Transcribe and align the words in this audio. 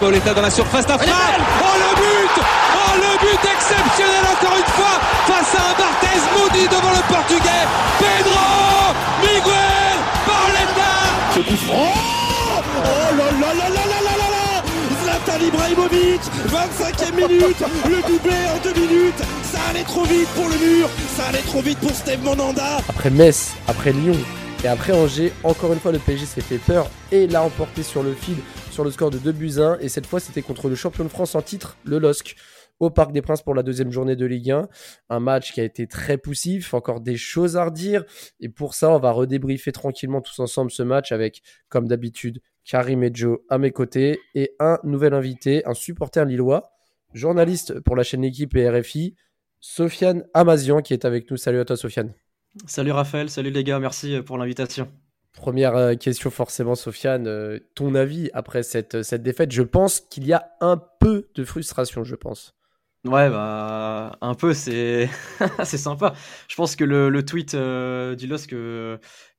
Pauletta 0.00 0.32
dans 0.32 0.40
la 0.40 0.50
surface, 0.50 0.88
la 0.88 0.96
frappe. 0.96 1.10
Oh 1.60 1.76
le 1.76 1.94
but. 2.00 2.42
Oh 2.74 2.96
le 2.96 3.18
but 3.20 3.50
exceptionnel 3.52 4.24
encore 4.32 4.56
une 4.56 4.72
fois 4.72 4.96
face 5.26 5.54
à 5.54 5.62
un 5.68 5.74
Barthez 5.78 6.20
maudit 6.34 6.68
devant 6.68 6.90
le 6.90 7.02
portugais. 7.12 7.66
Pedro 7.98 8.94
Miguel 9.20 9.98
Pauletta 10.24 10.92
Ce 11.34 11.40
coup 11.40 11.56
franc. 11.66 11.92
Oh 12.76 13.14
là 13.14 13.24
là 13.24 13.52
là 13.52 13.68
là 13.68 13.84
là 13.84 14.00
là 14.00 14.14
là 14.16 14.28
là. 14.30 14.62
Zlatan 15.02 15.44
Ibrahimovic 15.44 16.22
25e 16.48 17.14
minute. 17.14 17.62
Le 17.84 18.00
doublé 18.08 18.36
en 18.54 18.58
deux 18.64 18.80
minutes 18.80 19.22
allait 19.70 19.84
trop 19.84 20.02
vite 20.02 20.28
pour 20.34 20.48
le 20.48 20.58
mur 20.58 20.88
Ça 21.16 21.26
allait 21.26 21.38
trop 21.38 21.62
vite 21.62 21.78
pour 21.78 21.90
Steve 21.90 22.22
Monanda 22.24 22.78
Après 22.88 23.10
Metz, 23.10 23.52
après 23.68 23.92
Lyon, 23.92 24.16
et 24.64 24.66
après 24.66 24.92
Angers, 24.92 25.32
encore 25.44 25.72
une 25.72 25.78
fois, 25.78 25.92
le 25.92 25.98
PSG 25.98 26.26
s'est 26.26 26.40
fait 26.40 26.58
peur 26.58 26.90
et 27.12 27.28
l'a 27.28 27.42
emporté 27.42 27.82
sur 27.82 28.02
le 28.02 28.12
fil 28.12 28.36
sur 28.70 28.84
le 28.84 28.90
score 28.90 29.10
de 29.10 29.18
2 29.18 29.32
buts 29.32 29.52
1. 29.58 29.78
Et 29.78 29.88
cette 29.88 30.06
fois, 30.06 30.20
c'était 30.20 30.42
contre 30.42 30.68
le 30.68 30.74
champion 30.74 31.04
de 31.04 31.08
France 31.08 31.34
en 31.34 31.40
titre, 31.40 31.76
le 31.84 31.98
LOSC, 31.98 32.36
au 32.78 32.90
Parc 32.90 33.12
des 33.12 33.22
Princes 33.22 33.42
pour 33.42 33.54
la 33.54 33.62
deuxième 33.62 33.90
journée 33.90 34.16
de 34.16 34.26
Ligue 34.26 34.50
1. 34.50 34.68
Un 35.08 35.20
match 35.20 35.52
qui 35.52 35.60
a 35.60 35.64
été 35.64 35.86
très 35.86 36.18
poussif, 36.18 36.74
encore 36.74 37.00
des 37.00 37.16
choses 37.16 37.56
à 37.56 37.64
redire. 37.64 38.04
Et 38.40 38.48
pour 38.48 38.74
ça, 38.74 38.90
on 38.90 38.98
va 38.98 39.12
redébriefer 39.12 39.72
tranquillement 39.72 40.20
tous 40.20 40.40
ensemble 40.40 40.72
ce 40.72 40.82
match 40.82 41.12
avec, 41.12 41.42
comme 41.68 41.86
d'habitude, 41.86 42.42
Karim 42.64 43.02
et 43.02 43.10
Joe 43.14 43.38
à 43.48 43.56
mes 43.58 43.70
côtés 43.70 44.18
et 44.34 44.56
un 44.58 44.78
nouvel 44.82 45.14
invité, 45.14 45.64
un 45.64 45.74
supporter 45.74 46.24
lillois, 46.26 46.72
journaliste 47.14 47.80
pour 47.80 47.96
la 47.96 48.02
chaîne 48.02 48.24
Équipe 48.24 48.56
et 48.56 48.68
RFI, 48.68 49.14
Sofiane 49.60 50.24
Amazian 50.34 50.80
qui 50.80 50.94
est 50.94 51.04
avec 51.04 51.30
nous. 51.30 51.36
Salut 51.36 51.60
à 51.60 51.64
toi, 51.64 51.76
Sofiane. 51.76 52.14
Salut 52.66 52.90
Raphaël, 52.90 53.30
salut 53.30 53.50
les 53.50 53.62
gars, 53.62 53.78
merci 53.78 54.16
euh, 54.16 54.22
pour 54.22 54.36
l'invitation. 54.36 54.90
Première 55.34 55.76
euh, 55.76 55.94
question 55.94 56.30
forcément, 56.30 56.74
Sofiane, 56.74 57.28
euh, 57.28 57.60
ton 57.76 57.94
avis 57.94 58.30
après 58.34 58.64
cette, 58.64 59.02
cette 59.02 59.22
défaite? 59.22 59.52
Je 59.52 59.62
pense 59.62 60.00
qu'il 60.00 60.26
y 60.26 60.32
a 60.32 60.50
un 60.60 60.76
peu 60.98 61.28
de 61.34 61.44
frustration, 61.44 62.02
je 62.02 62.16
pense. 62.16 62.56
Ouais, 63.06 63.30
bah 63.30 64.18
un 64.20 64.34
peu, 64.34 64.52
c'est 64.52 65.08
sympa. 65.64 66.12
Je 66.48 66.56
pense 66.56 66.76
que 66.76 66.84
le, 66.84 67.08
le 67.08 67.24
tweet 67.24 67.54
du 67.54 68.26
LOSC, 68.26 68.54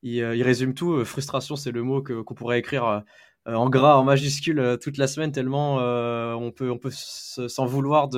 il, 0.02 0.44
résume 0.44 0.74
tout. 0.74 1.06
Frustration, 1.06 1.56
c'est 1.56 1.72
le 1.72 1.84
mot 1.84 2.02
qu'on 2.02 2.34
pourrait 2.34 2.58
écrire 2.58 3.04
en 3.46 3.70
gras, 3.70 3.96
en 3.96 4.04
majuscule 4.04 4.78
toute 4.82 4.98
la 4.98 5.08
semaine, 5.08 5.32
tellement 5.32 5.76
on 5.76 6.52
peut, 6.52 6.70
on 6.70 6.78
peut 6.78 6.92
s'en 6.92 7.66
vouloir 7.66 8.10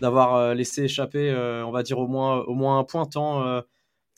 d'avoir 0.00 0.54
laissé 0.54 0.84
échapper, 0.84 1.32
on 1.64 1.70
va 1.70 1.82
dire 1.82 1.98
au 1.98 2.06
moins, 2.06 2.40
au 2.40 2.54
moins 2.54 2.78
un 2.78 2.84
point 2.84 3.06
tant 3.06 3.62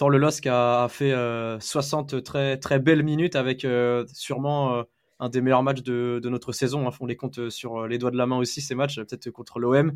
tant 0.00 0.08
le 0.08 0.16
LOSC 0.16 0.46
a, 0.46 0.88
fait 0.88 1.14
60 1.60 2.14
euh, 2.14 2.20
très, 2.22 2.56
très 2.56 2.78
belles 2.78 3.02
minutes 3.02 3.36
avec 3.36 3.66
euh, 3.66 4.06
sûrement 4.14 4.74
euh, 4.74 4.82
un 5.18 5.28
des 5.28 5.42
meilleurs 5.42 5.62
matchs 5.62 5.82
de, 5.82 6.20
notre 6.24 6.52
saison. 6.52 6.88
Hein. 6.88 6.90
On 7.00 7.06
les 7.06 7.16
compte 7.16 7.50
sur 7.50 7.86
les 7.86 7.98
doigts 7.98 8.10
de 8.10 8.16
la 8.16 8.24
main 8.24 8.38
aussi, 8.38 8.62
ces 8.62 8.74
matchs, 8.74 8.96
peut-être 8.96 9.28
contre 9.28 9.58
l'OM 9.58 9.92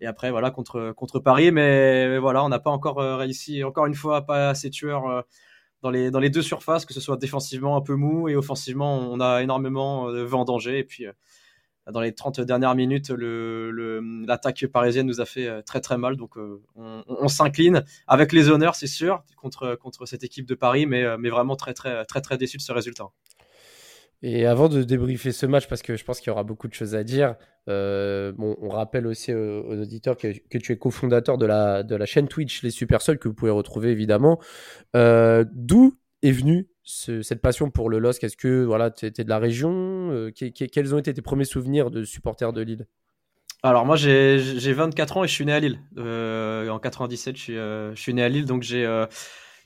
et 0.00 0.06
après 0.06 0.30
voilà 0.30 0.52
contre, 0.52 0.92
contre 0.92 1.18
Paris. 1.18 1.50
Mais, 1.50 2.18
voilà, 2.18 2.44
on 2.44 2.48
n'a 2.48 2.60
pas 2.60 2.70
encore 2.70 2.98
réussi, 2.98 3.64
encore 3.64 3.86
une 3.86 3.96
fois, 3.96 4.22
pas 4.22 4.50
assez 4.50 4.70
tueur 4.70 5.24
dans, 5.82 5.90
les, 5.90 6.10
dans 6.10 6.20
les 6.20 6.30
deux 6.30 6.42
surfaces, 6.42 6.84
que 6.84 6.94
ce 6.94 7.00
soit 7.00 7.16
défensivement 7.16 7.76
un 7.76 7.80
peu 7.80 7.94
mou 7.94 8.28
et 8.28 8.36
offensivement, 8.36 8.98
on 8.98 9.20
a 9.20 9.42
énormément 9.42 10.10
vendangé. 10.24 10.78
Et 10.78 10.84
puis 10.84 11.06
dans 11.90 12.00
les 12.00 12.14
30 12.14 12.40
dernières 12.40 12.74
minutes, 12.74 13.10
l'attaque 13.10 14.66
parisienne 14.66 15.06
nous 15.06 15.20
a 15.20 15.24
fait 15.24 15.46
euh, 15.46 15.62
très 15.62 15.80
très 15.80 15.96
mal. 15.96 16.16
Donc 16.16 16.36
euh, 16.36 16.60
on, 16.76 17.28
s'incline 17.28 17.84
avec 18.06 18.32
les 18.32 18.50
honneurs, 18.50 18.74
c'est 18.74 18.86
sûr, 18.86 19.22
contre, 19.36 19.74
contre 19.76 20.06
cette 20.06 20.24
équipe 20.24 20.46
de 20.46 20.54
Paris, 20.54 20.86
mais, 20.86 21.02
euh, 21.04 21.16
mais 21.18 21.30
vraiment 21.30 21.56
très 21.56 21.74
très 21.74 22.04
très 22.04 22.20
très 22.20 22.36
déçu 22.36 22.56
de 22.56 22.62
ce 22.62 22.72
résultat. 22.72 23.08
Et 24.22 24.46
avant 24.46 24.68
de 24.68 24.82
débriefer 24.82 25.30
ce 25.30 25.46
match, 25.46 25.68
parce 25.68 25.82
que 25.82 25.96
je 25.96 26.04
pense 26.04 26.18
qu'il 26.18 26.28
y 26.28 26.30
aura 26.30 26.42
beaucoup 26.42 26.66
de 26.66 26.74
choses 26.74 26.94
à 26.94 27.04
dire, 27.04 27.36
bon, 27.66 28.56
on 28.60 28.68
rappelle 28.68 29.06
aussi 29.06 29.32
aux, 29.32 29.80
auditeurs 29.80 30.16
que, 30.16 30.58
tu 30.58 30.72
es 30.72 30.76
cofondateur 30.76 31.38
de 31.38 31.46
la, 31.46 31.82
de 31.84 31.94
la 31.94 32.04
chaîne 32.06 32.26
Twitch 32.26 32.62
Les 32.62 32.70
Super 32.70 33.00
Seuls, 33.00 33.18
que 33.18 33.28
vous 33.28 33.34
pouvez 33.34 33.52
retrouver 33.52 33.90
évidemment. 33.90 34.40
D'où 34.94 35.94
est 36.22 36.32
venu 36.32 36.68
cette 36.84 37.42
passion 37.42 37.70
pour 37.70 37.90
le 37.90 37.98
LOSC 37.98 38.24
Est-ce 38.24 38.36
que 38.36 38.64
voilà, 38.64 38.90
tu 38.90 39.06
étais 39.06 39.24
de 39.24 39.28
la 39.28 39.38
région? 39.38 40.10
Euh, 40.10 40.30
Quels 40.32 40.94
ont 40.94 40.98
été 40.98 41.12
tes 41.12 41.22
premiers 41.22 41.44
souvenirs 41.44 41.90
de 41.90 42.04
supporter 42.04 42.52
de 42.52 42.62
Lille? 42.62 42.86
Alors 43.62 43.84
moi 43.84 43.96
j'ai 43.96 44.38
24 44.72 45.16
ans 45.16 45.24
et 45.24 45.28
je 45.28 45.32
suis 45.32 45.44
né 45.44 45.52
à 45.52 45.60
Lille. 45.60 45.80
Euh, 45.98 46.68
en 46.68 46.78
97 46.78 47.36
je 47.36 47.42
suis, 47.42 47.58
euh, 47.58 47.94
je 47.94 48.00
suis 48.00 48.14
né 48.14 48.22
à 48.22 48.28
Lille 48.28 48.46
donc 48.46 48.62
j'ai 48.62 48.86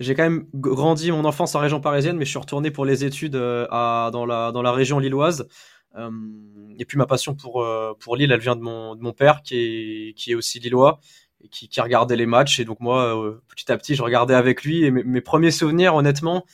j'ai 0.02 0.14
quand 0.14 0.22
même 0.22 0.46
grandi 0.54 1.10
mon 1.10 1.24
enfance 1.24 1.54
en 1.54 1.60
région 1.60 1.80
parisienne 1.80 2.16
mais 2.16 2.24
je 2.24 2.30
suis 2.30 2.38
retourné 2.38 2.70
pour 2.70 2.84
les 2.84 3.04
études 3.04 3.36
à, 3.36 4.10
dans, 4.12 4.26
la, 4.26 4.52
dans 4.52 4.62
la 4.62 4.72
région 4.72 4.98
lilloise. 4.98 5.46
et 6.78 6.84
puis 6.84 6.98
ma 6.98 7.06
passion 7.06 7.34
pour, 7.34 7.66
pour 8.00 8.16
Lille 8.16 8.32
elle 8.32 8.40
vient 8.40 8.56
de 8.56 8.62
mon, 8.62 8.94
de 8.94 9.02
mon 9.02 9.12
père 9.12 9.42
qui 9.42 9.56
est, 9.56 10.14
qui 10.14 10.32
est 10.32 10.34
aussi 10.34 10.58
lillois 10.58 11.00
et 11.42 11.48
qui, 11.48 11.68
qui 11.68 11.80
regardait 11.80 12.16
les 12.16 12.26
matchs 12.26 12.60
et 12.60 12.64
donc 12.64 12.80
moi 12.80 13.40
petit 13.48 13.70
à 13.70 13.76
petit 13.76 13.94
je 13.94 14.02
regardais 14.02 14.34
avec 14.34 14.62
lui 14.62 14.84
et 14.84 14.90
mes 14.90 15.20
premiers 15.20 15.50
souvenirs 15.50 15.94
honnêtement 15.94 16.44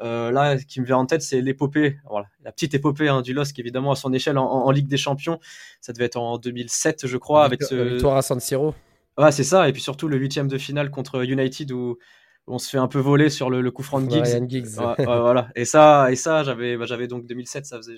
euh, 0.00 0.30
là, 0.30 0.58
ce 0.58 0.64
qui 0.64 0.80
me 0.80 0.86
vient 0.86 0.98
en 0.98 1.06
tête, 1.06 1.22
c'est 1.22 1.40
l'épopée, 1.40 1.98
voilà, 2.08 2.26
la 2.44 2.52
petite 2.52 2.74
épopée 2.74 3.08
hein, 3.08 3.22
du 3.22 3.32
LOSC, 3.32 3.58
évidemment, 3.58 3.92
à 3.92 3.96
son 3.96 4.12
échelle 4.12 4.38
en, 4.38 4.70
Ligue 4.70 4.88
des 4.88 4.96
Champions. 4.96 5.40
Ça 5.80 5.92
devait 5.92 6.04
être 6.04 6.16
en 6.16 6.38
2007, 6.38 7.06
je 7.06 7.16
crois, 7.16 7.44
avec 7.44 7.62
ce... 7.62 7.74
victoire 7.74 8.16
à 8.16 8.22
San 8.22 8.38
Siro. 8.38 8.74
Ouais, 9.16 9.32
c'est 9.32 9.44
ça. 9.44 9.68
Et 9.68 9.72
puis 9.72 9.82
surtout 9.82 10.08
le 10.08 10.16
huitième 10.16 10.46
de 10.46 10.58
finale 10.58 10.90
contre 10.90 11.24
United 11.24 11.72
où 11.72 11.98
on 12.48 12.58
se 12.58 12.68
fait 12.68 12.78
un 12.78 12.88
peu 12.88 12.98
voler 12.98 13.30
sur 13.30 13.50
le, 13.50 13.70
coup 13.70 13.82
franc 13.82 14.00
de 14.00 14.10
Giggs. 14.10 14.66
voilà. 14.98 15.48
Et 15.54 15.64
ça, 15.64 16.10
et 16.10 16.16
ça, 16.16 16.42
j'avais, 16.42 16.76
bah, 16.76 16.86
donc 17.06 17.26
2007, 17.26 17.66
ça 17.66 17.76
faisait, 17.76 17.96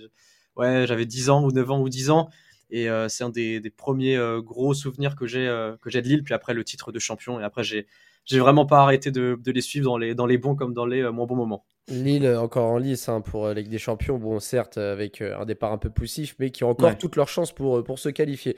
ouais, 0.57 0.87
j'avais 0.87 1.07
10 1.07 1.31
ans 1.31 1.45
ou 1.45 1.53
9 1.53 1.71
ans 1.71 1.81
ou 1.81 1.89
10 1.89 2.11
ans. 2.11 2.29
Et 2.71 2.89
euh, 2.89 3.09
c'est 3.09 3.25
un 3.25 3.31
des, 3.31 3.61
premiers 3.77 4.17
euh, 4.17 4.41
gros 4.41 4.75
souvenirs 4.75 5.17
que 5.17 5.27
j'ai, 5.27 5.47
que 5.81 5.91
j'ai 5.91 6.03
de 6.03 6.09
Lille. 6.09 6.23
Puis 6.23 6.35
après 6.35 6.55
le 6.55 6.65
titre 6.65 6.93
de 6.93 6.99
champion. 6.99 7.41
Et 7.41 7.45
après 7.45 7.65
j'ai, 7.65 7.87
j'ai 8.31 8.41
vraiment 8.41 8.67
pas 8.67 8.79
arrêté 8.79 9.11
de, 9.11 9.39
les 9.45 9.61
suivre 9.61 9.87
dans 9.87 9.99
les, 9.99 10.15
dans 10.15 10.27
les 10.27 10.39
bons 10.39 10.55
comme 10.55 10.73
dans 10.73 10.87
les 10.87 11.03
moins 11.11 11.27
bons 11.27 11.37
moments. 11.37 11.65
Lille 11.89 12.29
encore 12.29 12.71
en 12.71 12.79
lice 12.79 13.09
hein, 13.09 13.21
pour 13.21 13.45
la 13.45 13.51
euh, 13.51 13.55
Ligue 13.55 13.69
des 13.69 13.79
Champions, 13.79 14.19
bon 14.19 14.39
certes 14.39 14.79
avec 14.79 15.21
euh, 15.21 15.37
un 15.39 15.45
départ 15.45 15.73
un 15.73 15.79
peu 15.79 15.91
poussif, 15.91 16.37
mais 16.39 16.51
qui 16.51 16.63
ont 16.63 16.71
encore 16.71 16.97
toutes 16.97 17.17
leurs 17.17 17.29
chances 17.29 17.53
pour, 17.53 17.79
euh, 17.79 17.85
pour 17.85 17.99
se 17.99 18.09
qualifier. 18.09 18.57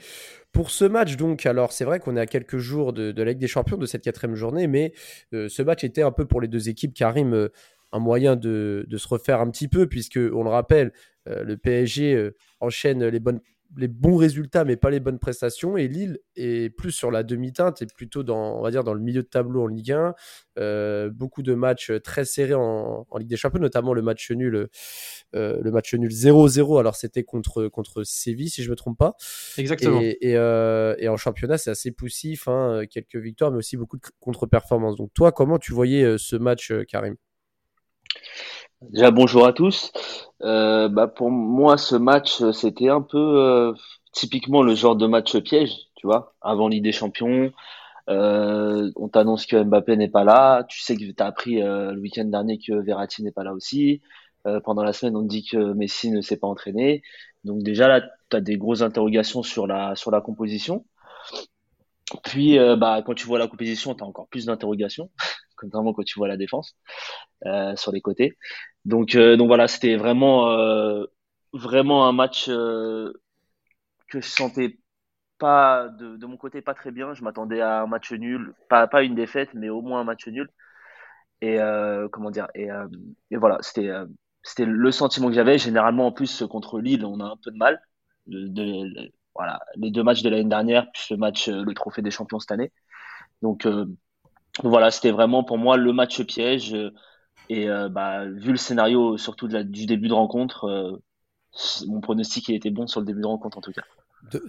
Pour 0.51 0.69
ce 0.69 0.85
match 0.85 1.15
donc, 1.15 1.45
alors 1.47 1.71
c'est 1.71 1.85
vrai 1.85 1.99
qu'on 1.99 2.15
est 2.15 2.19
à 2.19 2.27
quelques 2.27 2.57
jours 2.57 2.93
de, 2.93 3.11
de, 3.11 3.23
la 3.23 3.31
Ligue 3.31 3.39
des 3.39 3.47
Champions 3.47 3.77
de 3.77 3.87
cette 3.87 4.03
quatrième 4.03 4.35
journée, 4.35 4.67
mais 4.67 4.93
ce 5.31 5.61
match 5.63 5.83
était 5.83 6.03
un 6.03 6.11
peu 6.11 6.25
pour 6.25 6.41
les 6.41 6.47
deux 6.47 6.69
équipes, 6.69 6.93
Karim, 6.93 7.49
un 7.91 7.99
moyen 7.99 8.35
de, 8.35 8.85
de, 8.87 8.97
se 8.97 9.07
refaire 9.07 9.41
un 9.41 9.49
petit 9.49 9.67
peu, 9.67 9.87
puisque 9.87 10.19
on 10.19 10.43
le 10.43 10.49
rappelle, 10.49 10.93
le 11.25 11.55
PSG 11.55 12.29
enchaîne 12.59 13.03
les 13.07 13.19
bonnes 13.19 13.39
les 13.77 13.87
bons 13.87 14.15
résultats, 14.15 14.65
mais 14.65 14.75
pas 14.75 14.89
les 14.89 14.99
bonnes 14.99 15.19
prestations. 15.19 15.77
Et 15.77 15.87
Lille 15.87 16.19
est 16.35 16.69
plus 16.75 16.91
sur 16.91 17.11
la 17.11 17.23
demi-teinte 17.23 17.81
et 17.81 17.85
plutôt 17.85 18.23
dans, 18.23 18.57
on 18.57 18.61
va 18.61 18.71
dire, 18.71 18.83
dans 18.83 18.93
le 18.93 18.99
milieu 18.99 19.23
de 19.23 19.27
tableau 19.27 19.63
en 19.63 19.67
Ligue 19.67 19.91
1. 19.91 20.13
Euh, 20.59 21.09
beaucoup 21.09 21.41
de 21.41 21.53
matchs 21.53 21.91
très 22.03 22.25
serrés 22.25 22.53
en, 22.53 23.05
Ligue 23.17 23.27
des 23.27 23.37
Champions, 23.37 23.59
notamment 23.59 23.93
le 23.93 24.01
match 24.01 24.31
nul, 24.31 24.67
euh, 25.35 25.59
le 25.61 25.71
match 25.71 25.93
nul 25.93 26.11
0-0. 26.11 26.79
Alors 26.79 26.95
c'était 26.95 27.23
contre 27.23 27.67
contre 27.67 28.03
Séville, 28.03 28.49
si 28.49 28.63
je 28.63 28.69
me 28.69 28.75
trompe 28.75 28.97
pas. 28.97 29.15
Exactement. 29.57 29.99
Et, 30.01 30.17
euh, 30.23 30.95
et, 30.99 31.09
en 31.09 31.17
championnat, 31.17 31.57
c'est 31.57 31.71
assez 31.71 31.91
poussif, 31.91 32.47
hein, 32.47 32.83
quelques 32.89 33.15
victoires, 33.15 33.51
mais 33.51 33.57
aussi 33.57 33.77
beaucoup 33.77 33.97
de 33.97 34.03
contre-performances. 34.19 34.97
Donc 34.97 35.13
toi, 35.13 35.31
comment 35.31 35.57
tu 35.57 35.73
voyais 35.73 36.17
ce 36.17 36.35
match, 36.35 36.71
Karim? 36.87 37.15
Déjà 38.89 39.11
bonjour 39.11 39.45
à 39.45 39.53
tous. 39.53 39.91
Euh, 40.41 40.89
bah 40.89 41.07
pour 41.07 41.31
moi, 41.31 41.77
ce 41.77 41.95
match, 41.95 42.43
c'était 42.51 42.89
un 42.89 43.01
peu 43.01 43.17
euh, 43.17 43.73
typiquement 44.11 44.61
le 44.61 44.75
genre 44.75 44.95
de 44.95 45.07
match 45.07 45.37
piège, 45.37 45.71
tu 45.95 46.07
vois, 46.07 46.35
avant 46.41 46.67
l'idée 46.67 46.91
Champions. 46.91 47.51
Euh, 48.09 48.91
on 48.97 49.07
t'annonce 49.07 49.45
que 49.45 49.63
Mbappé 49.63 49.95
n'est 49.95 50.09
pas 50.09 50.23
là. 50.23 50.63
Tu 50.67 50.81
sais 50.81 50.95
que 50.97 51.03
tu 51.03 51.15
as 51.19 51.25
appris 51.25 51.61
le 51.61 51.97
week-end 51.99 52.25
dernier 52.25 52.59
que 52.59 52.73
Verratti 52.73 53.23
n'est 53.23 53.31
pas 53.31 53.43
là 53.43 53.53
aussi. 53.53 54.01
pendant 54.65 54.83
la 54.83 54.93
semaine, 54.93 55.15
on 55.15 55.21
dit 55.21 55.45
que 55.45 55.73
Messi 55.73 56.11
ne 56.11 56.21
s'est 56.21 56.37
pas 56.37 56.47
entraîné. 56.47 57.01
Donc 57.45 57.63
déjà 57.63 57.87
là, 57.87 58.01
tu 58.29 58.41
des 58.41 58.57
grosses 58.57 58.81
interrogations 58.81 59.43
sur 59.43 59.67
la 59.67 59.95
sur 59.95 60.11
la 60.11 60.21
composition. 60.21 60.85
Puis 62.23 62.57
bah 62.77 63.01
quand 63.05 63.13
tu 63.13 63.25
vois 63.27 63.39
la 63.39 63.47
composition, 63.47 63.95
tu 63.95 64.03
as 64.03 64.07
encore 64.07 64.27
plus 64.27 64.45
d'interrogations, 64.45 65.09
notamment 65.63 65.93
quand 65.93 66.03
tu 66.03 66.19
vois 66.19 66.27
la 66.27 66.37
défense 66.37 66.75
sur 67.75 67.91
les 67.91 68.01
côtés. 68.01 68.37
Donc, 68.85 69.15
euh, 69.15 69.37
donc 69.37 69.47
voilà, 69.47 69.67
c'était 69.67 69.95
vraiment, 69.95 70.49
euh, 70.51 71.05
vraiment 71.53 72.07
un 72.07 72.11
match 72.11 72.49
euh, 72.49 73.13
que 74.09 74.21
je 74.21 74.27
sentais 74.27 74.79
pas 75.39 75.89
de, 75.89 76.17
de, 76.17 76.25
mon 76.25 76.37
côté 76.37 76.61
pas 76.61 76.73
très 76.73 76.91
bien. 76.91 77.13
Je 77.13 77.23
m'attendais 77.23 77.61
à 77.61 77.81
un 77.81 77.87
match 77.87 78.11
nul, 78.13 78.53
pas, 78.69 78.87
pas 78.87 79.03
une 79.03 79.15
défaite, 79.15 79.49
mais 79.53 79.69
au 79.69 79.81
moins 79.81 80.01
un 80.01 80.03
match 80.03 80.27
nul. 80.27 80.49
Et 81.41 81.57
comment 82.11 82.31
dire 82.31 82.47
Et, 82.55 82.69
et 83.31 83.35
voilà, 83.35 83.57
c'était 83.61 83.91
c'était 84.43 84.65
le 84.65 84.91
sentiment 84.91 85.27
que 85.27 85.33
j'avais. 85.33 85.57
Généralement, 85.57 86.07
en 86.07 86.11
plus 86.13 86.43
contre 86.49 86.79
Lille, 86.79 87.05
on 87.05 87.19
a 87.19 87.25
un 87.25 87.37
peu 87.43 87.51
de 87.51 87.57
mal. 87.57 87.81
De, 88.27 89.11
voilà, 89.35 89.59
les 89.75 89.91
deux 89.91 90.03
matchs 90.03 90.21
de 90.21 90.29
l'année 90.29 90.45
dernière, 90.45 90.89
plus 90.91 91.09
le 91.11 91.17
match, 91.17 91.49
le 91.49 91.73
trophée 91.73 92.01
des 92.01 92.11
champions 92.11 92.39
cette 92.39 92.51
année. 92.51 92.71
Donc 93.41 93.67
voilà, 94.61 94.91
c'était 94.91 95.11
vraiment 95.11 95.43
pour 95.43 95.57
moi 95.57 95.77
le 95.77 95.93
match 95.93 96.21
piège. 96.23 96.75
Et 97.49 97.67
bah, 97.91 98.25
vu 98.25 98.51
le 98.51 98.57
scénario, 98.57 99.17
surtout 99.17 99.47
du 99.47 99.85
début 99.85 100.07
de 100.07 100.13
rencontre, 100.13 101.01
mon 101.87 102.01
pronostic 102.01 102.49
était 102.49 102.71
bon 102.71 102.87
sur 102.87 102.99
le 102.99 103.05
début 103.05 103.21
de 103.21 103.27
rencontre 103.27 103.57
en 103.57 103.61
tout 103.61 103.71
cas 103.71 103.83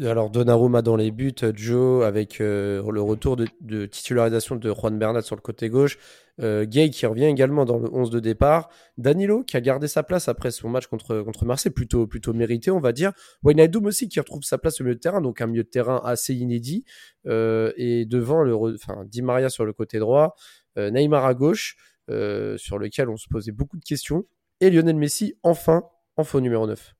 alors 0.00 0.30
Donnarumma 0.30 0.82
dans 0.82 0.96
les 0.96 1.10
buts, 1.10 1.34
Joe 1.54 2.04
avec 2.04 2.40
euh, 2.40 2.82
le 2.90 3.02
retour 3.02 3.36
de, 3.36 3.86
titularisation 3.86 4.56
de 4.56 4.72
Juan 4.72 4.98
Bernat 4.98 5.22
sur 5.22 5.36
le 5.36 5.40
côté 5.40 5.68
gauche, 5.68 5.98
euh, 6.40 6.64
Gay 6.64 6.90
qui 6.90 7.06
revient 7.06 7.24
également 7.24 7.64
dans 7.64 7.78
le 7.78 7.92
11 7.92 8.10
de 8.10 8.20
départ, 8.20 8.68
Danilo 8.98 9.42
qui 9.42 9.56
a 9.56 9.60
gardé 9.60 9.88
sa 9.88 10.02
place 10.02 10.28
après 10.28 10.50
son 10.50 10.68
match 10.68 10.86
contre, 10.86 11.22
contre 11.22 11.44
Marseille, 11.44 11.72
plutôt, 11.72 12.06
plutôt 12.06 12.32
mérité 12.32 12.70
on 12.70 12.80
va 12.80 12.92
dire, 12.92 13.12
Wijnaldum 13.42 13.86
aussi 13.86 14.08
qui 14.08 14.20
retrouve 14.20 14.42
sa 14.42 14.58
place 14.58 14.80
au 14.80 14.84
milieu 14.84 14.94
de 14.94 15.00
terrain, 15.00 15.20
donc 15.20 15.40
un 15.40 15.46
milieu 15.46 15.64
de 15.64 15.68
terrain 15.68 16.00
assez 16.04 16.34
inédit, 16.34 16.84
euh, 17.26 17.72
et 17.76 18.06
devant 18.06 18.42
le, 18.42 18.54
enfin, 18.54 19.04
Di 19.06 19.22
Maria 19.22 19.48
sur 19.48 19.64
le 19.64 19.72
côté 19.72 19.98
droit, 19.98 20.34
Neymar 20.76 21.24
à 21.24 21.34
gauche, 21.34 21.76
sur 22.08 22.78
lequel 22.78 23.08
on 23.08 23.16
se 23.16 23.28
posait 23.28 23.52
beaucoup 23.52 23.76
de 23.76 23.84
questions, 23.84 24.24
et 24.60 24.70
Lionel 24.70 24.96
Messi 24.96 25.34
enfin 25.42 25.84
en 26.16 26.24
faux 26.24 26.40
numéro 26.40 26.66
9. 26.66 26.94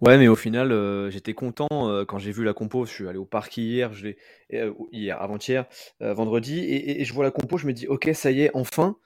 Ouais, 0.00 0.18
mais 0.18 0.28
au 0.28 0.36
final, 0.36 0.72
euh, 0.72 1.10
j'étais 1.10 1.34
content 1.34 1.68
euh, 1.72 2.04
quand 2.04 2.18
j'ai 2.18 2.32
vu 2.32 2.44
la 2.44 2.52
compo. 2.52 2.84
Je 2.86 2.92
suis 2.92 3.08
allé 3.08 3.18
au 3.18 3.24
parc 3.24 3.56
hier, 3.56 3.92
euh, 4.52 4.72
hier, 4.92 5.20
avant-hier, 5.20 5.66
vendredi, 6.00 6.60
et, 6.60 7.04
je 7.04 7.12
vois 7.12 7.24
la 7.24 7.30
compo. 7.30 7.58
Je 7.58 7.66
me 7.66 7.72
dis, 7.72 7.86
ok, 7.86 8.10
ça 8.14 8.30
y 8.30 8.42
est, 8.42 8.50
enfin. 8.54 8.96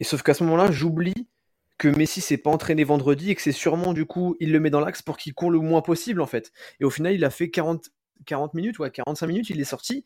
Et 0.00 0.04
sauf 0.04 0.22
qu'à 0.22 0.34
ce 0.34 0.44
moment-là, 0.44 0.70
j'oublie 0.70 1.28
que 1.78 1.88
Messi 1.88 2.20
s'est 2.20 2.36
pas 2.38 2.50
entraîné 2.50 2.84
vendredi 2.84 3.30
et 3.30 3.34
que 3.34 3.42
c'est 3.42 3.52
sûrement 3.52 3.92
du 3.94 4.06
coup, 4.06 4.36
il 4.40 4.52
le 4.52 4.60
met 4.60 4.70
dans 4.70 4.80
l'axe 4.80 5.02
pour 5.02 5.16
qu'il 5.16 5.34
court 5.34 5.50
le 5.50 5.58
moins 5.58 5.82
possible 5.82 6.20
en 6.20 6.26
fait. 6.26 6.52
Et 6.80 6.84
au 6.84 6.90
final, 6.90 7.14
il 7.14 7.24
a 7.24 7.30
fait 7.30 7.50
40, 7.50 7.90
40 8.26 8.54
minutes, 8.54 8.78
ouais, 8.78 8.90
45 8.90 9.26
minutes, 9.26 9.50
il 9.50 9.60
est 9.60 9.64
sorti 9.64 10.04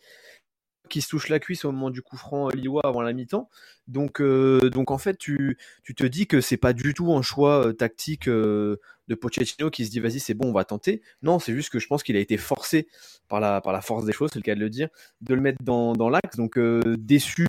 qui 0.89 1.01
se 1.01 1.09
touche 1.09 1.29
la 1.29 1.39
cuisse 1.39 1.65
au 1.65 1.73
moment 1.73 1.91
du 1.91 2.03
coup 2.03 2.17
franc 2.17 2.49
euh, 2.49 2.51
lillois 2.55 2.83
avant 2.85 3.03
la 3.03 3.13
mi-temps. 3.13 3.49
Donc, 3.87 4.21
euh, 4.21 4.71
donc 4.71 4.91
en 4.91 4.99
fait, 4.99 5.17
tu, 5.17 5.59
tu, 5.83 5.95
te 5.95 6.05
dis 6.05 6.27
que 6.27 6.41
c'est 6.41 6.57
pas 6.57 6.73
du 6.73 6.95
tout 6.95 7.13
un 7.13 7.23
choix 7.23 7.67
euh, 7.67 7.73
tactique 7.73 8.29
de 8.29 8.79
Pochettino 9.21 9.71
qui 9.71 9.87
se 9.87 9.91
dit 9.91 10.01
vas-y 10.01 10.21
c'est 10.21 10.35
bon 10.35 10.49
on 10.49 10.53
va 10.53 10.65
tenter. 10.65 11.03
Non, 11.23 11.39
c'est 11.39 11.55
juste 11.55 11.71
que 11.71 11.79
je 11.79 11.87
pense 11.87 12.03
qu'il 12.03 12.17
a 12.17 12.21
été 12.21 12.37
forcé 12.37 12.89
par 13.29 13.41
la, 13.41 13.61
par 13.61 13.73
la 13.73 13.81
force 13.81 14.05
des 14.05 14.13
choses, 14.13 14.31
c'est 14.33 14.39
le 14.39 14.45
cas 14.45 14.55
de 14.55 14.61
le 14.61 14.71
dire, 14.71 14.89
de 15.21 15.35
le 15.35 15.41
mettre 15.41 15.63
dans, 15.63 15.93
dans 15.93 16.11
l'axe. 16.11 16.37
Donc 16.37 16.59
déçu 16.59 17.47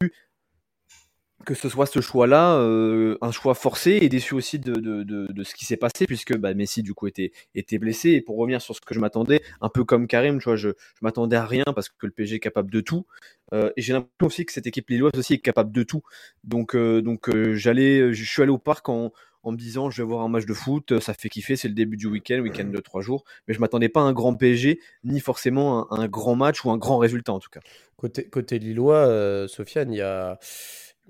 que 1.46 1.54
ce 1.54 1.70
soit 1.70 1.86
ce 1.86 2.02
choix-là, 2.02 2.56
euh, 2.58 3.18
un 3.22 3.32
choix 3.32 3.54
forcé 3.54 4.00
et 4.02 4.10
déçu 4.10 4.34
aussi 4.34 4.60
de, 4.60 5.44
ce 5.44 5.56
qui 5.56 5.66
s'est 5.66 5.78
passé, 5.78 6.06
puisque 6.06 6.38
bah, 6.38 6.54
Messi, 6.54 6.84
du 6.84 6.94
coup, 6.94 7.08
était, 7.08 7.32
blessé. 7.80 8.12
Et 8.12 8.22
pour 8.22 8.38
revenir 8.38 8.62
sur 8.62 8.76
ce 8.76 8.82
que 8.82 8.94
je 8.94 9.00
m'attendais, 9.00 9.42
un 9.62 9.70
peu 9.70 9.84
comme 9.84 10.08
Karim, 10.08 10.40
tu 10.40 10.46
vois, 10.46 10.56
je, 10.56 10.70
je 10.70 11.00
m'attendais 11.02 11.38
à 11.38 11.46
rien 11.46 11.64
parce 11.74 11.90
que 11.90 12.06
le 12.06 12.12
PSG 12.12 12.36
est 12.36 12.40
capable 12.40 12.72
de 12.72 12.82
tout. 12.82 13.06
Euh, 13.54 13.72
et 13.78 13.82
j'ai 13.82 13.94
l'impression 13.94 14.28
aussi 14.28 14.46
que 14.46 14.52
cette 14.52 14.68
équipe 14.68 14.90
lilloise 14.90 15.14
aussi 15.16 15.36
est 15.36 15.40
capable 15.40 15.72
de 15.72 15.84
tout. 15.84 16.02
Donc, 16.44 16.76
euh, 16.76 17.02
donc 17.02 17.30
j'allais, 17.56 18.14
je 18.14 18.24
suis 18.24 18.42
allé 18.42 18.52
au 18.52 18.58
parc 18.58 18.90
en, 18.90 19.12
me 19.46 19.58
disant, 19.58 19.90
je 19.90 20.02
vais 20.02 20.08
voir 20.08 20.22
un 20.22 20.30
match 20.30 20.46
de 20.46 20.54
foot, 20.54 21.00
ça 21.00 21.14
fait 21.16 21.30
kiffer, 21.30 21.56
c'est 21.56 21.70
le 21.70 21.74
début 21.74 21.98
du 21.98 22.06
week-end, 22.06 22.40
week-end 22.40 22.66
de 22.66 22.80
trois 22.80 23.02
jours. 23.02 23.24
Mais 23.48 23.54
je 23.54 23.60
m'attendais 23.60 23.90
pas 23.90 24.02
à 24.02 24.04
un 24.04 24.14
grand 24.14 24.36
PSG, 24.36 24.80
ni 25.06 25.20
forcément 25.20 25.92
un, 25.92 26.02
un, 26.02 26.08
grand 26.08 26.36
match 26.36 26.64
ou 26.66 26.70
un 26.70 26.78
grand 26.78 26.98
résultat, 26.98 27.34
en 27.34 27.40
tout 27.40 27.50
cas. 27.50 27.62
Côté, 27.96 28.26
côté 28.30 28.60
lillois, 28.60 29.48
Sofiane, 29.48 29.92
il 29.92 29.98
y 29.98 30.02
a 30.02 30.38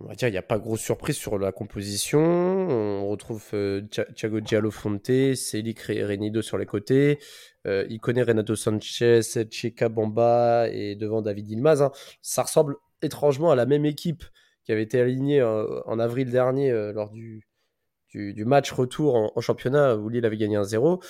on 0.02 0.08
va 0.08 0.16
dire, 0.16 0.28
il 0.28 0.32
n'y 0.32 0.38
a 0.38 0.44
pas 0.44 0.60
grosse 0.60 0.82
surprise 0.82 1.18
sur 1.18 1.38
la 1.38 1.52
composition. 1.52 2.20
On 2.22 3.08
retrouve 3.10 3.44
euh, 3.54 3.82
Thiago 4.16 4.40
Giallo 4.40 4.72
Fonte, 4.72 5.36
Célic 5.36 5.82
Renido 5.82 6.42
sur 6.42 6.58
les 6.58 6.66
côtés. 6.66 7.20
Euh, 7.68 7.86
il 7.90 8.00
connaît 8.00 8.24
Renato 8.24 8.56
Sanchez, 8.56 9.22
Cheka 9.52 9.90
Bamba 9.90 10.70
et 10.72 10.96
devant 10.96 11.22
David 11.22 11.50
Ilmaz. 11.50 11.82
Hein. 11.82 11.92
Ça 12.22 12.44
ressemble 12.44 12.78
étrangement 13.02 13.52
à 13.52 13.56
la 13.56 13.66
même 13.66 13.86
équipe 13.86 14.24
qui 14.64 14.72
avait 14.72 14.84
été 14.84 15.02
alignée 15.02 15.42
euh, 15.42 15.82
en 15.86 16.00
avril 16.00 16.30
dernier 16.30 16.72
lors 16.94 17.10
du, 17.10 17.46
du, 18.14 18.46
match 18.46 18.72
retour 18.72 19.34
en, 19.36 19.42
championnat 19.42 19.96
où 19.98 20.08
Lille 20.08 20.26
avait 20.26 20.38
gagné 20.38 20.56
un 20.56 20.64
0 20.64 21.02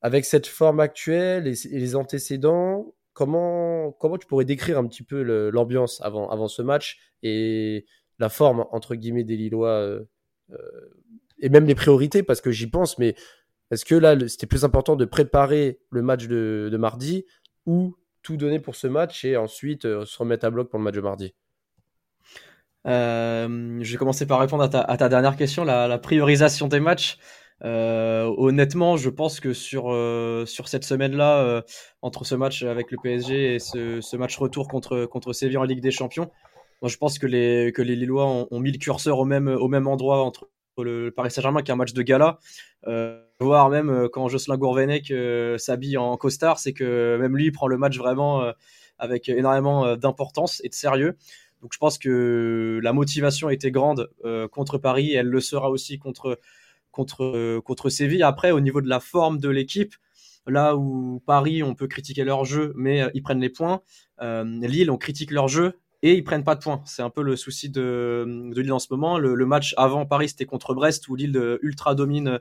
Avec 0.00 0.24
cette 0.24 0.46
forme 0.46 0.80
actuelle 0.80 1.46
et, 1.46 1.54
les 1.70 1.94
antécédents, 1.94 2.94
comment, 3.12 3.92
comment 3.92 4.18
tu 4.18 4.26
pourrais 4.26 4.44
décrire 4.44 4.78
un 4.78 4.86
petit 4.88 5.04
peu 5.04 5.22
l'ambiance 5.50 6.00
avant, 6.02 6.28
avant 6.30 6.48
ce 6.48 6.62
match 6.62 6.98
et 7.22 7.86
la 8.18 8.28
forme, 8.28 8.66
entre 8.70 8.94
guillemets, 8.94 9.24
des 9.24 9.36
Lillois 9.36 9.68
euh, 9.68 10.04
euh, 10.52 10.56
et 11.38 11.48
même 11.48 11.66
les 11.66 11.74
priorités, 11.74 12.22
parce 12.22 12.40
que 12.40 12.50
j'y 12.50 12.68
pense, 12.68 12.98
mais 12.98 13.14
est-ce 13.70 13.84
que 13.84 13.94
là, 13.94 14.16
c'était 14.28 14.46
plus 14.46 14.64
important 14.64 14.96
de 14.96 15.04
préparer 15.04 15.80
le 15.90 16.02
match 16.02 16.26
de, 16.26 16.76
mardi 16.78 17.24
ou 17.66 17.96
tout 18.22 18.36
donner 18.36 18.60
pour 18.60 18.76
ce 18.76 18.86
match 18.86 19.24
et 19.24 19.36
ensuite 19.36 19.84
euh, 19.84 20.04
se 20.04 20.18
remettre 20.18 20.46
à 20.46 20.50
bloc 20.50 20.70
pour 20.70 20.78
le 20.78 20.84
match 20.84 20.94
de 20.94 21.00
mardi? 21.00 21.34
Je 22.86 23.90
vais 23.90 23.96
commencer 23.96 24.26
par 24.26 24.40
répondre 24.40 24.62
à 24.62 24.96
ta, 24.96 25.08
dernière 25.08 25.36
question, 25.36 25.64
la, 25.64 25.98
priorisation 25.98 26.68
des 26.68 26.80
matchs. 26.80 27.18
honnêtement, 27.62 28.98
je 28.98 29.08
pense 29.08 29.40
que 29.40 29.54
sur, 29.54 29.84
cette 30.46 30.84
semaine-là, 30.84 31.64
entre 32.02 32.24
ce 32.24 32.34
match 32.34 32.62
avec 32.62 32.90
le 32.90 32.98
PSG 33.02 33.54
et 33.54 33.58
ce, 33.58 34.16
match 34.16 34.36
retour 34.36 34.68
contre, 34.68 35.06
contre 35.06 35.32
Séville 35.32 35.56
en 35.56 35.64
Ligue 35.64 35.80
des 35.80 35.90
Champions, 35.90 36.30
je 36.88 36.96
pense 36.96 37.18
que 37.18 37.26
les, 37.26 37.72
que 37.72 37.82
les 37.82 37.96
Lillois 37.96 38.26
ont, 38.50 38.60
mis 38.60 38.72
le 38.72 38.78
curseur 38.78 39.18
au 39.18 39.24
même, 39.24 39.48
au 39.48 39.68
même 39.68 39.86
endroit 39.86 40.22
entre 40.22 40.48
le 40.82 41.10
Paris 41.10 41.30
Saint-Germain 41.30 41.62
qui 41.62 41.70
est 41.70 41.74
un 41.74 41.76
match 41.76 41.92
de 41.92 42.02
gala, 42.02 42.38
euh, 42.86 43.22
voire 43.40 43.70
même 43.70 43.90
euh, 43.90 44.08
quand 44.08 44.28
Jocelyn 44.28 44.56
Gourvenec 44.56 45.10
euh, 45.10 45.56
s'habille 45.58 45.96
en 45.96 46.16
costard, 46.16 46.58
c'est 46.58 46.72
que 46.72 47.16
même 47.20 47.36
lui 47.36 47.50
prend 47.52 47.68
le 47.68 47.78
match 47.78 47.96
vraiment 47.96 48.52
avec 48.98 49.28
énormément 49.28 49.96
d'importance 49.96 50.60
et 50.64 50.68
de 50.68 50.74
sérieux. 50.74 51.16
Donc 51.62 51.72
je 51.72 51.78
pense 51.78 51.98
que 51.98 52.80
la 52.82 52.92
motivation 52.92 53.50
était 53.50 53.70
grande 53.70 54.10
contre 54.52 54.78
Paris, 54.78 55.10
et 55.10 55.14
elle 55.14 55.28
le 55.28 55.40
sera 55.40 55.70
aussi 55.70 55.98
contre, 55.98 56.38
contre, 56.90 57.60
contre 57.60 57.88
Séville. 57.88 58.22
Après, 58.22 58.50
au 58.50 58.60
niveau 58.60 58.80
de 58.80 58.88
la 58.88 59.00
forme 59.00 59.38
de 59.38 59.48
l'équipe, 59.48 59.94
là 60.46 60.76
où 60.76 61.22
Paris, 61.26 61.62
on 61.62 61.74
peut 61.74 61.88
critiquer 61.88 62.22
leur 62.22 62.44
jeu, 62.44 62.72
mais 62.76 63.08
ils 63.14 63.22
prennent 63.22 63.40
les 63.40 63.48
points. 63.48 63.80
Lille, 64.20 64.90
on 64.90 64.98
critique 64.98 65.30
leur 65.30 65.48
jeu, 65.48 65.78
et 66.04 66.12
ils 66.12 66.22
prennent 66.22 66.44
pas 66.44 66.54
de 66.54 66.60
points. 66.60 66.82
C'est 66.84 67.00
un 67.00 67.08
peu 67.08 67.22
le 67.22 67.34
souci 67.34 67.70
de, 67.70 68.24
de 68.26 68.60
Lille 68.60 68.74
en 68.74 68.78
ce 68.78 68.88
moment. 68.90 69.18
Le, 69.18 69.46
match 69.46 69.74
avant 69.78 70.04
Paris, 70.04 70.28
c'était 70.28 70.44
contre 70.44 70.74
Brest 70.74 71.08
où 71.08 71.16
Lille 71.16 71.34
euh, 71.34 71.58
ultra 71.62 71.94
domine 71.94 72.40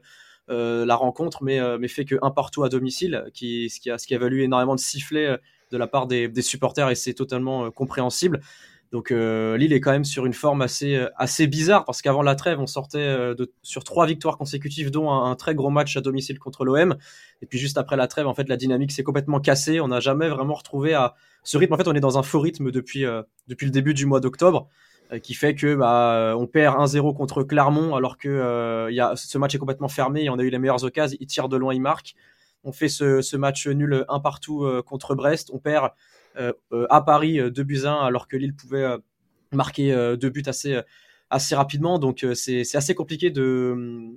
euh, 0.49 0.85
la 0.85 0.95
rencontre, 0.95 1.45
mais, 1.45 1.61
euh, 1.61 1.77
mais 1.79 1.87
fait 1.87 2.03
que 2.03 2.15
un 2.21 2.29
partout 2.29 2.65
à 2.65 2.69
domicile, 2.69 3.23
ce, 3.33 3.79
qui 3.79 4.13
a, 4.13 4.17
valu 4.17 4.43
énormément 4.43 4.75
de 4.75 4.81
sifflets 4.81 5.39
de 5.71 5.77
la 5.77 5.87
part 5.87 6.07
des 6.07 6.41
supporters 6.41 6.89
et 6.89 6.95
c'est 6.95 7.13
totalement 7.13 7.71
compréhensible. 7.71 8.41
Donc 8.93 9.09
Lille 9.09 9.73
est 9.73 9.81
quand 9.81 9.91
même 9.91 10.05
sur 10.05 10.25
une 10.25 10.33
forme 10.33 10.61
assez, 10.61 11.03
assez 11.17 11.47
bizarre 11.47 11.83
parce 11.83 12.01
qu'avant 12.01 12.21
la 12.21 12.35
trêve, 12.35 12.59
on 12.59 12.67
sortait 12.67 13.05
de, 13.35 13.51
sur 13.63 13.83
trois 13.83 14.05
victoires 14.05 14.37
consécutives, 14.37 14.91
dont 14.91 15.11
un, 15.11 15.35
très 15.35 15.55
gros 15.55 15.71
match 15.71 15.97
à 15.97 16.01
domicile 16.01 16.39
contre 16.39 16.63
l'OM. 16.63 16.95
Et 17.41 17.47
puis 17.47 17.57
juste 17.57 17.79
après 17.79 17.97
la 17.97 18.07
trêve, 18.07 18.27
en 18.27 18.35
fait, 18.35 18.47
la 18.47 18.55
dynamique 18.55 18.91
s'est 18.91 19.03
complètement 19.03 19.39
cassée. 19.39 19.81
On 19.81 19.87
n'a 19.87 19.99
jamais 19.99 20.29
vraiment 20.29 20.53
retrouvé 20.53 20.95
ce 21.43 21.57
rythme, 21.57 21.73
en 21.73 21.77
fait, 21.77 21.87
on 21.87 21.93
est 21.93 21.99
dans 21.99 22.17
un 22.17 22.23
faux 22.23 22.39
rythme 22.39 22.71
depuis, 22.71 23.05
euh, 23.05 23.21
depuis 23.47 23.65
le 23.65 23.71
début 23.71 23.93
du 23.93 24.05
mois 24.05 24.19
d'octobre, 24.19 24.69
euh, 25.11 25.19
qui 25.19 25.33
fait 25.33 25.55
que 25.55 25.75
bah, 25.75 26.13
euh, 26.15 26.33
on 26.33 26.47
perd 26.47 26.77
1-0 26.79 27.13
contre 27.13 27.43
Clermont, 27.43 27.95
alors 27.95 28.17
que 28.17 28.89
ce 29.15 29.37
match 29.37 29.53
est 29.53 29.59
complètement 29.59 29.89
fermé, 29.89 30.23
et 30.23 30.29
on 30.29 30.39
a 30.39 30.43
eu 30.43 30.49
les 30.49 30.59
meilleures 30.59 30.83
occasions, 30.83 31.17
il 31.19 31.27
tire 31.27 31.49
de 31.49 31.57
loin, 31.57 31.73
il 31.73 31.81
marque. 31.81 32.15
On 32.63 32.71
fait 32.71 32.87
ce, 32.87 33.21
ce 33.21 33.35
match 33.35 33.67
nul 33.67 34.05
un 34.07 34.19
partout 34.21 34.65
contre 34.85 35.15
Brest, 35.15 35.51
on 35.53 35.59
perd 35.59 35.89
à 36.89 37.01
Paris 37.01 37.39
2 37.51 37.63
buts 37.63 37.85
1, 37.85 37.93
alors 37.93 38.27
que 38.27 38.37
Lille 38.37 38.55
pouvait 38.55 38.85
marquer 39.51 40.15
deux 40.19 40.29
buts 40.29 40.43
assez, 40.47 40.79
assez 41.29 41.55
rapidement. 41.55 41.99
Donc 41.99 42.25
c'est 42.33 42.75
assez 42.75 42.95
compliqué 42.95 43.29
de, 43.29 44.09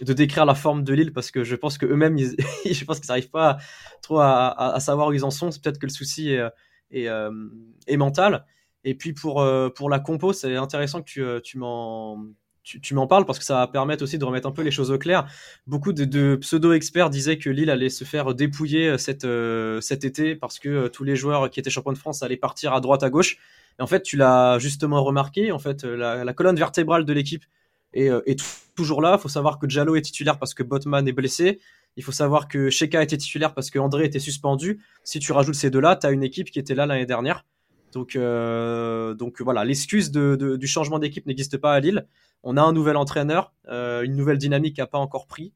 de 0.00 0.12
décrire 0.12 0.46
la 0.46 0.54
forme 0.54 0.84
de 0.84 0.92
Lille 0.94 1.12
parce 1.12 1.30
que 1.30 1.44
je 1.44 1.56
pense 1.56 1.78
que 1.78 1.86
eux-mêmes, 1.86 2.18
je 2.64 2.84
pense 2.84 3.00
qu'ils 3.00 3.08
n'arrivent 3.08 3.30
pas 3.30 3.58
trop 4.02 4.18
à, 4.18 4.74
à, 4.74 4.80
savoir 4.80 5.08
où 5.08 5.12
ils 5.12 5.24
en 5.24 5.30
sont. 5.30 5.50
C'est 5.50 5.62
peut-être 5.62 5.78
que 5.78 5.86
le 5.86 5.92
souci 5.92 6.30
est, 6.30 6.50
euh, 7.08 7.30
et 7.86 7.96
mental 7.96 8.44
Et 8.84 8.94
puis 8.94 9.12
pour, 9.12 9.40
euh, 9.40 9.68
pour 9.68 9.90
la 9.90 10.00
compo, 10.00 10.32
c'est 10.32 10.56
intéressant 10.56 11.00
que 11.00 11.08
tu, 11.08 11.22
euh, 11.22 11.40
tu 11.40 11.58
m'en 11.58 12.18
tu, 12.82 12.94
m'en 12.94 13.06
parles 13.06 13.24
parce 13.24 13.38
que 13.38 13.44
ça 13.44 13.54
va 13.54 13.66
permettre 13.66 14.02
aussi 14.04 14.18
de 14.18 14.24
remettre 14.24 14.48
un 14.48 14.52
peu 14.52 14.62
les 14.62 14.70
choses 14.70 14.90
au 14.90 14.98
clair. 14.98 15.26
Beaucoup 15.66 15.92
de, 15.92 16.36
pseudo-experts 16.36 17.10
disaient 17.10 17.38
que 17.38 17.50
Lille 17.50 17.70
allait 17.70 17.88
se 17.88 18.04
faire 18.04 18.34
dépouiller 18.34 18.98
cet, 18.98 19.26
cet 19.80 20.04
été 20.04 20.34
parce 20.36 20.58
que 20.58 20.88
tous 20.88 21.04
les 21.04 21.16
joueurs 21.16 21.50
qui 21.50 21.60
étaient 21.60 21.70
champions 21.70 21.92
de 21.92 21.98
France 21.98 22.22
allaient 22.22 22.36
partir 22.36 22.72
à 22.72 22.80
droite 22.80 23.02
à 23.02 23.10
gauche. 23.10 23.38
Et 23.78 23.82
en 23.82 23.86
fait, 23.86 24.02
tu 24.02 24.16
l'as 24.16 24.58
justement 24.58 25.02
remarqué, 25.02 25.52
en 25.52 25.58
fait, 25.58 25.84
la, 25.84 26.32
colonne 26.34 26.56
vertébrale 26.56 27.04
de 27.04 27.12
l'équipe 27.12 27.44
est, 27.92 28.38
toujours 28.76 29.02
là. 29.02 29.16
Il 29.18 29.20
faut 29.20 29.28
savoir 29.28 29.58
que 29.58 29.68
Jallo 29.68 29.96
est 29.96 30.02
titulaire 30.02 30.38
parce 30.38 30.54
que 30.54 30.62
Botman 30.62 31.06
est 31.06 31.12
blessé. 31.12 31.60
Il 31.96 32.04
faut 32.04 32.12
savoir 32.12 32.48
que 32.48 32.70
Sheka 32.70 33.02
était 33.02 33.16
titulaire 33.16 33.52
parce 33.52 33.70
que 33.70 33.78
André 33.78 34.04
était 34.04 34.20
suspendu. 34.20 34.80
Si 35.04 35.18
tu 35.18 35.32
rajoutes 35.32 35.54
ces 35.54 35.70
deux-là, 35.70 35.96
tu 35.96 36.06
as 36.06 36.10
une 36.10 36.22
équipe 36.22 36.50
qui 36.50 36.58
était 36.58 36.74
là 36.74 36.86
l'année 36.86 37.06
dernière. 37.06 37.44
Donc, 37.92 38.16
euh, 38.16 39.14
donc 39.14 39.40
voilà, 39.40 39.64
l'excuse 39.64 40.10
du 40.10 40.66
changement 40.66 40.98
d'équipe 40.98 41.26
n'existe 41.26 41.58
pas 41.58 41.74
à 41.74 41.80
Lille. 41.80 42.06
On 42.42 42.56
a 42.56 42.62
un 42.62 42.72
nouvel 42.72 42.96
entraîneur, 42.96 43.52
euh, 43.68 44.02
une 44.02 44.16
nouvelle 44.16 44.38
dynamique 44.38 44.76
qui 44.76 44.80
n'a 44.80 44.86
pas 44.86 44.98
encore 44.98 45.26
pris. 45.26 45.52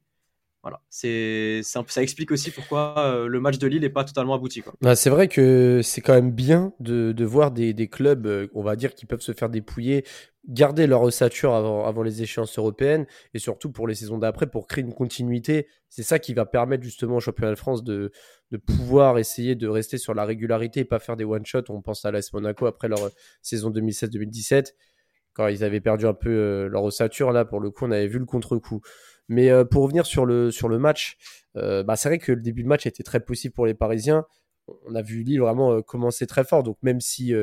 Voilà, 0.65 0.81
c'est 0.89 1.61
ça 1.63 1.85
explique 2.01 2.31
aussi 2.31 2.51
pourquoi 2.51 2.95
euh, 2.97 3.27
le 3.27 3.39
match 3.39 3.59
de 3.59 3.67
Lille 3.67 3.83
n'est 3.83 3.91
pas 3.91 4.03
totalement 4.03 4.33
abouti. 4.33 4.63
Bah, 4.81 4.97
c'est 4.97 5.11
vrai 5.11 5.29
que 5.29 5.83
c'est 5.83 6.01
quand 6.01 6.15
même 6.15 6.31
bien 6.31 6.73
de, 6.81 7.23
voir 7.23 7.51
des, 7.51 7.75
clubs, 7.87 8.27
euh, 8.27 8.47
on 8.55 8.63
va 8.63 8.75
dire, 8.75 8.95
qui 8.95 9.05
peuvent 9.05 9.21
se 9.21 9.33
faire 9.33 9.51
dépouiller, 9.51 10.07
garder 10.49 10.87
leur 10.87 11.03
ossature 11.03 11.53
avant, 11.53 12.03
les 12.03 12.23
échéances 12.23 12.59
européennes 12.59 13.05
et 13.35 13.39
surtout 13.39 13.71
pour 13.73 13.87
les 13.87 13.95
saisons 13.95 14.17
d'après 14.17 14.47
pour 14.47 14.67
créer 14.67 14.83
une 14.83 14.95
continuité. 14.95 15.69
C'est 15.91 16.03
ça 16.03 16.19
qui 16.19 16.33
va 16.33 16.47
permettre 16.47 16.83
justement 16.83 17.17
au 17.17 17.21
championnat 17.21 17.51
de 17.51 17.59
France 17.59 17.85
de, 17.85 18.11
pouvoir 18.67 19.19
essayer 19.19 19.57
de 19.57 19.69
rester 19.69 19.99
sur 19.99 20.15
la 20.15 20.25
régularité 20.25 20.81
et 20.81 20.85
pas 20.87 20.99
faire 20.99 21.17
des 21.17 21.25
one-shots. 21.25 21.65
On 21.69 21.83
pense 21.83 22.07
à 22.07 22.11
l'AS 22.11 22.33
Monaco 22.33 22.65
après 22.65 22.89
leur 22.89 23.11
saison 23.43 23.71
2016-2017 23.71 24.73
quand 25.35 25.49
ils 25.49 25.63
avaient 25.63 25.81
perdu 25.81 26.07
un 26.07 26.15
peu 26.15 26.69
leur 26.69 26.85
ossature. 26.85 27.33
Là, 27.33 27.45
pour 27.45 27.61
le 27.61 27.71
coup, 27.71 27.85
on 27.85 27.91
avait 27.91 28.07
vu 28.07 28.19
le 28.19 28.25
contre-coup. 28.25 28.81
Mais 29.29 29.51
euh, 29.51 29.65
pour 29.65 29.83
revenir 29.85 30.07
sur 30.07 30.27
le, 30.27 30.51
sur 30.51 30.69
le 30.69 30.79
match, 30.79 31.17
euh, 31.57 31.83
bah, 31.83 31.97
c'est 31.97 32.09
vrai 32.09 32.19
que 32.19 32.33
le 32.33 32.43
début 32.43 32.63
de 32.63 32.69
match 32.69 32.87
était 32.87 33.03
très 33.03 33.21
possible 33.21 33.55
pour 33.55 33.67
les 33.67 33.75
Parisiens. 33.75 34.25
On 34.87 34.95
a 34.95 35.03
vu 35.03 35.23
Lille 35.23 35.41
vraiment 35.41 35.73
euh, 35.73 35.83
commencer 35.83 36.27
très 36.27 36.43
fort. 36.43 36.63
Donc 36.63 36.79
même 36.83 37.01
si, 37.01 37.35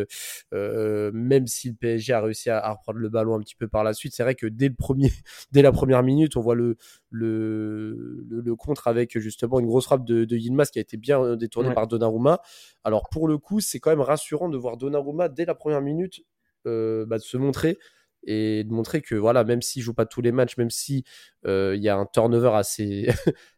même 0.52 1.48
si 1.48 1.70
le 1.70 1.76
PSG 1.76 2.14
a 2.14 2.22
réussi 2.22 2.50
à, 2.50 2.72
reprendre 2.72 3.00
le 3.00 3.10
ballon 3.10 3.36
un 3.36 3.40
petit 3.40 3.56
peu 3.56 3.68
par 3.68 3.84
la 3.84 3.94
suite, 3.94 4.14
c'est 4.16 4.24
vrai 4.24 4.36
que 4.36 4.48
dès, 4.48 4.70
le 4.70 4.76
premier, 4.76 5.12
dès 5.52 5.62
la 5.62 5.72
première 5.72 6.04
minute, 6.04 6.36
on 6.36 6.42
voit 6.42 6.56
le, 6.56 6.78
le, 7.10 8.26
le, 8.28 8.56
contre 8.56 8.88
avec 8.88 9.18
justement 9.20 9.60
une 9.60 9.68
grosse 9.68 9.86
frappe 9.86 10.06
de, 10.06 10.26
de 10.26 10.36
Yilmaz 10.36 10.72
qui 10.72 10.80
a 10.80 10.82
été 10.82 10.98
bien 10.98 11.36
détournée 11.36 11.74
par 11.74 11.88
Donnarumma. 11.88 12.42
Alors 12.84 13.08
pour 13.10 13.28
le 13.28 13.38
coup, 13.38 13.60
c'est 13.60 13.80
quand 13.80 13.92
même 13.92 14.02
rassurant 14.02 14.50
de 14.50 14.58
voir 14.58 14.78
Donnarumma 14.78 15.30
dès 15.30 15.46
la 15.46 15.56
première 15.56 15.82
minute 15.82 16.22
bah, 16.66 17.20
se 17.20 17.38
montrer 17.38 17.78
et 18.24 18.64
de 18.64 18.72
montrer 18.72 19.02
que 19.02 19.16
voilà, 19.16 19.44
même 19.44 19.62
s'il 19.62 19.82
joue 19.82 19.94
pas 19.94 20.06
tous 20.06 20.22
les 20.22 20.32
matchs, 20.32 20.58
même 20.58 20.70
si 20.70 21.04
euh, 21.46 21.76
il 21.76 21.82
y 21.82 21.90
a 21.90 21.98
un 21.98 22.06
turnover 22.06 22.52
assez, 22.56 23.10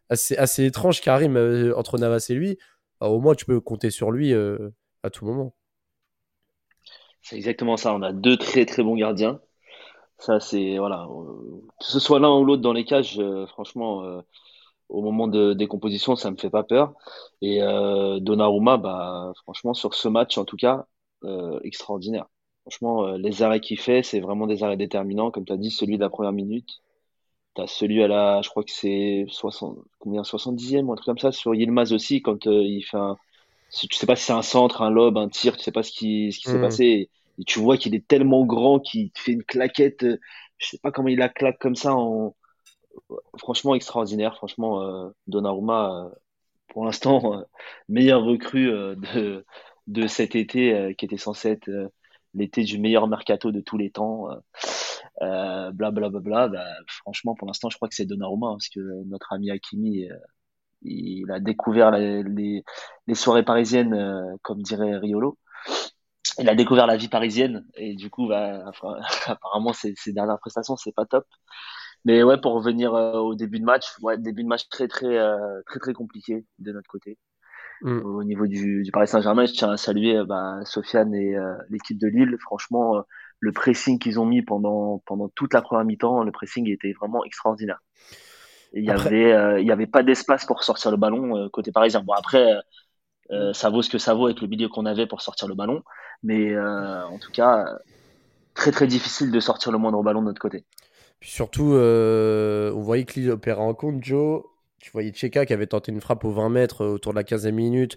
assez, 0.08 0.64
étrange 0.64 1.00
qui 1.00 1.10
arrive 1.10 1.36
euh, 1.36 1.76
entre 1.76 1.98
Navas 1.98 2.26
et 2.30 2.34
lui, 2.34 2.58
bah, 3.00 3.08
au 3.08 3.20
moins 3.20 3.34
tu 3.34 3.44
peux 3.44 3.60
compter 3.60 3.90
sur 3.90 4.10
lui 4.10 4.32
euh, 4.32 4.70
à 5.02 5.10
tout 5.10 5.24
moment. 5.24 5.54
C'est 7.22 7.36
exactement 7.36 7.76
ça. 7.76 7.94
On 7.94 8.02
a 8.02 8.12
deux 8.12 8.36
très 8.36 8.66
très 8.66 8.82
bons 8.82 8.96
gardiens. 8.96 9.40
Ça, 10.18 10.40
c'est 10.40 10.78
voilà, 10.78 11.08
que 11.80 11.86
ce 11.86 11.98
soit 11.98 12.20
l'un 12.20 12.30
ou 12.30 12.44
l'autre 12.44 12.62
dans 12.62 12.72
les 12.72 12.84
cages, 12.84 13.20
franchement, 13.48 14.22
au 14.88 15.02
moment 15.02 15.26
de 15.26 15.54
décomposition, 15.54 16.16
ça 16.16 16.30
me 16.30 16.36
fait 16.36 16.50
pas 16.50 16.62
peur. 16.62 16.94
Et 17.42 17.60
Donnarumma, 18.20 18.76
bah, 18.76 19.32
franchement, 19.42 19.74
sur 19.74 19.94
ce 19.94 20.06
match, 20.08 20.38
en 20.38 20.44
tout 20.44 20.56
cas, 20.56 20.86
extraordinaire. 21.64 22.26
Franchement, 22.64 23.06
euh, 23.06 23.18
les 23.18 23.42
arrêts 23.42 23.60
qu'il 23.60 23.78
fait, 23.78 24.02
c'est 24.02 24.20
vraiment 24.20 24.46
des 24.46 24.62
arrêts 24.62 24.78
déterminants. 24.78 25.30
Comme 25.30 25.44
tu 25.44 25.52
as 25.52 25.58
dit, 25.58 25.70
celui 25.70 25.96
de 25.96 26.02
la 26.02 26.08
première 26.08 26.32
minute. 26.32 26.80
Tu 27.54 27.62
as 27.62 27.66
celui 27.66 28.02
à 28.02 28.08
la, 28.08 28.40
je 28.42 28.48
crois 28.48 28.64
que 28.64 28.70
c'est 28.70 29.26
60, 29.28 29.78
combien, 29.98 30.22
70e 30.22 30.86
ou 30.86 30.92
un 30.92 30.96
truc 30.96 31.06
comme 31.06 31.18
ça, 31.18 31.30
sur 31.30 31.54
Yilmaz 31.54 31.92
aussi, 31.92 32.22
quand 32.22 32.46
euh, 32.46 32.62
il 32.62 32.82
fait 32.82 32.96
un. 32.96 33.16
Tu 33.72 33.88
sais 33.94 34.06
pas 34.06 34.16
si 34.16 34.24
c'est 34.24 34.32
un 34.32 34.42
centre, 34.42 34.82
un 34.82 34.90
lob, 34.90 35.18
un 35.18 35.28
tir, 35.28 35.56
tu 35.56 35.62
sais 35.62 35.72
pas 35.72 35.82
ce 35.82 35.90
qui, 35.92 36.32
ce 36.32 36.38
qui 36.38 36.44
s'est 36.50 36.58
hmm. 36.58 36.62
passé. 36.62 36.84
Et, 37.38 37.44
tu 37.46 37.58
vois 37.58 37.76
qu'il 37.76 37.94
est 37.94 38.06
tellement 38.06 38.44
grand 38.46 38.78
qu'il 38.80 39.10
fait 39.14 39.32
une 39.32 39.42
claquette. 39.42 40.04
Euh, 40.04 40.20
je 40.58 40.68
sais 40.68 40.78
pas 40.78 40.92
comment 40.92 41.08
il 41.08 41.18
la 41.18 41.28
claque 41.28 41.58
comme 41.58 41.76
ça. 41.76 41.94
En... 41.94 42.34
Franchement, 43.38 43.74
extraordinaire. 43.74 44.36
Franchement, 44.36 45.12
Donnarumma, 45.26 46.12
pour 46.68 46.84
l'instant, 46.84 47.44
meilleur 47.88 48.22
recrue 48.24 48.66
de, 48.66 49.44
de 49.88 50.06
cet 50.06 50.36
été 50.36 50.94
qui 50.96 51.04
était 51.04 51.16
censé 51.16 51.50
être 51.50 51.90
l'été 52.34 52.64
du 52.64 52.78
meilleur 52.78 53.08
mercato 53.08 53.52
de 53.52 53.60
tous 53.60 53.78
les 53.78 53.90
temps, 53.90 54.28
euh, 55.22 55.70
bla 55.72 55.90
bla 55.90 56.08
bla 56.10 56.20
bla. 56.20 56.48
Bah, 56.48 56.64
franchement, 56.86 57.34
pour 57.34 57.46
l'instant, 57.46 57.70
je 57.70 57.76
crois 57.76 57.88
que 57.88 57.94
c'est 57.94 58.06
Donnarumma 58.06 58.48
hein, 58.48 58.52
parce 58.54 58.68
que 58.68 58.80
notre 59.06 59.32
ami 59.32 59.50
Hakimi, 59.50 60.10
euh, 60.10 60.16
il 60.82 61.30
a 61.32 61.40
découvert 61.40 61.90
les, 61.92 62.64
soirées 63.14 63.44
parisiennes, 63.44 63.94
euh, 63.94 64.36
comme 64.42 64.62
dirait 64.62 64.96
Riolo. 64.98 65.38
Il 66.38 66.48
a 66.48 66.54
découvert 66.54 66.86
la 66.86 66.96
vie 66.96 67.08
parisienne 67.08 67.66
et 67.76 67.94
du 67.94 68.10
coup, 68.10 68.28
bah, 68.28 68.64
apparemment, 69.26 69.72
ses, 69.72 69.94
ses 69.96 70.12
dernières 70.12 70.38
prestations, 70.40 70.76
c'est 70.76 70.94
pas 70.94 71.06
top. 71.06 71.26
Mais 72.04 72.22
ouais, 72.22 72.40
pour 72.40 72.54
revenir 72.54 72.92
au 72.92 73.34
début 73.34 73.60
de 73.60 73.64
match, 73.64 73.86
ouais, 74.02 74.18
début 74.18 74.42
de 74.42 74.48
match 74.48 74.68
très 74.68 74.88
très 74.88 75.18
très 75.66 75.80
très 75.80 75.94
compliqué 75.94 76.44
de 76.58 76.72
notre 76.72 76.88
côté. 76.88 77.18
Mm. 77.82 78.00
Au 78.04 78.24
niveau 78.24 78.46
du, 78.46 78.82
du 78.82 78.90
Paris 78.90 79.08
Saint-Germain, 79.08 79.46
je 79.46 79.52
tiens 79.52 79.70
à 79.72 79.76
saluer 79.76 80.16
euh, 80.16 80.24
bah, 80.24 80.60
Sofiane 80.64 81.14
et 81.14 81.36
euh, 81.36 81.54
l'équipe 81.70 81.98
de 81.98 82.06
Lille. 82.06 82.36
Franchement, 82.40 82.96
euh, 82.96 83.00
le 83.40 83.52
pressing 83.52 83.98
qu'ils 83.98 84.18
ont 84.18 84.24
mis 84.24 84.42
pendant, 84.42 85.02
pendant 85.06 85.28
toute 85.28 85.52
la 85.54 85.62
première 85.62 85.84
mi-temps, 85.84 86.22
le 86.22 86.32
pressing 86.32 86.68
était 86.70 86.92
vraiment 86.92 87.24
extraordinaire. 87.24 87.80
Il 88.72 88.84
y 88.84 88.90
avait, 88.90 89.60
il 89.62 89.66
y 89.66 89.70
avait 89.70 89.86
pas 89.86 90.02
d'espace 90.02 90.46
pour 90.46 90.64
sortir 90.64 90.90
le 90.90 90.96
ballon 90.96 91.48
côté 91.50 91.70
parisien. 91.70 92.02
Bon 92.02 92.14
après, 92.14 92.44
ça 93.52 93.70
vaut 93.70 93.82
ce 93.82 93.90
que 93.90 93.98
ça 93.98 94.14
vaut 94.14 94.24
avec 94.24 94.40
le 94.40 94.48
milieu 94.48 94.68
qu'on 94.68 94.84
avait 94.84 95.06
pour 95.06 95.20
sortir 95.20 95.46
le 95.46 95.54
ballon, 95.54 95.84
mais 96.24 96.58
en 96.58 97.16
tout 97.18 97.30
cas, 97.30 97.66
très 98.54 98.72
très 98.72 98.88
difficile 98.88 99.30
de 99.30 99.38
sortir 99.38 99.70
le 99.70 99.78
moindre 99.78 100.02
ballon 100.02 100.22
de 100.22 100.26
notre 100.26 100.40
côté. 100.40 100.64
Puis 101.20 101.30
surtout, 101.30 101.74
on 101.76 102.80
voyait 102.80 103.04
que 103.04 103.20
Lille 103.20 103.30
opérait 103.30 103.60
en 103.60 103.74
compte, 103.74 104.02
Joe. 104.02 104.42
Tu 104.84 104.90
voyais 104.90 105.12
Tcheka 105.12 105.46
qui 105.46 105.54
avait 105.54 105.66
tenté 105.66 105.92
une 105.92 106.02
frappe 106.02 106.26
aux 106.26 106.30
20 106.30 106.50
mètres 106.50 106.82
euh, 106.82 106.88
autour 106.96 107.14
de 107.14 107.16
la 107.16 107.24
15e 107.24 107.52
minute. 107.52 107.96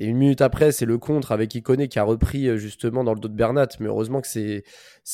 Et 0.00 0.06
une 0.06 0.16
minute 0.16 0.40
après, 0.40 0.72
c'est 0.72 0.84
le 0.84 0.98
contre 0.98 1.30
avec 1.30 1.54
Iconé 1.54 1.86
qui 1.86 2.00
a 2.00 2.02
repris 2.02 2.48
euh, 2.48 2.56
justement 2.56 3.04
dans 3.04 3.14
le 3.14 3.20
dos 3.20 3.28
de 3.28 3.36
Bernat. 3.36 3.68
Mais 3.78 3.86
heureusement 3.86 4.20
que 4.20 4.26
ça 4.26 4.40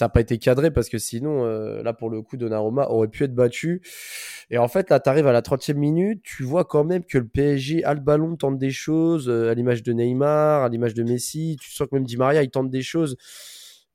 n'a 0.00 0.08
pas 0.08 0.22
été 0.22 0.38
cadré 0.38 0.70
parce 0.70 0.88
que 0.88 0.96
sinon, 0.96 1.44
euh, 1.44 1.82
là 1.82 1.92
pour 1.92 2.08
le 2.08 2.22
coup, 2.22 2.38
Donnarumma 2.38 2.88
aurait 2.88 3.08
pu 3.08 3.24
être 3.24 3.34
battu. 3.34 3.82
Et 4.48 4.56
en 4.56 4.66
fait, 4.66 4.88
là, 4.88 4.98
tu 4.98 5.10
arrives 5.10 5.26
à 5.26 5.32
la 5.32 5.42
30e 5.42 5.74
minute, 5.74 6.22
tu 6.22 6.42
vois 6.42 6.64
quand 6.64 6.84
même 6.84 7.04
que 7.04 7.18
le 7.18 7.28
PSG 7.28 7.84
a 7.84 7.92
le 7.92 8.00
ballon, 8.00 8.36
tente 8.36 8.56
des 8.56 8.70
choses, 8.70 9.28
à 9.28 9.52
l'image 9.52 9.82
de 9.82 9.92
Neymar, 9.92 10.62
à 10.62 10.70
l'image 10.70 10.94
de 10.94 11.02
Messi. 11.02 11.58
Tu 11.60 11.70
sens 11.70 11.86
que 11.86 11.96
même 11.96 12.06
Di 12.06 12.16
Maria, 12.16 12.42
il 12.42 12.50
tente 12.50 12.70
des 12.70 12.82
choses, 12.82 13.18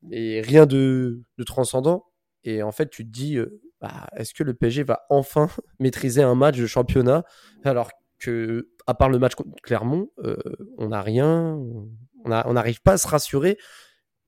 mais 0.00 0.42
rien 0.42 0.64
de, 0.64 1.22
de 1.38 1.42
transcendant. 1.42 2.04
Et 2.44 2.62
en 2.62 2.70
fait, 2.70 2.88
tu 2.88 3.04
te 3.04 3.10
dis, 3.10 3.36
bah, 3.80 4.08
est-ce 4.16 4.34
que 4.34 4.42
le 4.42 4.54
PSG 4.54 4.82
va 4.82 5.04
enfin 5.10 5.48
maîtriser 5.78 6.22
un 6.22 6.34
match 6.34 6.58
de 6.58 6.66
championnat? 6.66 7.24
Alors 7.64 7.90
que, 8.18 8.70
à 8.86 8.94
part 8.94 9.08
le 9.08 9.18
match 9.18 9.34
contre 9.34 9.50
Clermont, 9.62 10.08
euh, 10.24 10.36
on 10.78 10.88
n'a 10.88 11.02
rien, 11.02 11.58
on 12.24 12.52
n'arrive 12.52 12.80
pas 12.82 12.92
à 12.92 12.98
se 12.98 13.08
rassurer, 13.08 13.58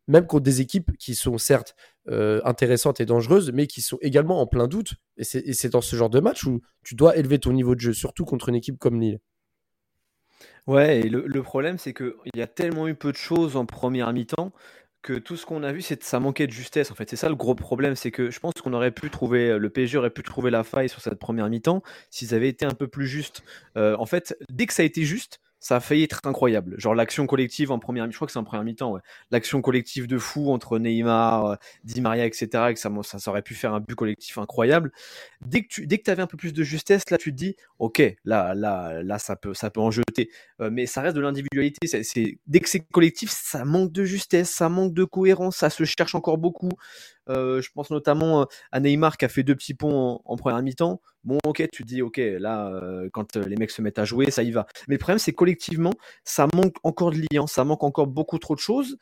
même 0.07 0.27
contre 0.27 0.45
des 0.45 0.61
équipes 0.61 0.97
qui 0.99 1.15
sont 1.15 1.39
certes 1.39 1.75
euh, 2.09 2.41
intéressantes 2.45 3.01
et 3.01 3.07
dangereuses, 3.07 3.53
mais 3.53 3.67
qui 3.67 3.83
sont 3.83 3.99
également 4.01 4.41
en 4.41 4.47
plein 4.47 4.67
doute. 4.67 4.95
Et 5.17 5.25
c'est 5.25 5.69
dans 5.69 5.81
ce 5.81 5.97
genre 5.97 6.11
de 6.11 6.21
match 6.21 6.45
où 6.45 6.61
tu 6.85 6.95
dois 6.95 7.17
élever 7.17 7.39
ton 7.39 7.53
niveau 7.53 7.75
de 7.75 7.81
jeu, 7.81 7.93
surtout 7.93 8.25
contre 8.25 8.49
une 8.49 8.55
équipe 8.55 8.79
comme 8.79 9.01
Lille. 9.01 9.21
Ouais, 10.67 11.01
et 11.01 11.09
le, 11.09 11.27
le 11.27 11.43
problème, 11.43 11.79
c'est 11.79 11.95
qu'il 11.95 12.13
y 12.35 12.43
a 12.43 12.47
tellement 12.47 12.89
eu 12.89 12.95
peu 12.95 13.11
de 13.11 13.17
choses 13.17 13.57
en 13.57 13.65
première 13.65 14.13
mi-temps 14.13 14.53
que 15.03 15.15
tout 15.15 15.37
ce 15.37 15.47
qu'on 15.47 15.63
a 15.63 15.73
vu, 15.73 15.83
c'est 15.83 16.03
ça 16.03 16.21
manquait 16.21 16.47
de 16.47 16.53
justesse. 16.53 16.91
En 16.91 16.95
fait, 16.95 17.09
c'est 17.09 17.17
ça 17.17 17.29
le 17.29 17.37
gros 17.37 17.55
problème, 17.55 17.97
c'est 17.97 18.11
que 18.11 18.31
je 18.31 18.41
pense 18.41 18.55
qu'on 18.55 18.73
aurait 18.73 18.91
pu 18.91 19.11
trouver, 19.11 19.59
le 19.59 19.71
PSG 19.71 19.99
aurait 19.99 20.11
pu 20.11 20.23
trouver 20.23 20.51
la 20.51 20.65
faille 20.65 20.89
sur 20.89 21.01
cette 21.01 21.19
première 21.19 21.49
mi-temps 21.49 21.83
s'ils 22.11 22.35
avaient 22.35 22.49
été 22.49 22.65
un 22.65 22.75
peu 22.75 22.89
plus 22.89 23.07
justes. 23.07 23.43
Euh, 23.77 23.97
en 23.99 24.07
fait, 24.07 24.37
dès 24.51 24.67
que 24.67 24.75
ça 24.75 24.83
a 24.83 24.87
été 24.87 25.05
juste, 25.05 25.41
ça 25.61 25.77
a 25.77 25.81
failli 25.81 26.05
être 26.05 26.21
incroyable. 26.25 26.75
Genre 26.79 26.95
l'action 26.95 27.27
collective 27.27 27.71
en 27.71 27.79
première, 27.79 28.11
je 28.11 28.17
crois 28.17 28.27
que 28.27 28.33
c'est 28.33 28.39
en 28.39 28.45
première 28.45 28.65
mi-temps. 28.65 28.99
L'action 29.31 29.61
collective 29.61 30.07
de 30.07 30.19
fou 30.19 30.51
entre 30.51 30.79
Neymar, 30.79 31.47
euh, 31.47 31.57
Di 31.85 32.01
Maria, 32.01 32.27
etc. 32.27 32.49
que 32.73 32.79
ça, 32.79 32.91
ça, 33.03 33.31
aurait 33.31 33.43
pu 33.43 33.55
faire 33.55 33.75
un 33.75 33.81
but 33.81 33.95
collectif 33.95 34.39
incroyable. 34.39 34.93
Dès 35.41 35.63
que 35.63 35.69
tu, 35.69 35.87
dès 35.87 35.99
que 35.99 36.11
avais 36.11 36.23
un 36.23 36.27
peu 36.27 36.37
plus 36.37 36.53
de 36.53 36.63
justesse, 36.63 37.11
là 37.11 37.19
tu 37.19 37.33
te 37.33 37.37
dis, 37.37 37.57
ok, 37.79 38.03
là, 38.25 38.55
là, 38.55 39.03
là, 39.03 39.19
ça 39.19 39.37
peut, 39.37 39.55
ça 39.55 39.71
peut 39.71 39.81
en 39.81 39.91
jeter. 39.91 40.31
Euh, 40.61 40.71
mais 40.73 40.87
ça 40.87 41.03
reste 41.03 41.17
de 41.17 41.21
l'individualité. 41.21 41.87
C'est, 41.87 42.39
dès 42.47 42.61
que 42.61 42.69
c'est 42.69 42.81
collectif, 42.81 43.31
ça 43.31 43.65
manque 43.65 43.93
de 43.93 44.05
justesse, 44.05 44.51
ça 44.51 44.69
manque 44.69 44.95
de 44.95 45.05
cohérence, 45.05 45.57
ça 45.57 45.71
se 45.71 45.85
cherche 45.85 46.15
encore 46.15 46.39
beaucoup. 46.39 46.71
Euh, 47.29 47.61
je 47.61 47.71
pense 47.73 47.91
notamment 47.91 48.47
à 48.73 48.81
Neymar 48.81 49.17
qui 49.17 49.25
a 49.25 49.29
fait 49.29 49.43
deux 49.43 49.55
petits 49.55 49.75
ponts 49.75 50.21
en, 50.25 50.37
première 50.37 50.63
mi-temps. 50.63 51.01
Bon, 51.25 51.39
ok, 51.45 51.69
tu 51.73 51.83
te 51.83 51.89
dis, 51.89 52.03
ok, 52.03 52.17
là, 52.17 52.81
quand 53.13 53.37
les 53.37 53.57
mecs 53.57 53.71
se 53.71 53.83
mettent 53.83 53.99
à 53.99 54.05
jouer, 54.05 54.31
ça 54.31 54.43
y 54.43 54.51
va. 54.51 54.67
Mais 54.89 54.95
le 54.95 54.99
problème, 54.99 55.19
c'est 55.19 55.33
collectivement, 55.33 55.93
ça 56.25 56.47
manque 56.55 56.77
encore 56.83 57.11
de 57.11 57.23
liens, 57.31 57.47
ça 57.47 57.65
manque 57.65 57.85
encore 57.85 58.07
beaucoup 58.07 58.39
trop 58.39 58.55
de 58.55 58.61
choses, 58.61 58.97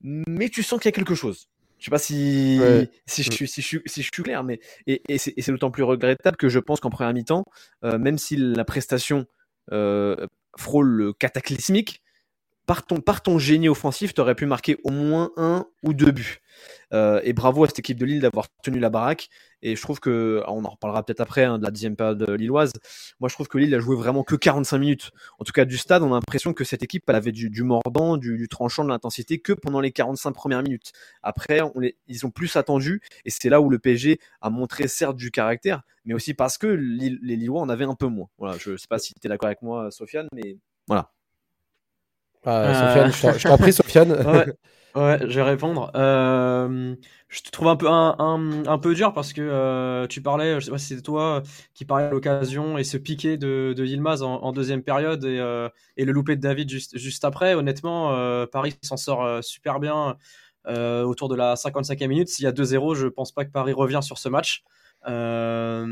mais 0.00 0.48
tu 0.48 0.62
sens 0.62 0.80
qu'il 0.80 0.88
y 0.88 0.94
a 0.94 0.96
quelque 0.96 1.14
chose. 1.14 1.48
Je 1.78 1.86
sais 1.86 1.90
pas 1.90 1.98
si, 1.98 2.60
si, 3.06 3.22
je, 3.24 3.32
suis, 3.32 3.48
si, 3.48 3.60
je, 3.60 3.78
si 3.86 4.02
je 4.02 4.10
suis 4.12 4.22
clair, 4.22 4.44
mais 4.44 4.60
et, 4.86 5.02
et 5.08 5.18
c'est 5.18 5.50
d'autant 5.50 5.72
plus 5.72 5.82
regrettable 5.82 6.36
que 6.36 6.48
je 6.48 6.60
pense 6.60 6.78
qu'en 6.78 6.90
première 6.90 7.12
mi-temps, 7.12 7.44
même 7.82 8.18
si 8.18 8.36
la 8.36 8.64
prestation 8.64 9.26
frôle 10.56 10.88
le 10.88 11.12
cataclysmique, 11.12 12.01
par 12.66 13.22
ton, 13.22 13.38
génie 13.38 13.68
offensif, 13.68 14.14
tu 14.14 14.20
aurais 14.20 14.34
pu 14.34 14.46
marquer 14.46 14.78
au 14.84 14.90
moins 14.90 15.30
un 15.36 15.66
ou 15.82 15.92
deux 15.92 16.12
buts. 16.12 16.38
Euh, 16.92 17.20
et 17.24 17.32
bravo 17.32 17.64
à 17.64 17.66
cette 17.66 17.78
équipe 17.78 17.98
de 17.98 18.04
Lille 18.04 18.20
d'avoir 18.20 18.46
tenu 18.62 18.78
la 18.78 18.90
baraque. 18.90 19.28
Et 19.62 19.76
je 19.76 19.82
trouve 19.82 20.00
que, 20.00 20.42
on 20.46 20.64
en 20.64 20.70
reparlera 20.70 21.04
peut-être 21.04 21.20
après 21.20 21.44
hein, 21.44 21.58
de 21.58 21.64
la 21.64 21.70
deuxième 21.70 21.96
période 21.96 22.28
lilloise. 22.30 22.72
Moi, 23.20 23.28
je 23.28 23.34
trouve 23.34 23.48
que 23.48 23.58
Lille 23.58 23.74
a 23.74 23.78
joué 23.78 23.96
vraiment 23.96 24.22
que 24.22 24.36
45 24.36 24.78
minutes. 24.78 25.10
En 25.38 25.44
tout 25.44 25.52
cas, 25.52 25.64
du 25.64 25.76
stade, 25.76 26.02
on 26.02 26.12
a 26.12 26.16
l'impression 26.16 26.52
que 26.52 26.64
cette 26.64 26.82
équipe, 26.82 27.04
elle 27.08 27.16
avait 27.16 27.32
du, 27.32 27.62
mordant, 27.62 28.16
du, 28.16 28.46
tranchant, 28.48 28.84
de 28.84 28.90
l'intensité 28.90 29.38
que 29.38 29.52
pendant 29.52 29.80
les 29.80 29.92
45 29.92 30.32
premières 30.32 30.62
minutes. 30.62 30.92
Après, 31.22 31.60
on 31.62 31.72
ils 32.06 32.26
ont 32.26 32.30
plus 32.30 32.54
attendu. 32.56 33.00
Et 33.24 33.30
c'est 33.30 33.48
là 33.48 33.60
où 33.60 33.70
le 33.70 33.78
PSG 33.78 34.18
a 34.40 34.50
montré 34.50 34.88
certes 34.88 35.16
du 35.16 35.30
caractère, 35.30 35.82
mais 36.04 36.14
aussi 36.14 36.34
parce 36.34 36.58
que 36.58 36.66
les 36.66 37.36
Lillois 37.36 37.60
en 37.60 37.68
avaient 37.68 37.84
un 37.84 37.94
peu 37.94 38.06
moins. 38.06 38.28
Voilà, 38.38 38.56
je 38.58 38.76
sais 38.76 38.88
pas 38.88 38.98
si 38.98 39.14
tu 39.14 39.26
es 39.26 39.28
d'accord 39.28 39.46
avec 39.46 39.62
moi, 39.62 39.90
Sofiane, 39.90 40.28
mais 40.32 40.58
voilà. 40.86 41.10
Ah, 42.44 43.10
Sofiane, 43.10 43.38
je 43.38 43.48
t'en 43.48 43.58
prie, 43.58 43.72
Sofiane. 43.72 44.12
Ouais, 44.94 45.18
je 45.28 45.34
vais 45.34 45.42
répondre. 45.42 45.90
Euh, 45.94 46.94
je 47.28 47.40
te 47.40 47.50
trouve 47.50 47.68
un 47.68 47.76
peu 47.76 47.88
un, 47.88 48.14
un, 48.66 48.78
peu 48.78 48.94
dur 48.94 49.12
parce 49.12 49.32
que 49.32 49.40
euh, 49.40 50.06
tu 50.06 50.20
parlais, 50.20 50.60
je 50.60 50.66
sais 50.66 50.70
pas 50.70 50.78
si 50.78 50.88
c'était 50.88 51.02
toi 51.02 51.42
qui 51.74 51.84
parlais 51.84 52.04
à 52.04 52.10
l'occasion 52.10 52.76
et 52.76 52.84
ce 52.84 52.96
piqué 52.98 53.36
de, 53.36 53.74
de 53.76 53.84
Yilmaz 53.84 54.22
en, 54.22 54.52
deuxième 54.52 54.82
période 54.82 55.24
et, 55.24 55.38
euh, 55.38 55.68
et 55.96 56.04
le 56.04 56.12
loupé 56.12 56.36
de 56.36 56.40
David 56.40 56.68
juste, 56.68 56.98
juste 56.98 57.24
après. 57.24 57.54
Honnêtement, 57.54 58.14
euh, 58.14 58.46
Paris 58.46 58.74
s'en 58.82 58.96
sort 58.96 59.42
super 59.42 59.80
bien 59.80 60.16
autour 60.66 61.28
de 61.28 61.34
la 61.34 61.54
55e 61.54 62.06
minute. 62.06 62.28
S'il 62.28 62.44
y 62.44 62.48
a 62.48 62.52
2-0, 62.52 62.94
je 62.94 63.06
pense 63.08 63.32
pas 63.32 63.44
que 63.44 63.50
Paris 63.50 63.72
revient 63.72 64.00
sur 64.02 64.18
ce 64.18 64.28
match. 64.28 64.62
Euh, 65.08 65.84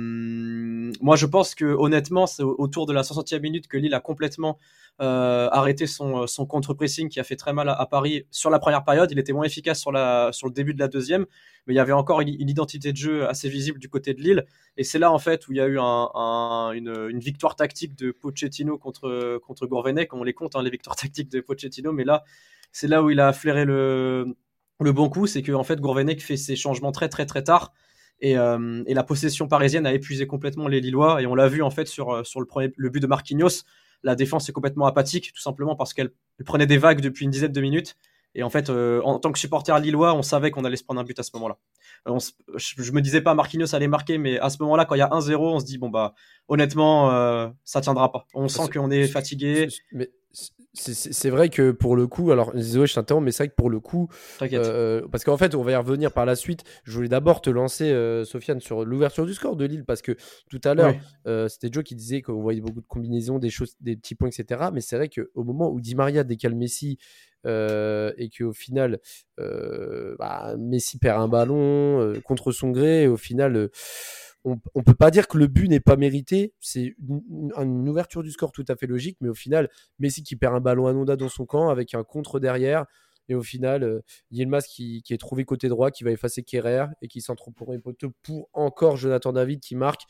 moi, 1.01 1.17
je 1.17 1.27
pense 1.27 1.55
que 1.55 1.65
honnêtement, 1.65 2.27
c'est 2.27 2.43
autour 2.43 2.87
de 2.87 2.93
la 2.93 3.03
60e 3.03 3.41
minute 3.41 3.69
que 3.69 3.77
Lille 3.77 3.95
a 3.95 4.01
complètement 4.01 4.59
euh, 5.01 5.49
arrêté 5.51 5.87
son, 5.87 6.27
son 6.27 6.47
contre-pressing 6.47 7.09
qui 7.09 7.21
a 7.21 7.25
fait 7.25 7.37
très 7.37 7.53
mal 7.53 7.69
à, 7.69 7.87
Paris 7.87 8.27
sur 8.31 8.51
la 8.51 8.59
première 8.59 8.85
période. 8.85 9.11
Il 9.11 9.19
était 9.19 9.33
moins 9.33 9.45
efficace 9.45 9.81
sur, 9.81 9.93
le 9.93 10.51
début 10.51 10.75
de 10.75 10.79
la 10.79 10.89
deuxième, 10.89 11.27
mais 11.67 11.75
il 11.75 11.77
y 11.77 11.81
avait 11.81 11.93
encore 11.93 12.21
une, 12.21 12.29
identité 12.29 12.93
de 12.93 12.97
jeu 12.97 13.29
assez 13.29 13.49
visible 13.49 13.79
du 13.79 13.89
côté 13.89 14.15
de 14.15 14.21
Lille. 14.21 14.47
Et 14.77 14.85
c'est 14.85 14.99
là 14.99 15.11
en 15.11 15.19
fait 15.19 15.49
où 15.49 15.53
il 15.53 15.59
y 15.59 15.61
a 15.61 15.67
eu 15.67 15.79
un, 15.81 16.73
une, 16.73 17.09
une, 17.11 17.21
victoire 17.21 17.57
tactique 17.57 17.97
de 17.97 18.13
Pochettino 18.13 18.79
contre, 18.79 19.39
contre 19.39 19.67
Gourvenec. 19.67 20.13
On 20.15 20.23
les 20.23 20.35
compte, 20.35 20.55
hein, 20.55 20.63
les 20.63 20.71
victoires 20.71 20.97
tactiques 21.01 21.31
de 21.31 21.41
Pochettino, 21.41 21.93
mais 21.93 22.05
là, 22.05 22.25
c'est 22.73 22.89
là 22.89 23.03
où 23.03 23.11
il 23.11 23.21
a 23.21 23.33
flairé 23.33 23.65
le, 23.65 24.37
le 24.81 24.93
bon 24.93 25.09
coup. 25.09 25.27
C'est 25.27 25.43
que 25.43 25.53
en 25.53 25.65
fait, 25.65 25.81
Gourvenec 25.81 26.23
fait 26.23 26.37
ses 26.37 26.57
changements 26.57 26.93
très 26.93 27.09
très 27.09 27.27
très 27.27 27.43
tard. 27.43 27.73
Euh, 28.25 28.85
et, 28.87 28.95
la 28.95 29.03
possession 29.03 29.49
parisienne 29.49 29.87
a 29.87 29.93
épuisé 29.93 30.27
complètement 30.27 30.69
les 30.69 30.81
Lillois. 30.81 31.23
Et 31.23 31.27
on 31.27 31.35
l'a 31.35 31.49
vu 31.49 31.63
en 31.63 31.71
fait 31.71 31.89
sur, 31.89 32.11
euh, 32.11 32.25
sur 32.25 32.41
le, 32.41 32.47
premier, 32.47 32.73
le 32.77 32.91
but 32.91 33.01
de 33.01 33.07
Marquinhos. 33.07 33.65
La 34.03 34.15
défense 34.15 34.49
est 34.49 34.53
complètement 34.53 34.87
apathique, 34.87 35.33
tout 35.35 35.43
simplement 35.43 35.77
parce 35.77 35.93
qu'elle 35.93 36.11
prenait 36.45 36.67
des 36.67 36.79
vagues 36.79 37.01
depuis 37.01 37.25
une 37.25 37.31
dizaine 37.31 37.53
de 37.53 37.61
minutes. 37.61 37.97
Et 38.35 38.43
en 38.43 38.51
fait, 38.51 38.71
euh, 38.71 39.03
en 39.03 39.19
tant 39.19 39.33
que 39.33 39.39
supporter 39.39 39.79
lillois, 39.81 40.15
on 40.15 40.23
savait 40.23 40.51
qu'on 40.51 40.65
allait 40.65 40.77
se 40.77 40.85
prendre 40.85 41.01
un 41.01 41.05
but 41.05 41.19
à 41.19 41.23
ce 41.23 41.31
moment-là. 41.35 41.59
je, 42.07 42.93
me 42.93 43.01
disais 43.01 43.21
pas 43.21 43.35
Marquinhos 43.35 43.75
allait 43.75 43.89
marquer, 43.89 44.19
mais 44.19 44.39
à 44.39 44.49
ce 44.51 44.63
moment-là, 44.63 44.85
quand 44.85 44.95
il 44.95 44.99
y 44.99 45.03
a 45.03 45.09
1-0, 45.09 45.37
on 45.37 45.59
se 45.59 45.65
dit 45.65 45.79
bon 45.79 45.89
bah 45.89 46.15
honnêtement, 46.47 47.11
ça 47.65 47.81
tiendra 47.81 48.13
pas. 48.13 48.27
On 48.33 48.47
sent 48.47 48.71
qu'on 48.73 48.91
est 48.91 49.09
fatigué. 49.09 49.67
Mais 49.93 50.11
c'est 50.73 51.31
vrai 51.31 51.49
que 51.49 51.73
pour 51.73 51.97
le 51.97 52.07
coup, 52.07 52.31
alors 52.31 52.53
désolé, 52.55 52.87
je 52.87 52.95
t'interromps, 52.95 53.25
mais 53.25 53.33
c'est 53.33 53.45
vrai 53.45 53.49
que 53.49 53.57
pour 53.57 53.71
le 53.71 53.81
coup, 53.81 54.09
euh, 54.41 55.03
parce 55.11 55.25
qu'en 55.25 55.37
fait, 55.37 55.55
on 55.55 55.63
va 55.63 55.73
y 55.73 55.77
revenir 55.77 56.13
par 56.13 56.27
la 56.27 56.37
suite. 56.37 56.63
Je 56.85 56.93
voulais 56.93 57.09
d'abord 57.09 57.41
te 57.41 57.51
lancer, 57.51 57.91
euh, 57.91 58.25
Sofiane, 58.25 58.61
sur 58.61 58.85
l'ouverture 58.85 59.27
du 59.27 59.35
score 59.35 59.57
de 59.57 59.65
Lille, 59.65 59.85
parce 59.85 60.01
que 60.01 60.17
tout 60.49 60.61
à 60.65 60.75
l'heure, 60.75 60.95
euh, 61.27 61.49
c'était 61.49 61.71
Joe 61.73 61.83
qui 61.83 61.97
disait 61.97 62.23
qu'on 62.23 62.41
voyait 62.41 62.61
beaucoup 62.61 62.81
de 62.81 62.87
combinaisons, 62.87 63.39
des 63.39 63.51
choses, 63.51 63.75
des 63.81 63.97
petits 63.97 64.15
points, 64.15 64.29
etc. 64.29 64.71
Mais 64.73 64.81
c'est 64.81 64.97
vrai 64.97 65.09
qu'au 65.09 65.43
moment 65.43 65.71
où 65.71 65.81
Di 65.81 65.95
Maria 65.95 66.23
décale 66.25 66.55
Messi 66.55 66.99
et 67.45 68.31
qu'au 68.37 68.53
final, 68.53 69.01
bah, 69.39 70.55
Messi 70.57 70.99
perd 70.99 71.21
un 71.21 71.29
ballon 71.29 72.15
contre 72.25 72.53
son 72.53 72.71
gré, 72.71 73.05
et 73.05 73.09
au 73.09 73.17
final 73.17 73.71
on, 74.45 74.59
ne 74.75 74.83
peut 74.83 74.95
pas 74.95 75.11
dire 75.11 75.29
que 75.29 75.39
le 75.39 75.47
but 75.47 75.69
n'est 75.69 75.81
pas 75.81 75.97
mérité. 75.97 76.55
C'est 76.61 76.95
une, 76.99 77.89
ouverture 77.89 78.23
du 78.23 78.31
score 78.31 78.53
tout 78.53 78.65
à 78.69 78.77
fait 78.77 78.87
logique, 78.87 79.19
mais 79.21 79.29
au 79.29 79.35
final, 79.35 79.69
Messi 79.99 80.23
qui 80.23 80.37
perd 80.37 80.55
un 80.55 80.61
ballon 80.61 80.87
anodin 80.87 81.17
dans 81.17 81.29
son 81.29 81.47
camp 81.47 81.69
avec 81.69 81.95
un 81.95 82.05
contre 82.05 82.41
derrière. 82.41 82.87
Et 83.29 83.35
au 83.35 83.43
final, 83.43 83.85
euh, 83.85 84.01
qui, 84.67 85.03
est 85.09 85.21
trouvé 85.21 85.45
côté 85.45 85.69
droit, 85.69 85.91
qui 85.91 86.05
va 86.05 86.11
effacer 86.11 86.43
Kerrer 86.43 86.87
et 87.01 87.09
qui 87.09 87.21
s'entre 87.21 87.51
pour 87.53 87.73
pour 88.23 88.49
encore 88.53 88.97
Jonathan 88.97 89.33
David 89.33 89.61
qui 89.61 89.77
marque, 89.77 90.03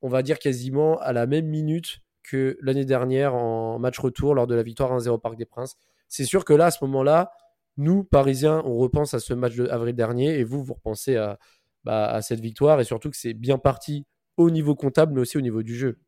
on 0.00 0.08
va 0.08 0.22
dire 0.22 0.38
quasiment 0.38 0.98
à 1.00 1.12
la 1.12 1.26
même 1.26 1.46
minute 1.46 2.00
que 2.22 2.56
l'année 2.62 2.84
dernière 2.84 3.34
en 3.34 3.78
match 3.78 3.98
retour 3.98 4.34
lors 4.34 4.46
de 4.46 4.54
la 4.54 4.62
victoire 4.62 4.96
1-0 4.96 5.20
Parc 5.20 5.36
des 5.36 5.44
Princes. 5.44 5.76
C'est 6.08 6.24
sûr 6.24 6.44
que 6.44 6.52
là, 6.52 6.66
à 6.66 6.70
ce 6.70 6.84
moment-là, 6.84 7.32
nous, 7.76 8.04
Parisiens, 8.04 8.62
on 8.64 8.76
repense 8.76 9.14
à 9.14 9.18
ce 9.18 9.34
match 9.34 9.56
d'avril 9.56 9.94
dernier 9.94 10.38
et 10.38 10.44
vous, 10.44 10.62
vous 10.62 10.74
repensez 10.74 11.16
à, 11.16 11.38
bah, 11.84 12.06
à 12.06 12.22
cette 12.22 12.40
victoire 12.40 12.80
et 12.80 12.84
surtout 12.84 13.10
que 13.10 13.16
c'est 13.16 13.34
bien 13.34 13.58
parti 13.58 14.04
au 14.36 14.50
niveau 14.50 14.74
comptable 14.74 15.14
mais 15.14 15.20
aussi 15.20 15.36
au 15.36 15.40
niveau 15.40 15.62
du 15.62 15.74
jeu. 15.74 15.98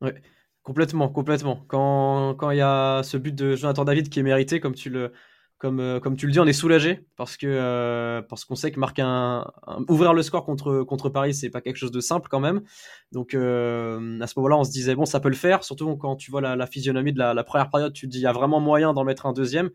Oui, 0.00 0.10
complètement, 0.62 1.08
complètement. 1.08 1.64
Quand, 1.68 2.50
il 2.50 2.58
y 2.58 2.60
a 2.60 3.02
ce 3.02 3.16
but 3.16 3.34
de 3.34 3.54
Jonathan 3.54 3.84
David 3.84 4.08
qui 4.08 4.20
est 4.20 4.22
mérité, 4.22 4.60
comme 4.60 4.74
tu 4.74 4.90
le, 4.90 5.12
comme, 5.58 5.80
euh, 5.80 6.00
comme 6.00 6.16
tu 6.16 6.26
le 6.26 6.32
dis, 6.32 6.40
on 6.40 6.46
est 6.46 6.52
soulagé 6.52 7.06
parce 7.16 7.36
que 7.36 7.46
euh, 7.46 8.20
parce 8.22 8.44
qu'on 8.44 8.56
sait 8.56 8.70
que 8.70 8.78
marquer 8.78 9.02
un, 9.02 9.46
ouvrir 9.88 10.12
le 10.12 10.22
score 10.22 10.44
contre 10.44 10.82
contre 10.82 11.08
Paris, 11.08 11.32
c'est 11.32 11.48
pas 11.48 11.60
quelque 11.60 11.76
chose 11.76 11.92
de 11.92 12.00
simple 12.00 12.28
quand 12.28 12.40
même. 12.40 12.62
Donc 13.12 13.34
euh, 13.34 14.20
à 14.20 14.26
ce 14.26 14.34
moment-là, 14.38 14.58
on 14.58 14.64
se 14.64 14.70
disait 14.70 14.94
bon, 14.94 15.06
ça 15.06 15.20
peut 15.20 15.28
le 15.28 15.36
faire. 15.36 15.64
Surtout 15.64 15.96
quand 15.96 16.16
tu 16.16 16.30
vois 16.30 16.40
la, 16.40 16.66
physionomie 16.66 17.12
de 17.12 17.18
la, 17.18 17.34
la, 17.34 17.44
première 17.44 17.70
période, 17.70 17.92
tu 17.92 18.06
te 18.06 18.12
dis 18.12 18.18
il 18.18 18.22
y 18.22 18.26
a 18.26 18.32
vraiment 18.32 18.60
moyen 18.60 18.92
d'en 18.92 19.04
mettre 19.04 19.26
un 19.26 19.32
deuxième. 19.32 19.70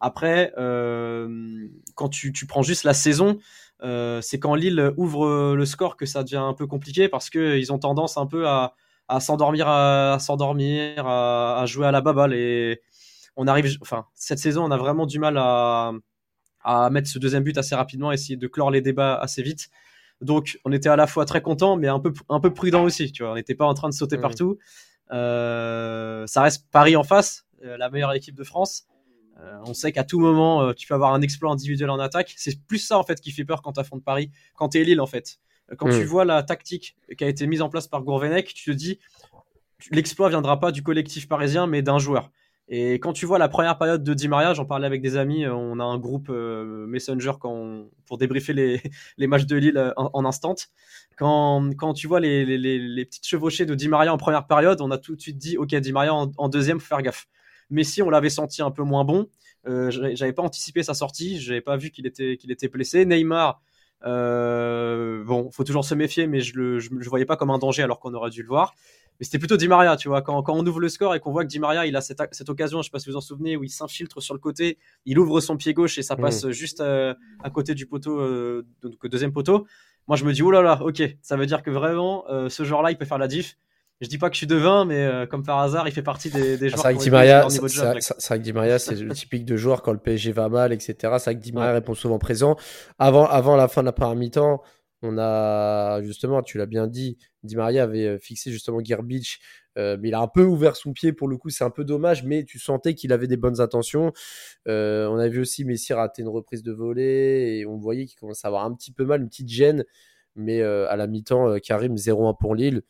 Après, 0.00 0.52
quand 0.56 2.08
tu, 2.10 2.32
tu, 2.32 2.46
prends 2.46 2.62
juste 2.62 2.84
la 2.84 2.94
saison, 2.94 3.38
euh, 3.82 4.20
c'est 4.20 4.38
quand 4.38 4.54
Lille 4.54 4.92
ouvre 4.96 5.54
le 5.54 5.64
score 5.66 5.96
que 5.96 6.06
ça 6.06 6.22
devient 6.22 6.36
un 6.36 6.54
peu 6.54 6.66
compliqué 6.66 7.08
parce 7.08 7.30
qu'ils 7.30 7.72
ont 7.72 7.78
tendance 7.78 8.16
un 8.16 8.26
peu 8.26 8.48
à, 8.48 8.74
s'endormir, 9.20 9.68
à, 9.68 10.18
s'endormir, 10.20 11.06
à, 11.06 11.64
jouer 11.66 11.86
à 11.86 11.92
la 11.92 12.00
baballe. 12.00 12.34
Et 12.34 12.80
on 13.36 13.46
arrive, 13.46 13.76
enfin, 13.82 14.06
cette 14.14 14.38
saison, 14.38 14.64
on 14.64 14.70
a 14.70 14.76
vraiment 14.76 15.06
du 15.06 15.18
mal 15.18 15.36
à, 15.38 15.92
mettre 16.90 17.08
ce 17.08 17.18
deuxième 17.18 17.44
but 17.44 17.56
assez 17.58 17.74
rapidement, 17.74 18.10
essayer 18.10 18.36
de 18.36 18.46
clore 18.48 18.70
les 18.70 18.80
débats 18.80 19.14
assez 19.14 19.42
vite. 19.42 19.68
Donc, 20.20 20.58
on 20.64 20.72
était 20.72 20.88
à 20.88 20.96
la 20.96 21.06
fois 21.06 21.26
très 21.26 21.42
content, 21.42 21.76
mais 21.76 21.88
un 21.88 22.00
peu, 22.00 22.12
un 22.28 22.40
peu 22.40 22.52
prudent 22.52 22.84
aussi. 22.84 23.12
Tu 23.12 23.22
vois, 23.22 23.32
on 23.32 23.34
n'était 23.34 23.54
pas 23.54 23.66
en 23.66 23.74
train 23.74 23.88
de 23.88 23.94
sauter 23.94 24.16
mmh. 24.16 24.22
partout. 24.22 24.58
Euh, 25.12 26.26
ça 26.26 26.42
reste 26.42 26.66
Paris 26.70 26.96
en 26.96 27.04
face, 27.04 27.46
euh, 27.64 27.76
la 27.76 27.90
meilleure 27.90 28.12
équipe 28.12 28.34
de 28.34 28.44
France. 28.44 28.86
Euh, 29.40 29.58
on 29.66 29.74
sait 29.74 29.92
qu'à 29.92 30.04
tout 30.04 30.18
moment, 30.18 30.62
euh, 30.62 30.72
tu 30.72 30.86
peux 30.86 30.94
avoir 30.94 31.12
un 31.12 31.20
exploit 31.20 31.50
individuel 31.50 31.90
en 31.90 31.98
attaque. 31.98 32.34
C'est 32.36 32.60
plus 32.66 32.78
ça 32.78 32.98
en 32.98 33.02
fait 33.02 33.20
qui 33.20 33.30
fait 33.30 33.44
peur 33.44 33.62
quand 33.62 33.72
tu 33.72 33.80
affrontes 33.80 34.04
Paris, 34.04 34.30
quand 34.54 34.70
tu 34.70 34.80
es 34.80 34.84
Lille 34.84 35.00
en 35.00 35.06
fait. 35.06 35.38
Euh, 35.70 35.76
quand 35.76 35.88
tu 35.88 36.02
hmm. 36.02 36.06
vois 36.06 36.24
la 36.24 36.42
tactique 36.42 36.96
qui 37.16 37.24
a 37.24 37.28
été 37.28 37.46
mise 37.46 37.62
en 37.62 37.68
place 37.68 37.88
par 37.88 38.02
Gourvenec, 38.02 38.52
tu 38.54 38.70
te 38.70 38.76
dis 38.76 38.98
l'exploit 39.90 40.28
viendra 40.28 40.58
pas 40.58 40.72
du 40.72 40.82
collectif 40.82 41.28
parisien, 41.28 41.66
mais 41.66 41.82
d'un 41.82 41.98
joueur. 41.98 42.30
Et 42.68 42.94
quand 42.94 43.12
tu 43.12 43.26
vois 43.26 43.38
la 43.38 43.48
première 43.48 43.78
période 43.78 44.02
de 44.02 44.12
Di 44.12 44.26
Maria, 44.26 44.52
j'en 44.52 44.64
parlais 44.64 44.86
avec 44.86 45.00
des 45.00 45.16
amis, 45.16 45.46
on 45.46 45.78
a 45.78 45.84
un 45.84 45.98
groupe 45.98 46.30
Messenger 46.30 47.34
quand 47.38 47.84
pour 48.06 48.18
débriefer 48.18 48.54
les, 48.54 48.82
les, 49.18 49.26
matchs 49.28 49.46
de 49.46 49.54
Lille 49.54 49.92
en, 49.96 50.24
instant. 50.24 50.56
Quand, 51.16 51.70
quand 51.76 51.94
tu 51.94 52.08
vois 52.08 52.18
les, 52.18 52.44
les, 52.44 52.58
les, 52.58 53.04
petites 53.04 53.24
chevauchées 53.24 53.66
de 53.66 53.76
Di 53.76 53.86
Maria 53.86 54.12
en 54.12 54.16
première 54.16 54.48
période, 54.48 54.80
on 54.80 54.90
a 54.90 54.98
tout 54.98 55.14
de 55.14 55.20
suite 55.20 55.38
dit, 55.38 55.56
ok, 55.56 55.76
Di 55.76 55.92
Maria 55.92 56.12
en, 56.12 56.32
en 56.38 56.48
deuxième, 56.48 56.80
faut 56.80 56.88
faire 56.88 57.02
gaffe. 57.02 57.28
Messi, 57.70 58.02
on 58.02 58.10
l'avait 58.10 58.30
senti 58.30 58.62
un 58.62 58.70
peu 58.70 58.82
moins 58.82 59.04
bon. 59.04 59.28
Euh, 59.66 59.90
j'avais 59.90 60.32
pas 60.32 60.42
anticipé 60.42 60.82
sa 60.82 60.94
sortie, 60.94 61.40
j'avais 61.40 61.60
pas 61.60 61.76
vu 61.76 61.90
qu'il 61.90 62.06
était, 62.06 62.36
qu'il 62.36 62.52
était 62.52 62.68
blessé. 62.68 63.04
Neymar, 63.04 63.60
euh, 64.04 65.24
bon, 65.24 65.50
faut 65.50 65.64
toujours 65.64 65.84
se 65.84 65.94
méfier, 65.94 66.26
mais 66.26 66.40
je 66.40 66.56
le, 66.56 66.78
je, 66.78 66.90
voyais 67.08 67.24
pas 67.24 67.36
comme 67.36 67.50
un 67.50 67.58
danger 67.58 67.82
alors 67.82 67.98
qu'on 67.98 68.14
aurait 68.14 68.30
dû 68.30 68.42
le 68.42 68.48
voir. 68.48 68.74
Mais 69.18 69.24
c'était 69.24 69.38
plutôt 69.38 69.56
Di 69.56 69.66
Maria, 69.66 69.96
tu 69.96 70.08
vois. 70.08 70.20
Quand, 70.20 70.42
quand, 70.42 70.54
on 70.54 70.66
ouvre 70.66 70.80
le 70.80 70.88
score 70.88 71.14
et 71.14 71.20
qu'on 71.20 71.32
voit 71.32 71.42
que 71.42 71.48
Di 71.48 71.58
Maria, 71.58 71.86
il 71.86 71.96
a 71.96 72.00
cette, 72.00 72.22
cette, 72.32 72.48
occasion, 72.50 72.82
je 72.82 72.86
sais 72.86 72.90
pas 72.90 72.98
si 72.98 73.08
vous 73.08 73.16
en 73.16 73.22
souvenez, 73.22 73.56
où 73.56 73.64
il 73.64 73.70
s'infiltre 73.70 74.22
sur 74.22 74.34
le 74.34 74.40
côté, 74.40 74.78
il 75.06 75.18
ouvre 75.18 75.40
son 75.40 75.56
pied 75.56 75.72
gauche 75.72 75.96
et 75.98 76.02
ça 76.02 76.16
passe 76.16 76.44
mmh. 76.44 76.50
juste 76.50 76.80
euh, 76.80 77.14
à, 77.42 77.50
côté 77.50 77.74
du 77.74 77.86
poteau, 77.86 78.20
euh, 78.20 78.66
donc 78.82 79.06
deuxième 79.06 79.32
poteau. 79.32 79.66
Moi, 80.06 80.16
je 80.16 80.24
me 80.24 80.32
dis, 80.32 80.42
oh 80.42 80.50
là 80.50 80.62
là, 80.62 80.80
ok, 80.82 81.02
ça 81.22 81.36
veut 81.36 81.46
dire 81.46 81.62
que 81.62 81.70
vraiment, 81.70 82.28
euh, 82.28 82.48
ce 82.48 82.62
genre-là, 82.62 82.90
il 82.90 82.98
peut 82.98 83.06
faire 83.06 83.18
la 83.18 83.26
diff. 83.26 83.56
Je 84.00 84.08
dis 84.08 84.18
pas 84.18 84.28
que 84.28 84.34
je 84.34 84.38
suis 84.38 84.46
devin, 84.46 84.84
mais 84.84 85.04
euh, 85.06 85.26
comme 85.26 85.42
par 85.42 85.58
hasard, 85.58 85.88
il 85.88 85.92
fait 85.92 86.02
partie 86.02 86.30
des, 86.30 86.58
des 86.58 86.66
ah, 86.66 86.68
joueurs. 86.68 86.70
C'est 86.70 86.82
vrai 86.82 86.94
que 86.94 87.02
Di 87.02 87.10
Maria, 87.10 87.46
c'est 87.48 87.60
vrai 87.60 88.38
que 88.38 88.42
Di 88.42 88.52
Maria, 88.52 88.78
c'est 88.78 88.94
le 88.94 89.14
typique 89.14 89.46
de 89.46 89.56
joueur 89.56 89.80
quand 89.80 89.92
le 89.92 89.98
PSG 89.98 90.32
va 90.32 90.50
mal, 90.50 90.72
etc. 90.72 90.94
C'est 91.00 91.06
vrai 91.06 91.34
que 91.36 91.40
Di 91.40 91.52
Maria 91.52 91.72
répond 91.72 91.94
souvent 91.94 92.18
présent. 92.18 92.56
Avant, 92.98 93.26
avant 93.26 93.56
la 93.56 93.68
fin 93.68 93.80
de 93.80 93.86
la 93.86 93.92
première 93.92 94.16
mi-temps, 94.16 94.62
on 95.02 95.18
a 95.18 96.02
justement, 96.02 96.42
tu 96.42 96.58
l'as 96.58 96.66
bien 96.66 96.86
dit, 96.86 97.18
Di 97.42 97.56
Maria 97.56 97.84
avait 97.84 98.06
euh, 98.06 98.18
fixé 98.18 98.50
justement 98.50 98.82
Gerbich, 98.82 99.40
euh, 99.78 99.96
mais 100.00 100.08
il 100.08 100.14
a 100.14 100.20
un 100.20 100.28
peu 100.28 100.42
ouvert 100.42 100.76
son 100.76 100.92
pied 100.92 101.12
pour 101.12 101.28
le 101.28 101.36
coup. 101.36 101.50
C'est 101.50 101.64
un 101.64 101.70
peu 101.70 101.84
dommage, 101.84 102.24
mais 102.24 102.44
tu 102.44 102.58
sentais 102.58 102.94
qu'il 102.94 103.12
avait 103.12 103.26
des 103.26 103.36
bonnes 103.36 103.60
intentions. 103.60 104.12
Euh, 104.68 105.06
on 105.08 105.16
a 105.16 105.28
vu 105.28 105.40
aussi 105.40 105.64
Messi 105.64 105.92
rater 105.92 106.22
une 106.22 106.28
reprise 106.28 106.62
de 106.62 106.72
volée 106.72 107.58
et 107.58 107.66
on 107.66 107.76
voyait 107.76 108.06
qu'il 108.06 108.18
commençait 108.18 108.46
à 108.46 108.48
avoir 108.48 108.64
un 108.64 108.74
petit 108.74 108.92
peu 108.92 109.04
mal, 109.04 109.20
une 109.22 109.28
petite 109.28 109.48
gêne. 109.48 109.84
Mais 110.34 110.60
à 110.62 110.96
la 110.96 111.06
mi-temps, 111.06 111.58
Karim 111.60 111.94
0-1 111.94 112.36
pour 112.38 112.54
Lille 112.54 112.82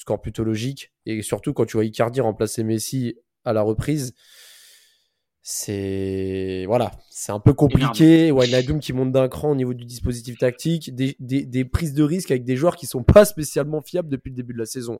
score 0.00 0.20
plutôt 0.20 0.44
logique. 0.44 0.92
Et 1.04 1.22
surtout, 1.22 1.52
quand 1.52 1.66
tu 1.66 1.76
vois 1.76 1.84
Icardi 1.84 2.20
remplacer 2.20 2.64
Messi 2.64 3.16
à 3.44 3.52
la 3.52 3.62
reprise, 3.62 4.14
c'est 5.42 6.64
voilà, 6.66 6.92
c'est 7.10 7.32
un 7.32 7.40
peu 7.40 7.52
compliqué. 7.52 8.32
Wijnaldum 8.32 8.80
qui 8.80 8.92
monte 8.92 9.12
d'un 9.12 9.28
cran 9.28 9.50
au 9.50 9.54
niveau 9.54 9.74
du 9.74 9.84
dispositif 9.84 10.38
tactique, 10.38 10.94
des, 10.94 11.16
des, 11.18 11.64
prises 11.64 11.94
de 11.94 12.02
risque 12.02 12.30
avec 12.30 12.44
des 12.44 12.56
joueurs 12.56 12.76
qui 12.76 12.86
sont 12.86 13.02
pas 13.02 13.24
spécialement 13.24 13.82
fiables 13.82 14.08
depuis 14.08 14.30
le 14.30 14.36
début 14.36 14.54
de 14.54 14.58
la 14.58 14.66
saison. 14.66 14.98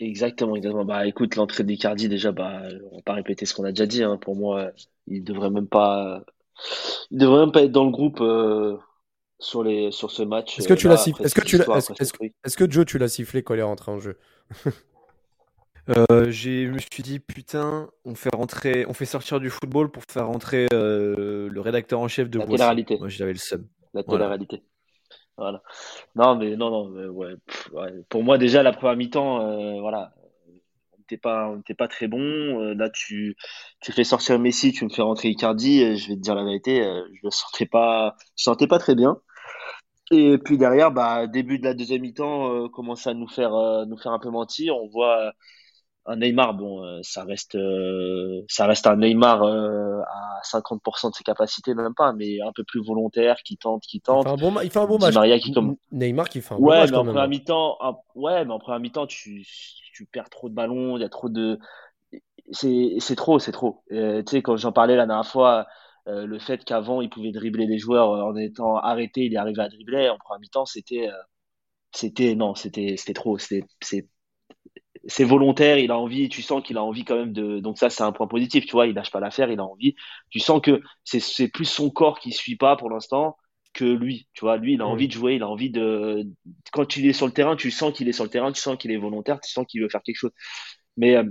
Exactement, 0.00 0.56
exactement. 0.56 0.84
Bah 0.84 1.06
écoute, 1.06 1.36
l'entrée 1.36 1.64
d'Icardi 1.64 2.08
déjà, 2.08 2.32
bah 2.32 2.62
on 2.90 2.96
va 2.96 3.02
pas 3.02 3.14
répéter 3.14 3.46
ce 3.46 3.54
qu'on 3.54 3.64
a 3.64 3.70
déjà 3.70 3.86
dit. 3.86 4.02
Hein. 4.02 4.16
Pour 4.16 4.36
moi, 4.36 4.70
il 5.06 5.24
devrait 5.24 5.50
même 5.50 5.66
pas, 5.66 6.24
il 7.10 7.18
devrait 7.18 7.40
même 7.40 7.52
pas 7.52 7.62
être 7.62 7.72
dans 7.72 7.84
le 7.84 7.90
groupe 7.90 8.20
euh, 8.20 8.76
sur 9.38 9.62
les 9.62 9.90
sur 9.90 10.10
ce 10.10 10.22
match. 10.22 10.58
Est-ce 10.58 10.68
que 10.68 10.74
tu 10.74 10.88
l'as 10.88 10.96
sifflé 10.96 11.24
Est-ce 11.24 11.34
que 11.34 11.40
tu 11.42 11.56
est-ce 12.44 12.56
que 12.56 12.70
Joe 12.70 12.84
tu 12.84 12.98
l'as 12.98 13.08
sifflé 13.08 13.42
quand 13.42 13.54
il 13.54 13.60
est 13.60 13.62
rentré 13.62 13.92
en 13.92 14.00
jeu 14.00 14.18
euh, 15.90 16.30
je 16.30 16.70
me 16.70 16.78
suis 16.78 17.02
dit 17.02 17.20
putain, 17.20 17.88
on 18.04 18.14
fait 18.14 18.34
rentrer, 18.34 18.84
on 18.88 18.94
fait 18.94 19.06
sortir 19.06 19.40
du 19.40 19.50
football 19.50 19.90
pour 19.90 20.02
faire 20.10 20.26
rentrer 20.26 20.66
euh, 20.72 21.48
le 21.50 21.60
rédacteur 21.60 22.00
en 22.00 22.08
chef 22.08 22.28
de 22.30 22.38
la 22.38 22.46
télé-réalité. 22.46 22.98
Moi, 22.98 23.08
j'avais 23.08 23.32
le 23.32 23.38
seum. 23.38 23.66
La 23.94 24.02
télé-réalité. 24.02 24.62
Voilà. 25.36 25.62
Non, 26.16 26.34
mais 26.34 26.56
non, 26.56 26.70
non, 26.70 27.10
ouais, 27.10 27.34
Pour 28.08 28.24
moi, 28.24 28.38
déjà, 28.38 28.64
la 28.64 28.72
première 28.72 28.96
mi-temps, 28.96 29.40
euh, 29.46 29.80
voilà, 29.80 30.12
on 30.92 30.98
n'était 30.98 31.16
pas, 31.16 31.48
on 31.48 31.62
pas 31.74 31.86
très 31.86 32.08
bon. 32.08 32.18
Euh, 32.20 32.74
là, 32.74 32.90
tu, 32.90 33.36
tu 33.80 33.92
fais 33.92 34.02
sortir 34.02 34.36
Messi, 34.40 34.72
tu 34.72 34.84
me 34.84 34.90
fais 34.90 35.02
rentrer 35.02 35.28
Icardi. 35.28 35.96
je 35.96 36.08
vais 36.08 36.16
te 36.16 36.20
dire 36.20 36.34
la 36.34 36.42
vérité, 36.42 36.82
je 36.82 37.20
le 37.22 37.30
sentais 37.30 37.66
pas, 37.66 38.16
je 38.36 38.42
sentais 38.42 38.66
pas 38.66 38.80
très 38.80 38.96
bien. 38.96 39.20
Et 40.10 40.38
puis 40.38 40.56
derrière, 40.56 40.90
bah, 40.90 41.26
début 41.26 41.58
de 41.58 41.64
la 41.64 41.74
deuxième 41.74 42.02
mi-temps, 42.02 42.68
commence 42.70 43.06
à 43.06 43.14
nous 43.14 43.28
faire, 43.28 43.52
nous 43.86 43.96
faire 43.98 44.12
un 44.12 44.18
peu 44.18 44.30
mentir. 44.30 44.76
On 44.76 44.88
voit 44.88 45.32
un 46.08 46.16
Neymar, 46.16 46.54
bon, 46.54 46.82
euh, 46.82 47.00
ça 47.02 47.22
reste, 47.24 47.54
euh, 47.54 48.42
ça 48.48 48.66
reste 48.66 48.86
un 48.86 48.96
Neymar 48.96 49.42
euh, 49.42 50.00
à 50.00 50.40
50% 50.42 51.10
de 51.10 51.14
ses 51.14 51.22
capacités, 51.22 51.74
même 51.74 51.94
pas, 51.94 52.14
mais 52.14 52.40
un 52.40 52.52
peu 52.52 52.64
plus 52.64 52.82
volontaire, 52.82 53.36
qui 53.44 53.58
tente, 53.58 53.82
qui 53.82 54.00
tente. 54.00 54.24
Il 54.24 54.28
fait 54.28 54.46
un 54.46 54.50
bon, 54.50 54.60
il 54.62 54.70
fait 54.70 54.78
un 54.78 54.86
bon 54.86 54.98
match. 54.98 55.42
qui 55.42 55.52
comme... 55.52 55.76
Neymar 55.92 56.30
qui 56.30 56.40
fait 56.40 56.54
un 56.54 56.58
bon 56.58 56.68
match. 56.68 56.90
Mais 56.90 56.96
en 56.96 57.04
première 57.04 57.28
mi-temps, 57.28 57.78
ouais, 58.14 58.44
mais 58.46 58.52
en 58.52 58.58
première 58.58 58.80
mi-temps, 58.80 59.06
tu, 59.06 59.46
tu 59.92 60.06
perds 60.06 60.30
trop 60.30 60.48
de 60.48 60.54
ballons, 60.54 60.96
il 60.96 61.02
y 61.02 61.04
a 61.04 61.10
trop 61.10 61.28
de, 61.28 61.58
c'est, 62.52 62.94
c'est 63.00 63.16
trop, 63.16 63.38
c'est 63.38 63.52
trop. 63.52 63.84
tu 63.90 64.22
sais, 64.26 64.40
quand 64.40 64.56
j'en 64.56 64.72
parlais 64.72 64.96
la 64.96 65.06
dernière 65.06 65.26
fois, 65.26 65.66
le 66.08 66.38
fait 66.38 66.64
qu'avant 66.64 67.00
il 67.02 67.10
pouvait 67.10 67.32
dribbler 67.32 67.66
les 67.66 67.78
joueurs 67.78 68.10
en 68.10 68.36
étant 68.36 68.76
arrêté, 68.78 69.22
il 69.26 69.34
est 69.34 69.36
arrivé 69.36 69.62
à 69.62 69.68
dribbler 69.68 70.08
en 70.08 70.18
première 70.18 70.40
mi-temps, 70.40 70.66
c'était, 70.66 71.08
c'était 71.92 72.34
non, 72.34 72.54
c'était, 72.54 72.96
c'était 72.96 73.14
trop, 73.14 73.38
c'est 75.06 75.24
volontaire, 75.24 75.78
il 75.78 75.90
a 75.90 75.98
envie, 75.98 76.28
tu 76.28 76.42
sens 76.42 76.62
qu'il 76.62 76.76
a 76.76 76.82
envie 76.84 77.04
quand 77.04 77.16
même 77.16 77.32
de. 77.32 77.60
Donc 77.60 77.78
ça, 77.78 77.90
c'est 77.90 78.02
un 78.02 78.12
point 78.12 78.26
positif, 78.26 78.66
tu 78.66 78.72
vois, 78.72 78.86
il 78.86 78.94
lâche 78.94 79.10
pas 79.10 79.20
l'affaire, 79.20 79.50
il 79.50 79.60
a 79.60 79.64
envie. 79.64 79.94
Tu 80.30 80.40
sens 80.40 80.60
que 80.60 80.82
c'est 81.04 81.48
plus 81.48 81.64
son 81.64 81.90
corps 81.90 82.18
qui 82.18 82.32
suit 82.32 82.56
pas 82.56 82.76
pour 82.76 82.90
l'instant 82.90 83.36
que 83.74 83.84
lui, 83.84 84.28
tu 84.34 84.40
vois. 84.40 84.56
Lui, 84.56 84.74
il 84.74 84.80
a 84.82 84.86
envie 84.86 85.08
de 85.08 85.12
jouer, 85.12 85.34
il 85.36 85.42
a 85.42 85.48
envie 85.48 85.70
de. 85.70 86.24
Quand 86.72 86.96
il 86.96 87.06
est 87.06 87.12
sur 87.12 87.26
le 87.26 87.32
terrain, 87.32 87.56
tu 87.56 87.70
sens 87.70 87.92
qu'il 87.92 88.08
est 88.08 88.12
sur 88.12 88.24
le 88.24 88.30
terrain, 88.30 88.52
tu 88.52 88.60
sens 88.60 88.76
qu'il 88.76 88.90
est 88.90 88.96
volontaire, 88.96 89.40
tu 89.40 89.50
sens 89.50 89.66
qu'il 89.66 89.82
veut 89.82 89.88
faire 89.88 90.02
quelque 90.02 90.16
chose. 90.16 90.32
Mais 90.96 91.16
euh, 91.16 91.24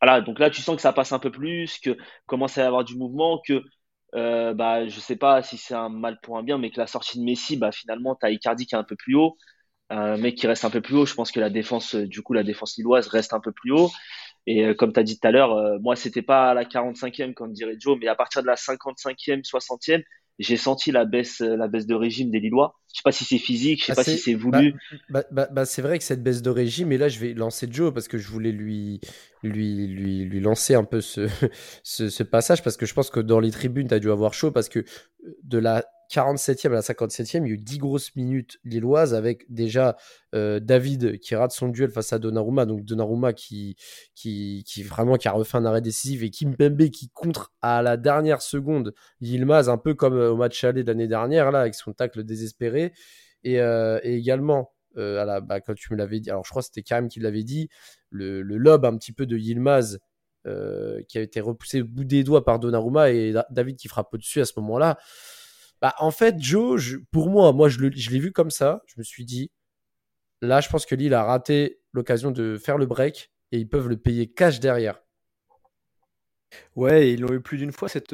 voilà, 0.00 0.20
donc 0.20 0.38
là, 0.38 0.50
tu 0.50 0.62
sens 0.62 0.76
que 0.76 0.82
ça 0.82 0.92
passe 0.92 1.12
un 1.12 1.18
peu 1.18 1.30
plus, 1.30 1.78
que 1.78 1.96
commence 2.26 2.58
à 2.58 2.62
y 2.62 2.64
avoir 2.66 2.84
du 2.84 2.96
mouvement, 2.96 3.40
que 3.46 3.62
euh, 4.14 4.54
bah, 4.54 4.86
je 4.88 5.00
sais 5.00 5.16
pas 5.16 5.42
si 5.42 5.56
c'est 5.56 5.74
un 5.74 5.88
mal 5.88 6.18
pour 6.22 6.38
un 6.38 6.42
bien, 6.42 6.58
mais 6.58 6.70
que 6.70 6.80
la 6.80 6.86
sortie 6.86 7.18
de 7.18 7.24
Messi, 7.24 7.56
bah, 7.56 7.72
finalement, 7.72 8.16
tu 8.16 8.26
as 8.26 8.30
Icardi 8.30 8.66
qui 8.66 8.74
est 8.74 8.78
un 8.78 8.84
peu 8.84 8.96
plus 8.96 9.14
haut 9.14 9.36
un 9.90 10.16
mec 10.16 10.36
qui 10.36 10.46
reste 10.46 10.64
un 10.64 10.70
peu 10.70 10.80
plus 10.80 10.96
haut. 10.96 11.06
Je 11.06 11.14
pense 11.14 11.32
que 11.32 11.40
la 11.40 11.50
défense, 11.50 11.94
euh, 11.94 12.06
du 12.06 12.22
coup, 12.22 12.32
la 12.32 12.42
défense 12.44 12.76
lilloise 12.76 13.08
reste 13.08 13.32
un 13.34 13.40
peu 13.40 13.52
plus 13.52 13.72
haut. 13.72 13.90
Et 14.46 14.64
euh, 14.64 14.74
comme 14.74 14.92
tu 14.92 15.00
as 15.00 15.02
dit 15.02 15.18
tout 15.18 15.26
à 15.28 15.30
l'heure, 15.32 15.52
euh, 15.52 15.78
moi, 15.80 15.96
c'était 15.96 16.22
pas 16.22 16.50
à 16.50 16.54
la 16.54 16.64
45e, 16.64 17.34
comme 17.34 17.52
dirait 17.52 17.76
Joe, 17.78 17.98
mais 18.00 18.08
à 18.08 18.14
partir 18.14 18.42
de 18.42 18.46
la 18.46 18.56
55e, 18.56 19.42
60e, 19.44 20.04
j'ai 20.40 20.56
senti 20.56 20.90
la 20.90 21.04
baisse, 21.04 21.40
la 21.40 21.68
baisse 21.68 21.86
de 21.86 21.94
régime 21.94 22.30
des 22.30 22.40
Lillois. 22.40 22.74
Je 22.88 22.96
sais 22.96 23.02
pas 23.04 23.12
si 23.12 23.24
c'est 23.24 23.38
physique, 23.38 23.80
je 23.80 23.86
sais 23.86 23.92
ah, 23.92 23.96
pas 23.96 24.04
si 24.04 24.16
c'est 24.16 24.34
voulu. 24.34 24.74
Bah, 25.10 25.22
bah, 25.30 25.48
bah, 25.52 25.64
c'est 25.66 25.82
vrai 25.82 25.98
que 25.98 26.04
cette 26.04 26.22
baisse 26.22 26.40
de 26.40 26.50
régime, 26.50 26.92
et 26.92 26.98
là 26.98 27.08
je 27.08 27.20
vais 27.20 27.34
lancer 27.34 27.68
Joe 27.70 27.92
parce 27.92 28.08
que 28.08 28.16
je 28.16 28.26
voulais 28.28 28.50
lui, 28.50 29.00
lui, 29.42 29.86
lui, 29.86 30.24
lui 30.24 30.40
lancer 30.40 30.74
un 30.74 30.84
peu 30.84 31.02
ce, 31.02 31.28
ce, 31.84 32.08
ce 32.08 32.22
passage 32.22 32.62
parce 32.64 32.78
que 32.78 32.86
je 32.86 32.94
pense 32.94 33.10
que 33.10 33.20
dans 33.20 33.38
les 33.38 33.50
tribunes, 33.50 33.86
tu 33.86 33.94
as 33.94 34.00
dû 34.00 34.10
avoir 34.10 34.32
chaud 34.32 34.50
parce 34.50 34.70
que 34.70 34.82
de 35.44 35.58
la 35.58 35.84
47e 36.10 36.68
à 36.68 36.70
la 36.70 36.80
57e, 36.80 37.42
il 37.44 37.48
y 37.48 37.50
a 37.50 37.54
eu 37.54 37.58
10 37.58 37.78
grosses 37.78 38.14
minutes 38.16 38.58
lilloises 38.64 39.14
avec 39.14 39.44
déjà 39.48 39.96
euh, 40.34 40.58
David 40.58 41.20
qui 41.20 41.36
rate 41.36 41.52
son 41.52 41.68
duel 41.68 41.90
face 41.90 42.12
à 42.12 42.18
Donnarumma. 42.18 42.66
Donc 42.66 42.84
Donnarumma 42.84 43.32
qui, 43.32 43.76
qui, 44.14 44.64
vraiment 44.82 45.16
qui 45.16 45.28
a 45.28 45.32
refait 45.32 45.56
un 45.56 45.64
arrêt 45.64 45.80
décisif 45.80 46.22
et 46.22 46.30
Kimpembe 46.30 46.88
qui 46.90 47.10
contre 47.10 47.52
à 47.62 47.80
la 47.82 47.96
dernière 47.96 48.42
seconde 48.42 48.92
Yilmaz, 49.20 49.68
un 49.68 49.78
peu 49.78 49.94
comme 49.94 50.14
euh, 50.14 50.32
au 50.32 50.36
match 50.36 50.64
aller 50.64 50.82
l'année 50.82 51.08
dernière, 51.08 51.52
là, 51.52 51.60
avec 51.60 51.74
son 51.74 51.92
tacle 51.92 52.24
désespéré. 52.24 52.92
Et, 53.44 53.60
euh, 53.60 54.00
également, 54.02 54.72
bah, 54.96 55.60
tu 55.76 55.94
me 55.94 56.18
dit, 56.18 56.30
alors 56.30 56.44
je 56.44 56.50
crois 56.50 56.62
que 56.62 56.66
c'était 56.66 56.82
Karim 56.82 57.08
qui 57.08 57.20
l'avait 57.20 57.44
dit, 57.44 57.68
le, 58.10 58.42
le 58.42 58.56
lob 58.56 58.84
un 58.84 58.96
petit 58.96 59.12
peu 59.12 59.26
de 59.26 59.36
Yilmaz. 59.38 60.00
qui 60.44 61.18
a 61.18 61.20
été 61.20 61.40
repoussé 61.40 61.82
au 61.82 61.84
bout 61.86 62.04
des 62.04 62.24
doigts 62.24 62.44
par 62.44 62.58
Donnarumma 62.58 63.10
et 63.10 63.32
David 63.50 63.76
qui 63.76 63.86
frappe 63.86 64.12
au-dessus 64.12 64.40
à 64.40 64.44
ce 64.44 64.54
moment-là. 64.56 64.98
Bah, 65.80 65.94
en 65.98 66.10
fait, 66.10 66.36
Joe, 66.38 66.96
pour 67.10 67.30
moi, 67.30 67.52
moi, 67.52 67.68
je 67.68 67.80
l'ai 67.80 68.18
vu 68.18 68.32
comme 68.32 68.50
ça. 68.50 68.82
Je 68.86 68.94
me 68.98 69.02
suis 69.02 69.24
dit, 69.24 69.50
là, 70.42 70.60
je 70.60 70.68
pense 70.68 70.86
que 70.86 70.94
Lille 70.94 71.14
a 71.14 71.24
raté 71.24 71.80
l'occasion 71.92 72.30
de 72.30 72.58
faire 72.58 72.78
le 72.78 72.86
break 72.86 73.30
et 73.52 73.58
ils 73.58 73.68
peuvent 73.68 73.88
le 73.88 73.96
payer 73.96 74.28
cash 74.30 74.60
derrière. 74.60 75.00
Ouais, 76.74 77.12
ils 77.12 77.20
l'ont 77.20 77.32
eu 77.32 77.40
plus 77.40 77.58
d'une 77.58 77.72
fois 77.72 77.88
cette, 77.88 78.12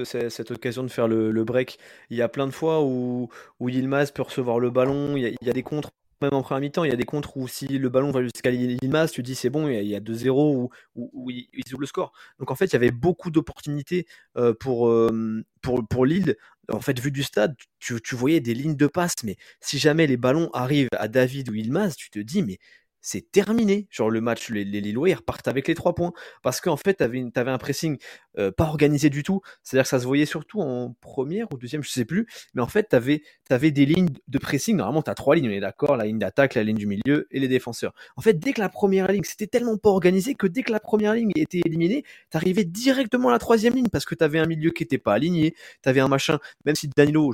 occasion 0.51 0.83
de 0.83 0.89
faire 0.89 1.09
le, 1.09 1.45
break. 1.45 1.79
Il 2.11 2.17
y 2.17 2.23
a 2.23 2.29
plein 2.29 2.47
de 2.47 2.53
fois 2.53 2.83
où, 2.85 3.29
où 3.61 3.69
Yilmaz 3.69 4.13
peut 4.13 4.23
recevoir 4.23 4.61
le 4.61 4.71
ballon, 4.71 5.17
il 5.17 5.23
y 5.23 5.27
a, 5.27 5.29
il 5.31 5.47
y 5.47 5.51
a 5.51 5.53
des 5.53 5.63
contres 5.63 5.91
même 6.21 6.33
en 6.33 6.43
première 6.43 6.61
mi-temps, 6.61 6.85
il 6.85 6.91
y 6.91 6.93
a 6.93 6.97
des 6.97 7.05
contres 7.05 7.37
où 7.37 7.47
si 7.49 7.67
le 7.67 7.89
ballon 7.89 8.11
va 8.11 8.23
jusqu'à 8.23 8.51
Yilmaz, 8.51 9.11
tu 9.11 9.23
dis 9.23 9.35
c'est 9.35 9.51
bon, 9.51 9.69
il 9.69 9.87
y 9.87 9.95
a 9.95 10.01
2-0 10.01 10.71
ou, 10.95 11.31
ils 11.31 11.49
ouvrent 11.73 11.81
le 11.81 11.87
score. 11.87 12.13
Donc 12.39 12.51
en 12.51 12.55
fait, 12.55 12.67
il 12.67 12.73
y 12.73 12.77
avait 12.77 12.91
beaucoup 12.91 13.31
d'opportunités 13.31 14.07
euh, 14.37 14.55
pour, 14.55 14.89
euh, 14.89 15.45
pour, 15.63 15.87
pour 15.87 16.07
Lille. 16.07 16.37
En 16.73 16.81
fait, 16.81 16.99
vu 16.99 17.13
du 17.13 17.23
stade, 17.23 17.55
tu, 17.79 18.01
voyais 18.13 18.41
des 18.41 18.55
lignes 18.55 18.77
de 18.77 18.87
passe, 18.87 19.15
mais 19.25 19.37
si 19.61 19.79
jamais 19.79 20.07
les 20.07 20.17
ballons 20.17 20.51
arrivent 20.53 20.89
à 20.93 21.09
David 21.09 21.51
ou 21.51 21.55
Yilmaz, 21.55 21.97
tu 21.97 22.11
te 22.11 22.19
dis 22.19 22.43
mais 22.43 22.59
c'est 23.07 23.31
terminé. 23.31 23.87
Genre 23.89 24.11
le 24.11 24.21
match, 24.21 24.51
les, 24.51 24.65
les 24.65 24.81
Lillois, 24.81 25.09
ils 25.09 25.15
repartent 25.15 25.47
avec 25.47 25.69
les 25.69 25.77
trois 25.77 25.95
points. 25.95 26.13
Parce 26.43 26.61
qu'en 26.61 26.77
fait, 26.77 26.95
tu 26.95 27.05
avais, 27.05 27.51
un 27.51 27.59
pressing 27.59 27.99
euh, 28.37 28.51
pas 28.51 28.65
organisé 28.65 29.11
du 29.11 29.23
tout. 29.23 29.43
C'est-à-dire 29.63 29.85
que 29.85 29.89
ça 29.89 30.01
se 30.01 30.07
voyait 30.07 30.27
surtout 30.27 30.61
en 30.61 30.93
première 31.01 31.47
ou 31.53 31.57
deuxième, 31.57 31.85
je 31.85 31.91
sais 31.91 32.05
plus. 32.05 32.27
Mais 32.55 32.63
en 32.63 32.67
fait, 32.67 32.89
tu 32.91 32.97
avais, 32.97 33.71
des 33.71 33.87
lignes 33.87 34.09
de 34.27 34.39
pressing. 34.39 34.77
Normalement, 34.77 35.03
tu 35.03 35.11
as 35.11 35.15
trois 35.15 35.37
lignes, 35.37 35.49
on 35.49 35.53
est 35.53 35.61
d'accord. 35.61 35.97
La 35.97 36.05
ligne 36.05 36.19
d'attaque, 36.19 36.55
la 36.55 36.65
ligne 36.65 36.77
du 36.77 36.89
milieu 36.89 37.29
et 37.31 37.39
les 37.39 37.47
défenseurs. 37.47 37.95
En 38.17 38.23
fait, 38.23 38.41
dès 38.41 38.53
que 38.53 38.61
la 38.61 38.69
première 38.69 39.07
ligne, 39.07 39.23
c'était 39.23 39.47
tellement 39.47 39.77
pas 39.77 39.91
organisé 39.91 40.35
que 40.35 40.49
dès 40.49 40.65
que 40.65 40.73
la 40.73 40.81
première 40.81 41.15
ligne 41.15 41.31
était 41.37 41.61
éliminée, 41.65 42.03
tu 42.33 42.37
arrivais 42.37 42.65
directement 42.65 43.29
à 43.29 43.33
la 43.33 43.39
troisième 43.39 43.75
ligne 43.75 43.89
parce 43.89 44.05
que 44.05 44.17
tu 44.17 44.25
avais 44.25 44.41
un 44.41 44.47
milieu 44.47 44.73
qui 44.73 44.83
était 44.83 44.99
pas 44.99 45.15
aligné. 45.15 45.55
Tu 45.85 45.89
avais 45.89 46.01
un 46.01 46.09
machin, 46.09 46.41
même 46.65 46.75
si 46.75 46.89
Danilo, 46.89 47.33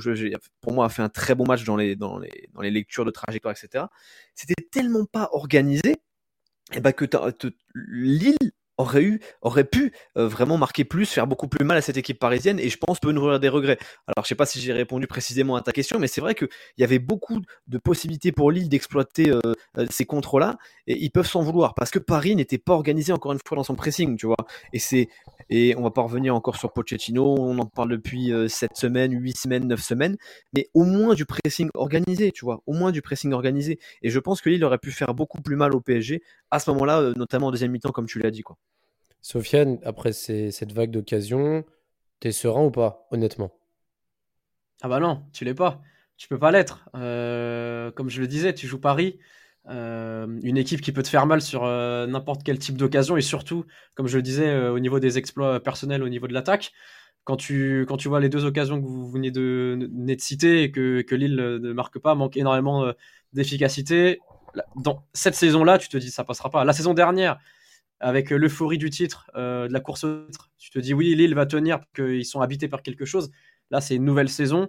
pour 0.61 0.73
moi, 0.73 0.85
a 0.85 0.89
fait 0.89 1.01
un 1.01 1.09
très 1.09 1.33
bon 1.33 1.45
match 1.47 1.63
dans 1.63 1.77
les, 1.77 1.95
dans 1.95 2.19
les, 2.19 2.47
dans 2.53 2.61
les 2.61 2.69
lectures 2.69 3.05
de 3.05 3.11
trajectoire, 3.11 3.55
etc 3.57 3.85
c'était 4.35 4.55
tellement 4.71 5.05
pas 5.05 5.29
organisé 5.31 5.62
et 5.71 5.97
eh 6.75 6.79
ben 6.79 6.91
que 6.91 7.05
Lille 7.75 8.51
aurait 8.77 9.03
eu, 9.03 9.19
aurait 9.41 9.63
pu 9.63 9.93
euh, 10.17 10.27
vraiment 10.27 10.57
marquer 10.57 10.83
plus, 10.83 11.05
faire 11.05 11.27
beaucoup 11.27 11.47
plus 11.47 11.63
mal 11.63 11.77
à 11.77 11.81
cette 11.81 11.97
équipe 11.97 12.19
parisienne, 12.19 12.59
et 12.59 12.69
je 12.69 12.77
pense 12.77 12.99
peut 12.99 13.11
nourrir 13.11 13.39
des 13.39 13.49
regrets. 13.49 13.77
Alors 14.07 14.23
je 14.23 14.29
sais 14.29 14.35
pas 14.35 14.45
si 14.45 14.59
j'ai 14.59 14.73
répondu 14.73 15.07
précisément 15.07 15.55
à 15.55 15.61
ta 15.61 15.71
question, 15.71 15.99
mais 15.99 16.07
c'est 16.07 16.21
vrai 16.21 16.35
qu'il 16.35 16.49
y 16.77 16.83
avait 16.83 16.99
beaucoup 16.99 17.39
de 17.67 17.77
possibilités 17.77 18.31
pour 18.31 18.51
Lille 18.51 18.69
d'exploiter 18.69 19.29
euh, 19.29 19.39
euh, 19.77 19.85
ces 19.89 20.05
contres-là, 20.05 20.57
et 20.87 20.97
ils 20.97 21.11
peuvent 21.11 21.27
s'en 21.27 21.41
vouloir 21.41 21.75
parce 21.75 21.91
que 21.91 21.99
Paris 21.99 22.35
n'était 22.35 22.57
pas 22.57 22.73
organisé 22.73 23.13
encore 23.13 23.33
une 23.33 23.39
fois 23.45 23.55
dans 23.57 23.63
son 23.63 23.75
pressing, 23.75 24.17
tu 24.17 24.25
vois. 24.25 24.37
Et 24.73 24.79
c'est 24.79 25.09
et 25.55 25.75
on 25.77 25.83
va 25.83 25.91
pas 25.91 26.01
revenir 26.01 26.33
encore 26.33 26.55
sur 26.55 26.73
Pochettino, 26.73 27.35
on 27.37 27.59
en 27.59 27.67
parle 27.67 27.89
depuis 27.89 28.31
7 28.47 28.75
semaines, 28.75 29.13
8 29.13 29.37
semaines, 29.37 29.67
9 29.67 29.79
semaines, 29.79 30.17
mais 30.51 30.67
au 30.73 30.83
moins 30.83 31.13
du 31.13 31.25
pressing 31.25 31.69
organisé, 31.75 32.31
tu 32.31 32.43
vois, 32.43 32.63
au 32.65 32.73
moins 32.73 32.91
du 32.91 33.03
pressing 33.03 33.33
organisé. 33.33 33.77
Et 34.01 34.09
je 34.09 34.17
pense 34.17 34.41
que 34.41 34.49
Lille 34.49 34.65
aurait 34.65 34.79
pu 34.79 34.89
faire 34.89 35.13
beaucoup 35.13 35.43
plus 35.43 35.55
mal 35.55 35.75
au 35.75 35.79
PSG 35.79 36.23
à 36.49 36.57
ce 36.57 36.71
moment-là, 36.71 37.13
notamment 37.17 37.47
en 37.47 37.51
deuxième 37.51 37.69
mi-temps, 37.69 37.91
comme 37.91 38.07
tu 38.07 38.17
l'as 38.17 38.31
dit, 38.31 38.41
quoi. 38.41 38.57
Sofiane, 39.21 39.77
après 39.83 40.11
cette 40.11 40.71
vague 40.71 40.89
d'occasion, 40.89 41.63
t'es 42.19 42.31
serein 42.31 42.65
ou 42.65 42.71
pas, 42.71 43.07
honnêtement? 43.11 43.51
Ah 44.81 44.87
bah 44.87 44.99
non, 44.99 45.23
tu 45.33 45.45
l'es 45.45 45.53
pas. 45.53 45.83
Tu 46.17 46.27
peux 46.27 46.39
pas 46.39 46.51
l'être. 46.51 46.89
Euh, 46.95 47.91
comme 47.91 48.09
je 48.09 48.19
le 48.21 48.27
disais, 48.27 48.55
tu 48.55 48.65
joues 48.65 48.81
Paris, 48.81 49.19
euh, 49.69 50.27
une 50.43 50.57
équipe 50.57 50.81
qui 50.81 50.91
peut 50.91 51.03
te 51.03 51.07
faire 51.07 51.25
mal 51.25 51.41
sur 51.41 51.63
euh, 51.63 52.05
n'importe 52.05 52.43
quel 52.43 52.59
type 52.59 52.75
d'occasion 52.75 53.15
et 53.15 53.21
surtout, 53.21 53.65
comme 53.95 54.07
je 54.07 54.17
le 54.17 54.21
disais, 54.21 54.67
au 54.67 54.79
niveau 54.79 54.99
des 54.99 55.17
exploits 55.17 55.61
personnels, 55.61 56.03
au 56.03 56.09
niveau 56.09 56.27
de 56.27 56.33
l'attaque. 56.33 56.71
Quand 57.23 57.37
tu, 57.37 57.85
quand 57.87 57.95
tu 57.95 58.09
vois 58.09 58.19
les 58.19 58.27
deux 58.27 58.43
occasions 58.43 58.81
que 58.81 58.85
vous 58.85 59.09
venez 59.09 59.31
de, 59.31 59.87
de 59.89 60.15
citer 60.19 60.63
et 60.63 60.71
que, 60.71 61.01
que 61.01 61.15
Lille 61.15 61.35
ne 61.35 61.71
marque 61.71 61.97
pas, 61.99 62.15
manque 62.15 62.35
énormément 62.35 62.91
d'efficacité, 63.31 64.19
dans 64.75 65.05
cette 65.13 65.35
saison-là, 65.35 65.77
tu 65.77 65.87
te 65.87 65.95
dis 65.97 66.11
ça 66.11 66.25
passera 66.25 66.49
pas. 66.49 66.65
La 66.65 66.73
saison 66.73 66.93
dernière, 66.93 67.39
avec 68.01 68.29
l'euphorie 68.29 68.77
du 68.77 68.89
titre, 68.89 69.31
de 69.35 69.71
la 69.71 69.79
course 69.79 70.03
au 70.03 70.25
titre. 70.25 70.51
Tu 70.57 70.69
te 70.69 70.79
dis 70.79 70.93
oui, 70.93 71.15
Lille 71.15 71.33
va 71.33 71.45
tenir, 71.45 71.79
qu'ils 71.95 72.25
sont 72.25 72.41
habités 72.41 72.67
par 72.67 72.81
quelque 72.81 73.05
chose. 73.05 73.31
Là, 73.71 73.79
c'est 73.79 73.95
une 73.95 74.03
nouvelle 74.03 74.27
saison. 74.27 74.67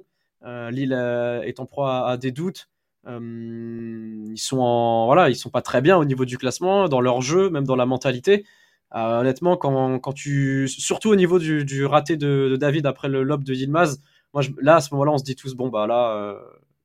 Lille 0.70 0.92
est 0.92 1.58
en 1.58 1.66
proie 1.66 2.08
à, 2.08 2.16
des 2.16 2.30
doutes. 2.30 2.68
Ils 3.06 4.38
sont 4.38 5.06
voilà, 5.06 5.30
ils 5.30 5.36
sont 5.36 5.50
pas 5.50 5.62
très 5.62 5.80
bien 5.80 5.96
au 5.96 6.04
niveau 6.04 6.24
du 6.24 6.38
classement, 6.38 6.88
dans 6.88 7.00
leur 7.00 7.20
jeu, 7.20 7.50
même 7.50 7.64
dans 7.64 7.76
la 7.76 7.86
mentalité. 7.86 8.44
honnêtement, 8.92 9.56
quand, 9.56 9.98
quand, 9.98 10.12
tu, 10.12 10.68
surtout 10.68 11.10
au 11.10 11.16
niveau 11.16 11.38
du, 11.38 11.84
raté 11.84 12.16
de, 12.16 12.56
David 12.58 12.86
après 12.86 13.08
le 13.08 13.22
lob 13.22 13.44
de 13.44 13.54
Yilmaz, 13.54 14.00
moi, 14.32 14.42
là, 14.60 14.76
à 14.76 14.80
ce 14.80 14.92
moment-là, 14.94 15.12
on 15.12 15.18
se 15.18 15.24
dit 15.24 15.36
tous, 15.36 15.54
bon, 15.54 15.68
bah 15.68 15.86
là, 15.86 16.36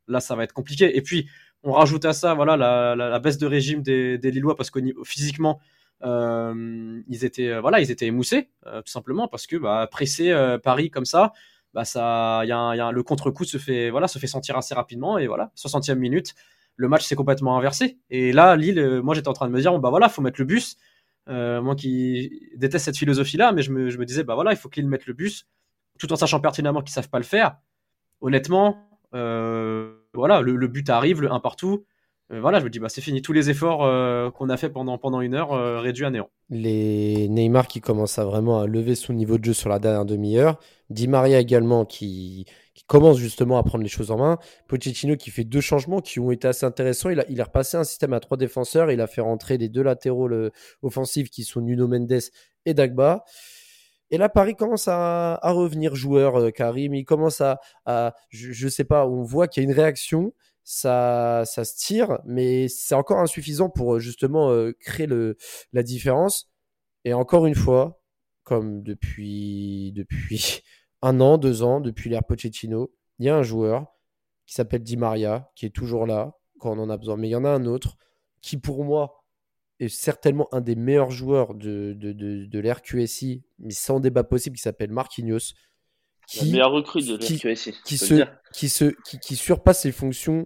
là, 0.08 0.20
ça 0.20 0.36
va 0.36 0.44
être 0.44 0.54
compliqué. 0.54 0.96
Et 0.98 1.02
puis, 1.02 1.28
on 1.64 1.72
rajoute 1.72 2.06
à 2.06 2.14
ça 2.14 2.34
voilà, 2.34 2.58
la, 2.96 3.20
baisse 3.20 3.38
de 3.38 3.48
régime 3.48 3.82
des, 3.82 4.18
Lillois 4.24 4.56
parce 4.56 4.72
que 4.72 4.80
physiquement, 5.04 5.60
euh, 6.04 7.02
ils, 7.08 7.26
étaient, 7.26 7.50
euh, 7.50 7.62
voilà, 7.62 7.82
ils 7.82 7.92
étaient 7.92 8.08
émoussés, 8.08 8.50
euh, 8.68 8.82
tout 8.82 8.92
simplement, 8.92 9.28
parce 9.28 9.48
que 9.48 9.58
bah, 9.58 9.88
presser 9.92 10.34
Paris 10.64 10.90
comme 10.90 11.06
ça, 11.06 11.34
bah, 11.74 11.86
ça, 11.86 12.42
y 12.46 12.52
a, 12.52 12.92
le 12.92 13.04
contre-coup 13.04 13.46
se 13.46 13.58
fait, 13.58 13.90
voilà, 13.90 14.08
se 14.08 14.20
fait 14.20 14.28
sentir 14.28 14.58
assez 14.58 14.74
rapidement. 14.74 15.18
Et 15.18 15.28
voilà, 15.28 15.52
60e 15.56 15.96
minute, 15.96 16.36
le 16.76 16.88
match 16.88 17.06
s'est 17.06 17.16
complètement 17.16 17.58
inversé. 17.58 18.00
Et 18.10 18.32
là, 18.32 18.56
Lille, 18.56 19.02
moi, 19.04 19.16
j'étais 19.16 19.28
en 19.28 19.34
train 19.34 19.48
de 19.48 19.52
me 19.52 19.60
dire, 19.62 19.72
bon, 19.72 19.80
bah 19.80 19.90
voilà, 19.90 20.10
faut 20.10 20.22
mettre 20.22 20.40
le 20.40 20.46
bus. 20.46 20.78
moi 21.28 21.76
qui 21.76 22.32
déteste 22.56 22.86
cette 22.86 22.98
philosophie-là, 22.98 23.52
mais 23.52 23.62
je 23.62 23.72
me, 23.72 23.90
je 23.90 23.98
me, 23.98 24.06
disais, 24.06 24.24
bah 24.24 24.36
voilà, 24.36 24.52
il 24.52 24.58
faut 24.58 24.70
que 24.70 24.80
Lille 24.80 24.90
mette 24.90 25.06
le 25.06 25.14
bus, 25.14 25.48
tout 26.00 26.12
en 26.14 26.16
sachant 26.16 26.40
pertinemment 26.40 26.82
qu'ils 26.82 26.94
savent 26.94 27.10
pas 27.10 27.20
le 27.20 27.26
faire. 27.26 27.58
Honnêtement, 28.22 28.90
euh, 29.14 29.94
voilà, 30.14 30.42
le, 30.42 30.68
but 30.68 30.90
arrive, 30.90 31.22
le 31.22 31.32
1 31.32 31.40
partout. 31.40 31.86
Euh, 32.32 32.40
voilà, 32.42 32.60
je 32.60 32.66
me 32.66 32.70
dis, 32.70 32.80
bah, 32.80 32.90
c'est 32.90 33.02
fini. 33.02 33.22
Tous 33.22 33.34
les 33.34 33.50
efforts 33.50 33.84
euh, 33.84 34.30
qu'on 34.32 34.50
a 34.50 34.58
fait 34.58 34.70
pendant, 34.70 34.98
pendant 34.98 35.22
une 35.22 35.34
heure 35.34 35.52
réduits 35.82 36.06
à 36.06 36.12
néant. 36.12 36.30
Les 36.50 37.28
Neymar 37.30 37.68
qui 37.68 37.82
commence 37.82 38.20
à 38.20 38.26
vraiment 38.26 38.60
à 38.60 38.68
lever 38.68 38.96
son 38.96 39.14
niveau 39.14 39.38
de 39.38 39.46
jeu 39.46 39.54
sur 39.54 39.70
la 39.70 39.80
dernière 39.80 40.06
demi-heure. 40.06 40.60
Di 40.90 41.08
Maria 41.08 41.40
également 41.40 41.86
qui, 41.86 42.46
commence 42.88 43.18
justement 43.18 43.58
à 43.58 43.64
prendre 43.64 43.84
les 43.84 43.90
choses 43.90 44.10
en 44.10 44.18
main. 44.18 44.40
Pochettino 44.68 45.16
qui 45.16 45.30
fait 45.30 45.44
deux 45.44 45.62
changements 45.62 46.02
qui 46.02 46.20
ont 46.20 46.32
été 46.32 46.48
assez 46.48 46.66
intéressants. 46.66 47.10
Il 47.10 47.20
a, 47.20 47.26
il 47.30 47.40
a 47.40 47.44
repassé 47.44 47.78
un 47.78 47.84
système 47.84 48.14
à 48.14 48.20
trois 48.20 48.38
défenseurs. 48.38 48.92
Il 48.92 49.02
a 49.02 49.08
fait 49.08 49.22
rentrer 49.22 49.58
les 49.58 49.70
deux 49.70 49.84
latéraux 49.84 50.30
offensifs 50.82 51.30
qui 51.30 51.44
sont 51.44 51.62
Nuno 51.62 51.88
Mendes 51.88 52.20
et 52.66 52.74
Dagba. 52.74 53.26
Et 54.12 54.18
là, 54.18 54.28
Paris 54.28 54.56
commence 54.56 54.88
à, 54.88 55.40
revenir 55.44 55.96
joueur, 55.96 56.40
euh, 56.40 56.52
Karim. 56.52 56.94
Il 56.96 57.06
commence 57.06 57.42
à, 57.42 57.60
je, 58.30 58.66
ne 58.66 58.70
sais 58.70 58.84
pas, 58.84 59.08
on 59.08 59.24
voit 59.24 59.48
qu'il 59.48 59.64
y 59.64 59.66
a 59.66 59.70
une 59.70 59.76
réaction. 59.76 60.34
Ça, 60.72 61.46
ça 61.48 61.66
se 61.66 61.76
tire, 61.78 62.20
mais 62.26 62.68
c'est 62.68 62.94
encore 62.94 63.18
insuffisant 63.18 63.72
pour 63.72 63.96
euh, 63.96 64.00
justement 64.00 64.52
euh, 64.52 64.72
créer 64.80 65.08
le, 65.08 65.36
la 65.74 65.82
différence. 65.82 66.48
Et 67.06 67.14
encore 67.16 67.48
une 67.48 67.56
fois, 67.56 68.04
comme 68.44 68.84
depuis, 68.84 69.92
depuis 69.94 70.62
un 71.02 71.22
an, 71.22 71.40
deux 71.40 71.64
ans, 71.64 71.80
depuis 71.80 72.12
l'ère 72.12 72.24
Pochettino, 72.24 72.94
il 73.18 73.26
y 73.26 73.30
a 73.30 73.36
un 73.36 73.42
joueur 73.42 73.88
qui 74.46 74.54
s'appelle 74.54 74.84
Di 74.84 74.96
Maria, 74.96 75.50
qui 75.56 75.66
est 75.66 75.72
toujours 75.72 76.06
là 76.06 76.38
quand 76.60 76.78
on 76.78 76.84
en 76.84 76.92
a 76.92 76.98
besoin. 76.98 77.18
Mais 77.18 77.30
il 77.30 77.32
y 77.32 77.36
en 77.36 77.46
a 77.46 77.50
un 77.50 77.66
autre 77.66 77.98
qui, 78.44 78.58
pour 78.58 78.86
moi, 78.86 79.26
est 79.80 79.90
certainement 79.90 80.50
un 80.52 80.62
des 80.62 80.76
meilleurs 80.76 81.10
joueurs 81.10 81.56
de, 81.56 81.94
de, 81.98 82.12
de, 82.12 82.46
de 82.46 82.60
l'RQSI, 82.60 83.44
mais 83.58 83.74
sans 83.74 84.00
débat 84.00 84.24
possible, 84.24 84.56
qui 84.56 84.62
s'appelle 84.62 84.92
Marquinhos. 84.92 85.56
Qui, 86.28 86.46
la 86.46 86.52
meilleure 86.52 86.72
recrue 86.74 87.02
de 87.02 87.16
l'RQSI. 87.16 87.74
Qui, 87.84 87.98
se, 87.98 88.24
qui, 88.54 88.70
se, 88.70 88.94
qui, 89.04 89.18
qui 89.18 89.36
surpasse 89.36 89.82
ses 89.82 89.92
fonctions 89.92 90.46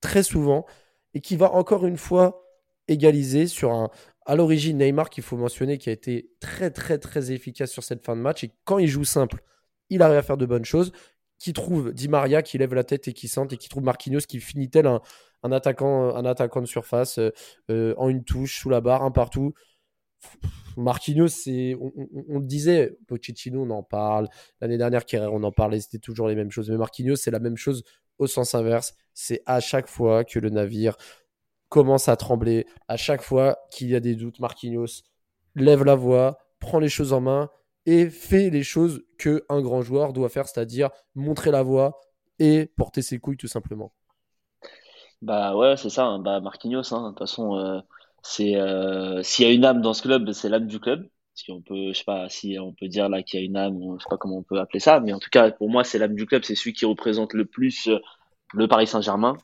très 0.00 0.22
souvent 0.22 0.66
et 1.14 1.20
qui 1.20 1.36
va 1.36 1.52
encore 1.52 1.86
une 1.86 1.96
fois 1.96 2.46
égaliser 2.88 3.46
sur 3.46 3.72
un. 3.72 3.90
À 4.24 4.36
l'origine, 4.36 4.78
Neymar, 4.78 5.10
qu'il 5.10 5.24
faut 5.24 5.36
mentionner, 5.36 5.78
qui 5.78 5.88
a 5.88 5.92
été 5.92 6.30
très, 6.40 6.70
très, 6.70 6.98
très 6.98 7.32
efficace 7.32 7.70
sur 7.72 7.82
cette 7.82 8.04
fin 8.04 8.14
de 8.14 8.20
match. 8.20 8.44
Et 8.44 8.52
quand 8.64 8.78
il 8.78 8.86
joue 8.86 9.04
simple, 9.04 9.42
il 9.90 10.00
arrive 10.02 10.18
à 10.18 10.22
faire 10.22 10.36
de 10.36 10.46
bonnes 10.46 10.64
choses. 10.64 10.92
Qui 11.38 11.52
trouve 11.52 11.92
Di 11.92 12.06
Maria 12.06 12.40
qui 12.42 12.56
lève 12.56 12.72
la 12.72 12.84
tête 12.84 13.08
et 13.08 13.12
qui 13.12 13.26
sente, 13.26 13.52
et 13.52 13.56
qui 13.56 13.68
trouve 13.68 13.82
Marquinhos 13.82 14.20
qui 14.20 14.38
finit 14.38 14.70
tel 14.70 14.86
un, 14.86 15.00
un 15.42 15.50
attaquant, 15.50 16.14
un 16.14 16.24
attaquant 16.24 16.60
de 16.60 16.66
surface 16.66 17.18
euh, 17.70 17.94
en 17.96 18.08
une 18.08 18.22
touche, 18.22 18.60
sous 18.60 18.70
la 18.70 18.80
barre, 18.80 19.02
un 19.02 19.10
partout. 19.10 19.54
Marquinhos, 20.76 21.28
c'est, 21.28 21.76
on, 21.80 22.38
le 22.38 22.46
disait, 22.46 22.96
Pochettino, 23.06 23.62
on 23.62 23.70
en 23.70 23.82
parle. 23.82 24.28
L'année 24.60 24.78
dernière, 24.78 25.04
Kerrer, 25.04 25.26
on 25.26 25.42
en 25.42 25.52
parlait, 25.52 25.80
c'était 25.80 25.98
toujours 25.98 26.28
les 26.28 26.34
mêmes 26.34 26.50
choses. 26.50 26.70
Mais 26.70 26.76
Marquinhos, 26.76 27.16
c'est 27.16 27.30
la 27.30 27.40
même 27.40 27.56
chose 27.56 27.82
au 28.18 28.26
sens 28.26 28.54
inverse. 28.54 28.94
C'est 29.14 29.42
à 29.46 29.60
chaque 29.60 29.88
fois 29.88 30.24
que 30.24 30.38
le 30.38 30.50
navire 30.50 30.96
commence 31.68 32.08
à 32.08 32.16
trembler, 32.16 32.66
à 32.88 32.96
chaque 32.96 33.22
fois 33.22 33.58
qu'il 33.70 33.88
y 33.88 33.96
a 33.96 34.00
des 34.00 34.14
doutes, 34.14 34.40
Marquinhos 34.40 35.02
lève 35.54 35.84
la 35.84 35.94
voix, 35.94 36.38
prend 36.60 36.78
les 36.78 36.88
choses 36.88 37.12
en 37.12 37.20
main 37.20 37.50
et 37.86 38.10
fait 38.10 38.50
les 38.50 38.62
choses 38.62 39.02
que 39.18 39.44
un 39.48 39.60
grand 39.60 39.82
joueur 39.82 40.12
doit 40.12 40.28
faire, 40.28 40.46
c'est-à-dire 40.46 40.90
montrer 41.14 41.50
la 41.50 41.62
voix 41.62 42.00
et 42.38 42.66
porter 42.76 43.02
ses 43.02 43.18
couilles 43.18 43.36
tout 43.36 43.48
simplement. 43.48 43.92
Bah 45.22 45.56
ouais, 45.56 45.76
c'est 45.76 45.90
ça. 45.90 46.04
Hein. 46.06 46.18
Bah 46.18 46.40
Marquinhos, 46.40 46.92
hein. 46.94 47.04
De 47.04 47.08
toute 47.10 47.18
façon, 47.20 47.56
euh, 47.56 47.80
c'est 48.22 48.56
euh, 48.56 49.22
s'il 49.22 49.46
y 49.46 49.48
a 49.48 49.52
une 49.52 49.64
âme 49.64 49.80
dans 49.80 49.94
ce 49.94 50.02
club, 50.02 50.32
c'est 50.32 50.48
l'âme 50.48 50.66
du 50.66 50.80
club. 50.80 51.08
Si 51.34 51.50
on 51.50 51.62
peut, 51.62 51.88
je 51.88 51.98
sais 51.98 52.04
pas, 52.04 52.28
si 52.28 52.58
on 52.58 52.72
peut 52.72 52.88
dire 52.88 53.08
là 53.08 53.22
qu'il 53.22 53.40
y 53.40 53.42
a 53.42 53.46
une 53.46 53.56
âme, 53.56 53.78
je 53.98 54.02
sais 54.02 54.08
pas 54.10 54.18
comment 54.18 54.38
on 54.38 54.42
peut 54.42 54.58
appeler 54.60 54.80
ça, 54.80 55.00
mais 55.00 55.12
en 55.12 55.18
tout 55.18 55.30
cas 55.30 55.50
pour 55.50 55.70
moi 55.70 55.82
c'est 55.84 55.98
l'âme 55.98 56.14
du 56.14 56.26
club. 56.26 56.44
C'est 56.44 56.54
celui 56.54 56.72
qui 56.74 56.84
représente 56.84 57.32
le 57.32 57.46
plus 57.46 57.88
euh, 57.88 57.98
le 58.54 58.68
Paris 58.68 58.86
Saint-Germain. 58.86 59.36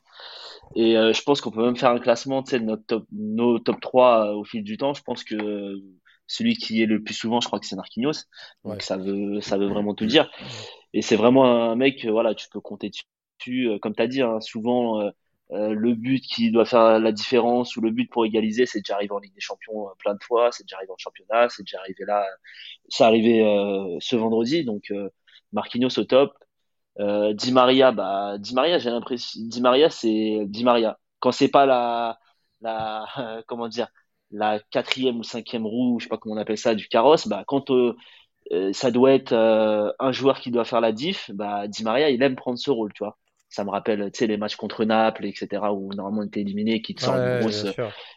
Et 0.75 0.93
je 0.93 1.21
pense 1.23 1.41
qu'on 1.41 1.49
peut 1.49 1.65
même 1.65 1.75
faire 1.75 1.89
un 1.89 1.99
classement, 1.99 2.43
tu 2.43 2.51
sais, 2.51 2.59
de 2.59 2.65
notre 2.65 2.85
top, 2.85 3.05
nos 3.11 3.57
top 3.57 3.81
3 3.81 4.33
au 4.35 4.43
fil 4.43 4.63
du 4.63 4.77
temps. 4.77 4.93
Je 4.93 5.01
pense 5.01 5.23
que 5.23 5.81
celui 6.27 6.55
qui 6.55 6.83
est 6.83 6.85
le 6.85 7.01
plus 7.01 7.15
souvent, 7.15 7.41
je 7.41 7.47
crois 7.47 7.59
que 7.59 7.65
c'est 7.65 7.75
Marquinhos. 7.75 8.25
Donc 8.63 8.83
ça 8.83 8.97
veut, 8.97 9.41
ça 9.41 9.57
veut 9.57 9.67
vraiment 9.67 9.95
tout 9.95 10.05
dire. 10.05 10.29
Et 10.93 11.01
c'est 11.01 11.15
vraiment 11.15 11.71
un 11.71 11.75
mec, 11.75 12.05
voilà, 12.05 12.35
tu 12.35 12.47
peux 12.49 12.61
compter 12.61 12.91
dessus. 12.91 13.79
Comme 13.81 13.95
tu 13.95 14.03
as 14.03 14.07
dit, 14.07 14.21
hein, 14.21 14.39
souvent 14.41 15.01
euh, 15.51 15.73
le 15.73 15.95
but 15.95 16.21
qui 16.21 16.51
doit 16.51 16.65
faire 16.65 16.99
la 16.99 17.11
différence 17.11 17.75
ou 17.75 17.81
le 17.81 17.89
but 17.91 18.09
pour 18.11 18.25
égaliser, 18.25 18.65
c'est 18.67 18.79
déjà 18.81 18.95
arrivé 18.95 19.11
en 19.13 19.19
Ligue 19.19 19.33
des 19.33 19.41
Champions 19.41 19.87
euh, 19.89 19.93
plein 19.97 20.13
de 20.13 20.23
fois, 20.23 20.51
c'est 20.51 20.63
déjà 20.63 20.77
arrivé 20.77 20.91
en 20.91 20.97
championnat, 20.97 21.49
c'est 21.49 21.63
déjà 21.63 21.79
arrivé 21.79 22.05
là, 22.05 22.25
c'est 22.89 23.03
arrivé 23.03 23.41
euh, 23.43 23.97
ce 23.99 24.15
vendredi. 24.15 24.63
Donc 24.65 24.93
Marquinhos 25.53 25.97
au 25.99 26.03
top, 26.05 26.33
Di 26.99 27.51
Maria, 27.51 27.91
bah 27.91 28.37
Di 28.39 28.53
Maria, 28.53 28.77
j'ai 28.79 28.89
l'impression, 28.91 29.41
Di 29.43 29.61
Maria 29.61 29.89
c'est 29.89 30.41
Di 30.45 30.63
Maria. 30.63 30.99
Quand 31.19 31.31
c'est 31.31 31.49
pas 31.49 31.65
la, 31.65 32.19
la 32.61 33.05
comment 33.47 33.67
dire, 33.67 33.87
la 34.31 34.59
quatrième 34.71 35.17
ou 35.19 35.23
cinquième 35.23 35.65
roue, 35.65 35.99
je 35.99 36.05
sais 36.05 36.09
pas 36.09 36.17
comment 36.17 36.35
on 36.35 36.37
appelle 36.37 36.57
ça, 36.57 36.75
du 36.75 36.87
carrosse, 36.87 37.27
bah 37.27 37.43
quand 37.47 37.71
ça 38.73 38.91
doit 38.91 39.13
être 39.13 39.33
un 39.33 40.11
joueur 40.11 40.39
qui 40.39 40.51
doit 40.51 40.65
faire 40.65 40.81
la 40.81 40.91
diff, 40.91 41.31
bah 41.33 41.67
Di 41.67 41.83
Maria 41.83 42.09
il 42.09 42.21
aime 42.23 42.35
prendre 42.35 42.59
ce 42.59 42.71
rôle, 42.71 42.93
tu 42.93 43.03
vois 43.03 43.17
ça 43.49 43.63
me 43.63 43.71
rappelle 43.71 44.11
tu 44.11 44.19
sais 44.19 44.27
les 44.27 44.37
matchs 44.37 44.55
contre 44.55 44.85
Naples 44.85 45.25
etc 45.25 45.63
où 45.71 45.93
normalement 45.93 46.21
on 46.21 46.25
était 46.25 46.41
éliminé 46.41 46.81
qui 46.81 46.95
te 46.95 47.01
sort 47.01 47.15
une 47.15 47.39
grosse 47.39 47.65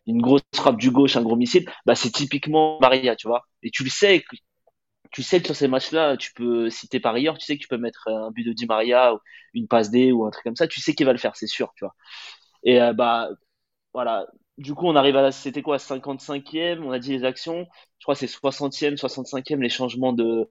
une 0.06 0.20
grosse 0.20 0.42
frappe 0.54 0.76
du 0.76 0.90
gauche 0.90 1.16
un 1.16 1.22
gros 1.22 1.36
missile. 1.36 1.68
Bah 1.86 1.94
c'est 1.94 2.10
typiquement 2.10 2.78
Maria 2.80 3.16
tu 3.16 3.28
vois. 3.28 3.46
Et 3.62 3.70
tu 3.70 3.82
le 3.84 3.90
sais 3.90 4.22
tu 5.12 5.22
sais 5.22 5.40
que 5.40 5.46
sur 5.46 5.54
ces 5.56 5.68
matchs-là, 5.68 6.16
tu 6.16 6.32
peux, 6.32 6.70
si 6.70 6.88
t'es 6.88 6.98
parieur, 6.98 7.36
tu 7.36 7.44
sais 7.44 7.56
que 7.56 7.62
tu 7.62 7.68
peux 7.68 7.76
mettre 7.76 8.08
un 8.08 8.30
but 8.30 8.44
de 8.44 8.52
Di 8.52 8.66
Maria, 8.66 9.14
ou 9.14 9.18
une 9.54 9.68
passe 9.68 9.90
D 9.90 10.10
ou 10.10 10.24
un 10.24 10.30
truc 10.30 10.42
comme 10.44 10.56
ça, 10.56 10.66
tu 10.66 10.80
sais 10.80 10.94
qu'il 10.94 11.06
va 11.06 11.12
le 11.12 11.18
faire, 11.18 11.36
c'est 11.36 11.46
sûr, 11.46 11.72
tu 11.76 11.84
vois. 11.84 11.94
Et 12.64 12.80
euh, 12.80 12.94
bah 12.94 13.28
voilà, 13.92 14.26
du 14.62 14.74
coup, 14.74 14.86
on 14.86 14.96
arrive 14.96 15.16
à 15.16 15.22
la, 15.22 15.32
c'était 15.32 15.62
quoi, 15.62 15.76
55e, 15.76 16.82
on 16.82 16.92
a 16.92 16.98
dit 16.98 17.12
les 17.12 17.24
actions. 17.24 17.66
Je 17.98 18.04
crois 18.04 18.14
que 18.14 18.20
c'est 18.20 18.26
60e, 18.26 18.96
65e, 18.96 19.60
les 19.60 19.68
changements 19.68 20.12
de, 20.12 20.48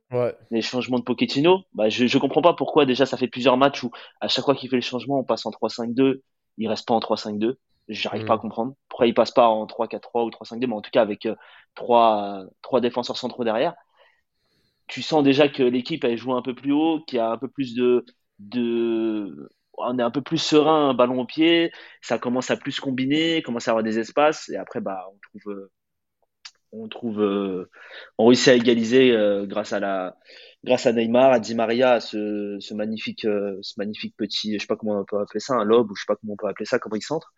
les 0.51 0.61
changements 0.61 0.99
de 0.99 1.03
Pochettino. 1.03 1.63
Bah, 1.73 1.89
je, 1.89 2.05
je 2.07 2.17
comprends 2.17 2.41
pas 2.41 2.53
pourquoi, 2.53 2.85
déjà, 2.85 3.05
ça 3.05 3.17
fait 3.17 3.27
plusieurs 3.27 3.57
matchs 3.57 3.83
où, 3.83 3.91
à 4.19 4.27
chaque 4.27 4.45
fois 4.45 4.55
qu'il 4.55 4.69
fait 4.69 4.75
le 4.75 4.81
changement, 4.81 5.19
on 5.19 5.23
passe 5.23 5.45
en 5.45 5.51
3-5-2, 5.51 6.21
il 6.57 6.67
reste 6.67 6.87
pas 6.87 6.93
en 6.93 6.99
3-5-2. 6.99 7.55
J'arrive 7.87 8.25
pas 8.25 8.33
à 8.33 8.37
mm. 8.37 8.41
comprendre. 8.41 8.73
Pourquoi 8.87 9.07
il 9.07 9.13
passe 9.13 9.31
pas 9.31 9.47
en 9.47 9.65
3-4-3 9.65 10.25
ou 10.25 10.29
3-5-2, 10.29 10.67
mais 10.67 10.73
en 10.73 10.81
tout 10.81 10.91
cas, 10.91 11.01
avec 11.01 11.25
euh, 11.25 11.35
trois, 11.75 12.43
trois 12.61 12.81
défenseurs 12.81 13.17
centraux 13.17 13.43
derrière. 13.43 13.73
Tu 14.87 15.01
sens 15.01 15.23
déjà 15.23 15.47
que 15.47 15.63
l'équipe, 15.63 16.03
elle 16.03 16.17
joue 16.17 16.33
un 16.33 16.41
peu 16.41 16.53
plus 16.53 16.73
haut, 16.73 16.99
qu'il 17.07 17.17
y 17.17 17.19
a 17.19 17.31
un 17.31 17.37
peu 17.37 17.47
plus 17.47 17.75
de, 17.75 18.05
de, 18.39 19.49
on 19.83 19.99
est 19.99 20.03
un 20.03 20.11
peu 20.11 20.21
plus 20.21 20.37
serein, 20.37 20.89
un 20.89 20.93
ballon 20.93 21.21
au 21.21 21.25
pied, 21.25 21.71
ça 22.01 22.17
commence 22.17 22.51
à 22.51 22.57
plus 22.57 22.79
combiner, 22.79 23.41
commence 23.41 23.67
à 23.67 23.71
avoir 23.71 23.83
des 23.83 23.99
espaces, 23.99 24.49
et 24.49 24.55
après, 24.55 24.81
bah, 24.81 25.05
on 25.11 25.17
trouve, 25.21 25.53
euh, 25.53 25.71
on 26.71 26.87
trouve, 26.87 27.21
euh, 27.21 27.69
on 28.17 28.27
réussit 28.27 28.49
à 28.49 28.55
égaliser 28.55 29.11
euh, 29.11 29.45
grâce 29.45 29.73
à 29.73 29.79
la, 29.79 30.15
grâce 30.63 30.85
à 30.85 30.93
Neymar, 30.93 31.31
à 31.31 31.39
Di 31.39 31.55
Maria, 31.55 31.93
à 31.93 31.99
ce, 31.99 32.73
magnifique, 32.73 33.21
ce 33.23 33.73
magnifique 33.77 34.15
petit, 34.17 34.53
je 34.53 34.59
sais 34.59 34.67
pas 34.67 34.77
comment 34.77 34.99
on 34.99 35.05
peut 35.05 35.19
appeler 35.19 35.39
ça, 35.39 35.55
un 35.55 35.63
lobe, 35.63 35.91
ou 35.91 35.95
je 35.95 36.01
sais 36.01 36.07
pas 36.07 36.15
comment 36.15 36.33
on 36.33 36.37
peut 36.37 36.47
appeler 36.47 36.65
ça, 36.65 36.79
comment 36.79 36.95
il 36.95 37.01
centre. 37.01 37.33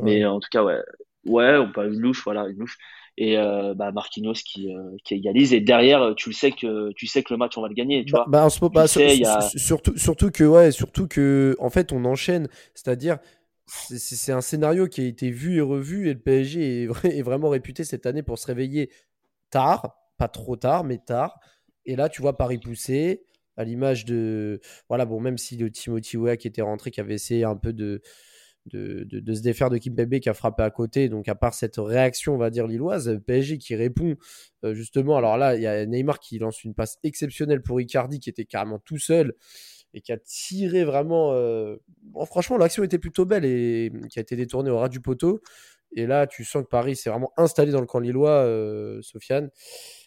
Mais 0.00 0.24
en 0.24 0.40
tout 0.40 0.48
cas, 0.50 0.62
ouais, 0.62 0.80
ouais, 1.24 1.56
on 1.56 1.70
peut 1.70 1.86
une 1.86 2.00
louche, 2.00 2.22
voilà, 2.24 2.46
une 2.48 2.58
louche 2.58 2.78
et 3.18 3.36
euh, 3.36 3.74
bah 3.74 3.92
Marquinhos 3.92 4.32
qui, 4.32 4.74
euh, 4.74 4.96
qui 5.04 5.14
égalise 5.14 5.52
et 5.52 5.60
derrière 5.60 6.14
tu 6.16 6.30
le 6.30 6.34
sais 6.34 6.50
que 6.50 6.92
tu 6.92 7.06
sais 7.06 7.22
que 7.22 7.34
le 7.34 7.38
match 7.38 7.58
on 7.58 7.62
va 7.62 7.68
le 7.68 7.74
gagner 7.74 8.04
tu 8.04 8.12
bah, 8.12 8.24
vois 8.26 8.68
bah, 8.70 8.86
surtout 8.86 9.96
surtout 9.98 10.30
que 10.30 10.44
ouais 10.44 10.70
surtout 10.70 11.06
que 11.06 11.54
en 11.58 11.68
fait 11.68 11.92
on 11.92 12.06
enchaîne 12.06 12.48
c'est-à-dire 12.74 13.18
c'est 13.66 14.32
un 14.32 14.40
scénario 14.40 14.86
qui 14.88 15.02
a 15.02 15.04
été 15.04 15.30
vu 15.30 15.56
et 15.56 15.60
revu 15.60 16.08
et 16.08 16.14
le 16.14 16.20
PSG 16.20 16.84
est, 16.84 17.04
est, 17.04 17.22
vraiment 17.22 17.48
réputé 17.48 17.84
cette 17.84 18.06
année 18.06 18.22
pour 18.22 18.38
se 18.38 18.46
réveiller 18.46 18.90
tard, 19.50 19.96
pas 20.18 20.28
trop 20.28 20.56
tard, 20.56 20.82
mais 20.82 20.98
tard. 20.98 21.38
Et 21.86 21.96
là, 21.96 22.08
tu 22.08 22.22
vois 22.22 22.36
Paris 22.36 22.58
pousser, 22.58 23.24
à 23.56 23.64
l'image 23.64 24.04
de. 24.04 24.60
Voilà, 24.88 25.04
bon, 25.04 25.20
même 25.20 25.38
si 25.38 25.56
le 25.56 25.70
Timothy 25.70 26.16
Weah 26.16 26.36
qui 26.36 26.48
était 26.48 26.62
rentré, 26.62 26.90
qui 26.90 27.00
avait 27.00 27.14
essayé 27.14 27.44
un 27.44 27.56
peu 27.56 27.72
de, 27.72 28.02
de, 28.66 29.34
se 29.34 29.42
défaire 29.42 29.70
de 29.70 29.78
Kimpembe 29.78 30.18
qui 30.20 30.28
a 30.28 30.34
frappé 30.34 30.62
à 30.62 30.70
côté. 30.70 31.08
Donc, 31.08 31.28
à 31.28 31.34
part 31.34 31.54
cette 31.54 31.76
réaction, 31.76 32.34
on 32.34 32.38
va 32.38 32.50
dire, 32.50 32.66
lilloise, 32.66 33.20
PSG 33.26 33.58
qui 33.58 33.74
répond 33.74 34.16
euh, 34.64 34.74
justement. 34.74 35.16
Alors 35.16 35.36
là, 35.36 35.56
il 35.56 35.62
y 35.62 35.66
a 35.66 35.84
Neymar 35.86 36.20
qui 36.20 36.38
lance 36.38 36.64
une 36.64 36.74
passe 36.74 36.98
exceptionnelle 37.02 37.62
pour 37.62 37.80
Icardi 37.80 38.20
qui 38.20 38.30
était 38.30 38.44
carrément 38.44 38.78
tout 38.78 38.98
seul 38.98 39.34
et 39.94 40.00
qui 40.00 40.12
a 40.12 40.18
tiré 40.18 40.84
vraiment. 40.84 41.32
Euh, 41.32 41.76
franchement, 42.26 42.56
l'action 42.56 42.82
était 42.84 42.98
plutôt 42.98 43.24
belle 43.24 43.44
et 43.44 43.92
qui 44.10 44.18
a 44.18 44.22
été 44.22 44.36
détournée 44.36 44.70
au 44.70 44.78
ras 44.78 44.88
du 44.88 45.00
poteau. 45.00 45.40
Et 45.94 46.06
là, 46.06 46.26
tu 46.26 46.44
sens 46.44 46.62
que 46.62 46.68
Paris 46.68 46.96
s'est 46.96 47.10
vraiment 47.10 47.32
installé 47.36 47.70
dans 47.70 47.80
le 47.80 47.86
camp 47.86 47.98
lillois, 47.98 48.30
euh, 48.30 49.02
Sofiane. 49.02 49.50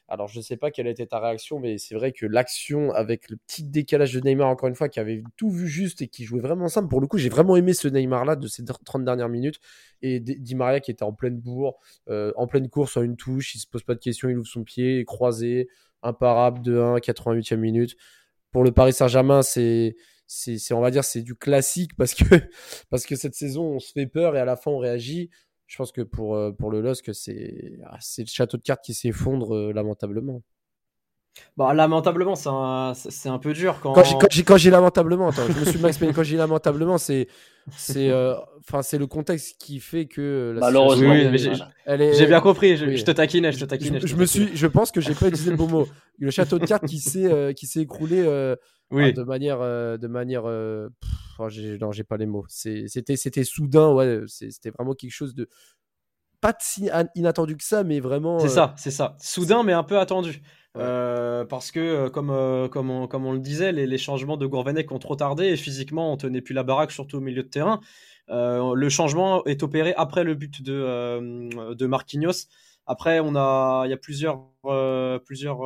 Alors, 0.08 0.28
je 0.28 0.38
ne 0.38 0.44
sais 0.44 0.56
pas 0.56 0.70
quelle 0.70 0.86
été 0.86 1.08
ta 1.08 1.20
réaction, 1.20 1.60
mais 1.60 1.80
c'est 1.80 1.96
vrai 1.96 2.12
que 2.12 2.28
l'action 2.28 2.92
avec 2.92 3.30
le 3.30 3.38
petit 3.38 3.64
décalage 3.64 4.14
de 4.14 4.20
Neymar, 4.20 4.48
encore 4.48 4.70
une 4.70 4.76
fois, 4.76 4.88
qui 4.88 5.00
avait 5.00 5.24
tout 5.36 5.50
vu 5.50 5.68
juste 5.68 6.02
et 6.02 6.08
qui 6.08 6.26
jouait 6.26 6.42
vraiment 6.42 6.68
simple. 6.68 6.90
Pour 6.90 7.02
le 7.02 7.08
coup, 7.08 7.18
j'ai 7.18 7.30
vraiment 7.30 7.56
aimé 7.56 7.74
ce 7.74 7.88
Neymar-là 7.88 8.36
de 8.36 8.48
ces 8.48 8.64
30 8.64 9.04
dernières 9.04 9.30
minutes. 9.30 9.60
Et 10.04 10.20
Di 10.20 10.56
Maria 10.56 10.80
qui 10.80 10.92
était 10.92 11.04
en 11.04 11.14
pleine 11.14 11.40
bourre, 11.40 11.80
euh, 12.10 12.32
en 12.36 12.46
pleine 12.46 12.70
course, 12.70 12.98
en 12.98 13.02
une 13.02 13.16
touche, 13.16 13.56
il 13.56 13.60
se 13.60 13.68
pose 13.68 13.84
pas 13.84 13.96
de 13.96 14.00
questions, 14.00 14.30
il 14.30 14.38
ouvre 14.38 14.48
son 14.48 14.64
pied, 14.64 15.04
croisé, 15.06 15.70
imparable, 16.04 16.62
2-1, 16.62 17.00
88e 17.00 17.56
minute. 17.58 17.96
Pour 18.52 18.64
le 18.64 18.72
Paris 18.72 18.94
Saint-Germain, 18.94 19.42
c'est 19.42 19.96
c'est, 20.28 20.74
on 20.74 20.82
va 20.82 20.90
dire 20.90 21.04
c'est 21.04 21.22
du 21.22 21.36
classique 21.36 21.96
parce 21.96 22.16
que 22.16 22.24
parce 22.90 23.06
que 23.06 23.16
cette 23.16 23.36
saison 23.36 23.76
on 23.76 23.80
se 23.80 23.92
fait 23.92 24.08
peur 24.08 24.36
et 24.36 24.40
à 24.40 24.46
la 24.46 24.56
fin 24.56 24.72
on 24.72 24.80
réagit 24.80 25.30
je 25.68 25.78
pense 25.78 25.92
que 25.92 26.02
pour, 26.02 26.36
euh, 26.36 26.52
pour 26.52 26.72
le 26.72 26.82
LOSC, 26.82 27.14
c'est 27.14 27.80
ah, 27.86 27.98
c'est 28.00 28.24
le 28.24 28.28
château 28.28 28.58
de 28.58 28.62
cartes 28.62 28.84
qui 28.84 28.94
s'effondre 28.94 29.56
euh, 29.56 29.74
lamentablement. 29.74 30.42
Bah, 31.58 31.74
lamentablement, 31.74 32.36
c'est 32.36 32.50
un, 32.50 32.94
c'est 32.94 33.28
un 33.28 33.40
peu 33.40 33.54
dur. 33.54 33.80
Quand, 33.82 33.94
quand 33.94 34.58
j'ai 34.58 34.70
lamentablement, 34.70 35.30
attends, 35.30 35.42
je 35.50 35.60
me 35.60 35.66
suis 35.66 35.80
mal 35.80 35.90
exprimé. 35.90 36.14
Quand 36.14 36.24
j'ai 36.24 36.38
lamentablement, 36.38 36.98
c'est 36.98 37.28
c'est 37.76 38.10
euh, 38.10 38.36
enfin 38.60 38.84
c'est 38.84 38.98
le 38.98 39.08
contexte 39.08 39.58
qui 39.60 39.80
fait 39.80 40.06
que 40.06 40.54
la 40.54 40.62
malheureusement 40.62 41.14
j'ai 41.16 42.28
bien 42.28 42.40
compris 42.40 42.78
je, 42.78 43.04
te 43.04 43.10
taquine 43.10 43.52
je 43.52 43.58
te 43.58 43.66
taquine 43.66 44.00
je, 44.06 44.16
me 44.16 44.28
suis 44.28 44.56
je 44.56 44.68
pense 44.68 44.92
que 44.92 45.02
j'ai 45.02 45.16
pas 45.16 45.30
utilisé 45.30 45.50
le 45.50 45.58
bon 45.58 45.68
mot 45.68 45.88
le 46.20 46.30
château 46.30 46.60
de 46.60 46.66
cartes 46.68 46.86
qui 46.86 47.00
s'est 47.00 47.56
qui 47.56 47.66
s'est 47.66 47.82
écroulé 47.82 48.24
oui. 48.92 49.14
de 49.14 49.24
manière 49.24 49.60
de 49.60 50.08
manière 50.08 50.46
oh, 50.46 51.50
non 51.82 51.92
j'ai 51.92 52.04
pas 52.04 52.18
les 52.18 52.26
mots 52.26 52.46
c'était 52.48 53.16
c'était 53.16 53.44
soudain 53.44 53.92
ouais 53.94 54.22
c'était 54.28 54.70
vraiment 54.70 54.94
quelque 54.94 55.12
chose 55.12 55.36
de 55.36 55.50
pas 56.42 56.56
si 56.60 56.90
inattendu 57.16 57.58
que 57.58 57.64
ça 57.64 57.84
mais 57.84 58.00
vraiment 58.00 58.40
c'est 58.40 58.50
ça 58.50 58.74
c'est 58.78 58.92
ça 58.92 59.16
soudain 59.20 59.64
mais 59.64 59.74
un 59.74 59.84
peu 59.84 60.00
attendu 60.00 60.42
euh, 60.78 61.46
parce 61.46 61.72
que, 61.72 61.80
euh, 61.80 62.10
comme, 62.10 62.30
euh, 62.30 62.68
comme, 62.68 62.90
on, 62.90 63.08
comme 63.08 63.26
on 63.26 63.34
le 63.34 63.40
disait, 63.40 63.72
les, 63.72 63.98
changements 63.98 64.38
de 64.38 64.46
Gourvenec 64.46 64.92
ont 64.92 65.00
trop 65.00 65.16
tardé 65.16 65.46
et 65.46 65.56
physiquement, 65.56 66.12
on 66.12 66.18
tenait 66.18 66.42
plus 66.42 66.54
la 66.54 66.64
baraque, 66.64 66.92
surtout 66.92 67.18
au 67.18 67.22
milieu 67.22 67.44
de 67.44 67.48
terrain. 67.48 67.80
le 68.30 68.90
changement 68.90 69.44
est 69.46 69.64
opéré 69.64 69.94
après 69.96 70.24
le 70.24 70.36
but 70.36 70.62
de, 70.62 71.74
de 71.74 71.86
Marquinhos. 71.86 72.48
Après, 72.88 73.20
on 73.20 73.36
a, 73.36 73.84
il 73.86 73.90
y 73.90 73.94
a 73.94 73.98
plusieurs, 73.98 74.46
plusieurs 75.26 75.60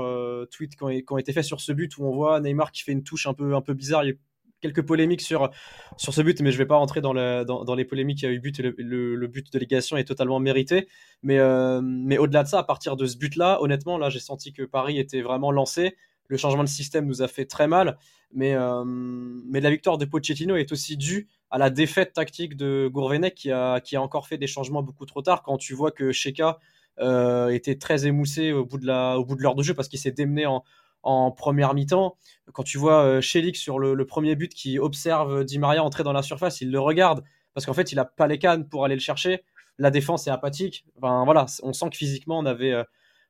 tweets 0.50 0.76
qui 0.76 1.12
ont, 1.14 1.18
été 1.18 1.34
faits 1.34 1.44
sur 1.44 1.60
ce 1.62 1.72
but 1.72 1.98
où 1.98 2.06
on 2.06 2.12
voit 2.12 2.40
Neymar 2.40 2.72
qui 2.72 2.84
fait 2.84 2.94
une 2.94 3.04
touche 3.04 3.28
un 3.28 3.34
peu, 3.34 3.56
un 3.56 3.62
peu 3.62 3.74
bizarre. 3.74 4.06
Il 4.06 4.18
quelques 4.62 4.82
polémiques 4.82 5.22
sur, 5.22 5.50
sur 5.98 6.14
ce 6.14 6.22
but, 6.22 6.42
mais 6.42 6.52
je 6.52 6.58
ne 6.58 6.64
vais 6.64 6.68
pas 6.68 6.76
rentrer 6.76 7.02
dans, 7.02 7.14
dans, 7.14 7.76
les 7.76 7.86
polémiques. 7.86 8.22
Il 8.22 8.26
y 8.26 8.28
a 8.28 8.32
eu 8.32 8.40
but, 8.40 8.60
le, 8.60 9.16
le, 9.16 9.28
but 9.28 9.52
de 9.52 9.60
légation 9.60 9.98
est 9.98 10.04
totalement 10.04 10.40
mérité. 10.40 10.88
Mais, 11.24 11.40
euh, 11.40 11.82
mais 11.82 12.18
au-delà 12.18 12.44
de 12.44 12.48
ça, 12.48 12.60
à 12.60 12.64
partir 12.64 12.96
de 12.96 13.06
ce 13.06 13.18
but-là, 13.18 13.62
honnêtement, 13.62 13.98
là, 13.98 14.10
j'ai 14.10 14.20
senti 14.20 14.54
que 14.54 14.64
Paris 14.64 15.00
était 15.00 15.22
vraiment 15.22 15.52
lancé. 15.52 15.96
Le 16.28 16.38
changement 16.38 16.64
de 16.64 16.70
système 16.70 17.06
nous 17.06 17.22
a 17.22 17.28
fait 17.28 17.46
très 17.46 17.68
mal. 17.68 17.98
Mais, 18.32 18.54
euh, 18.54 18.84
mais 18.86 19.62
la 19.62 19.72
victoire 19.72 19.98
de 19.98 20.06
Pochettino 20.06 20.56
est 20.56 20.72
aussi 20.72 20.98
due 20.98 21.28
à 21.50 21.58
la 21.58 21.72
défaite 21.72 22.14
tactique 22.14 22.56
de 22.56 22.88
Gourvenec 22.92 23.34
qui 23.34 23.52
a, 23.52 23.80
qui 23.80 23.96
a 23.96 24.02
encore 24.02 24.28
fait 24.28 24.38
des 24.38 24.46
changements 24.46 24.84
beaucoup 24.84 25.08
trop 25.08 25.24
tard. 25.24 25.42
Quand 25.42 25.58
tu 25.58 25.74
vois 25.74 25.90
que 25.90 26.12
Sheka 26.12 26.50
euh, 26.50 26.54
était 27.00 27.78
très 27.78 28.06
émoussé 28.06 28.52
au 28.52 28.66
bout 28.66 28.78
de 28.78 28.86
l'heure 28.86 29.56
de 29.56 29.64
jeu 29.64 29.74
parce 29.74 29.88
qu'il 29.88 30.00
s'est 30.00 30.12
démené 30.12 30.46
en, 30.46 30.64
en 31.04 31.32
première 31.32 31.74
mi-temps. 31.74 32.18
Quand 32.54 32.64
tu 32.64 32.78
vois 32.78 33.04
euh, 33.04 33.22
sur 33.22 33.80
le, 33.80 34.06
premier 34.06 34.36
but 34.36 34.54
qui 34.54 34.80
observe 34.80 35.44
Di 35.44 35.60
Maria 35.60 35.84
entrer 35.84 36.04
dans 36.04 36.14
la 36.14 36.22
surface, 36.22 36.62
il 36.62 36.72
le 36.72 36.80
regarde 36.80 37.24
parce 37.54 37.66
qu'en 37.66 37.74
fait, 37.74 37.92
il 37.92 38.00
a 38.00 38.06
pas 38.06 38.28
les 38.28 38.40
cannes 38.40 38.68
pour 38.68 38.86
aller 38.86 38.96
le 38.96 39.02
chercher. 39.02 39.44
La 39.78 39.92
défense 39.92 40.28
est 40.28 40.32
apathique. 40.32 40.86
Enfin, 40.98 41.24
voilà, 41.26 41.46
on 41.64 41.74
sent 41.74 41.90
que 41.90 41.98
physiquement, 41.98 42.40
on 42.40 42.46
avait, 42.46 42.74
euh, 42.74 42.84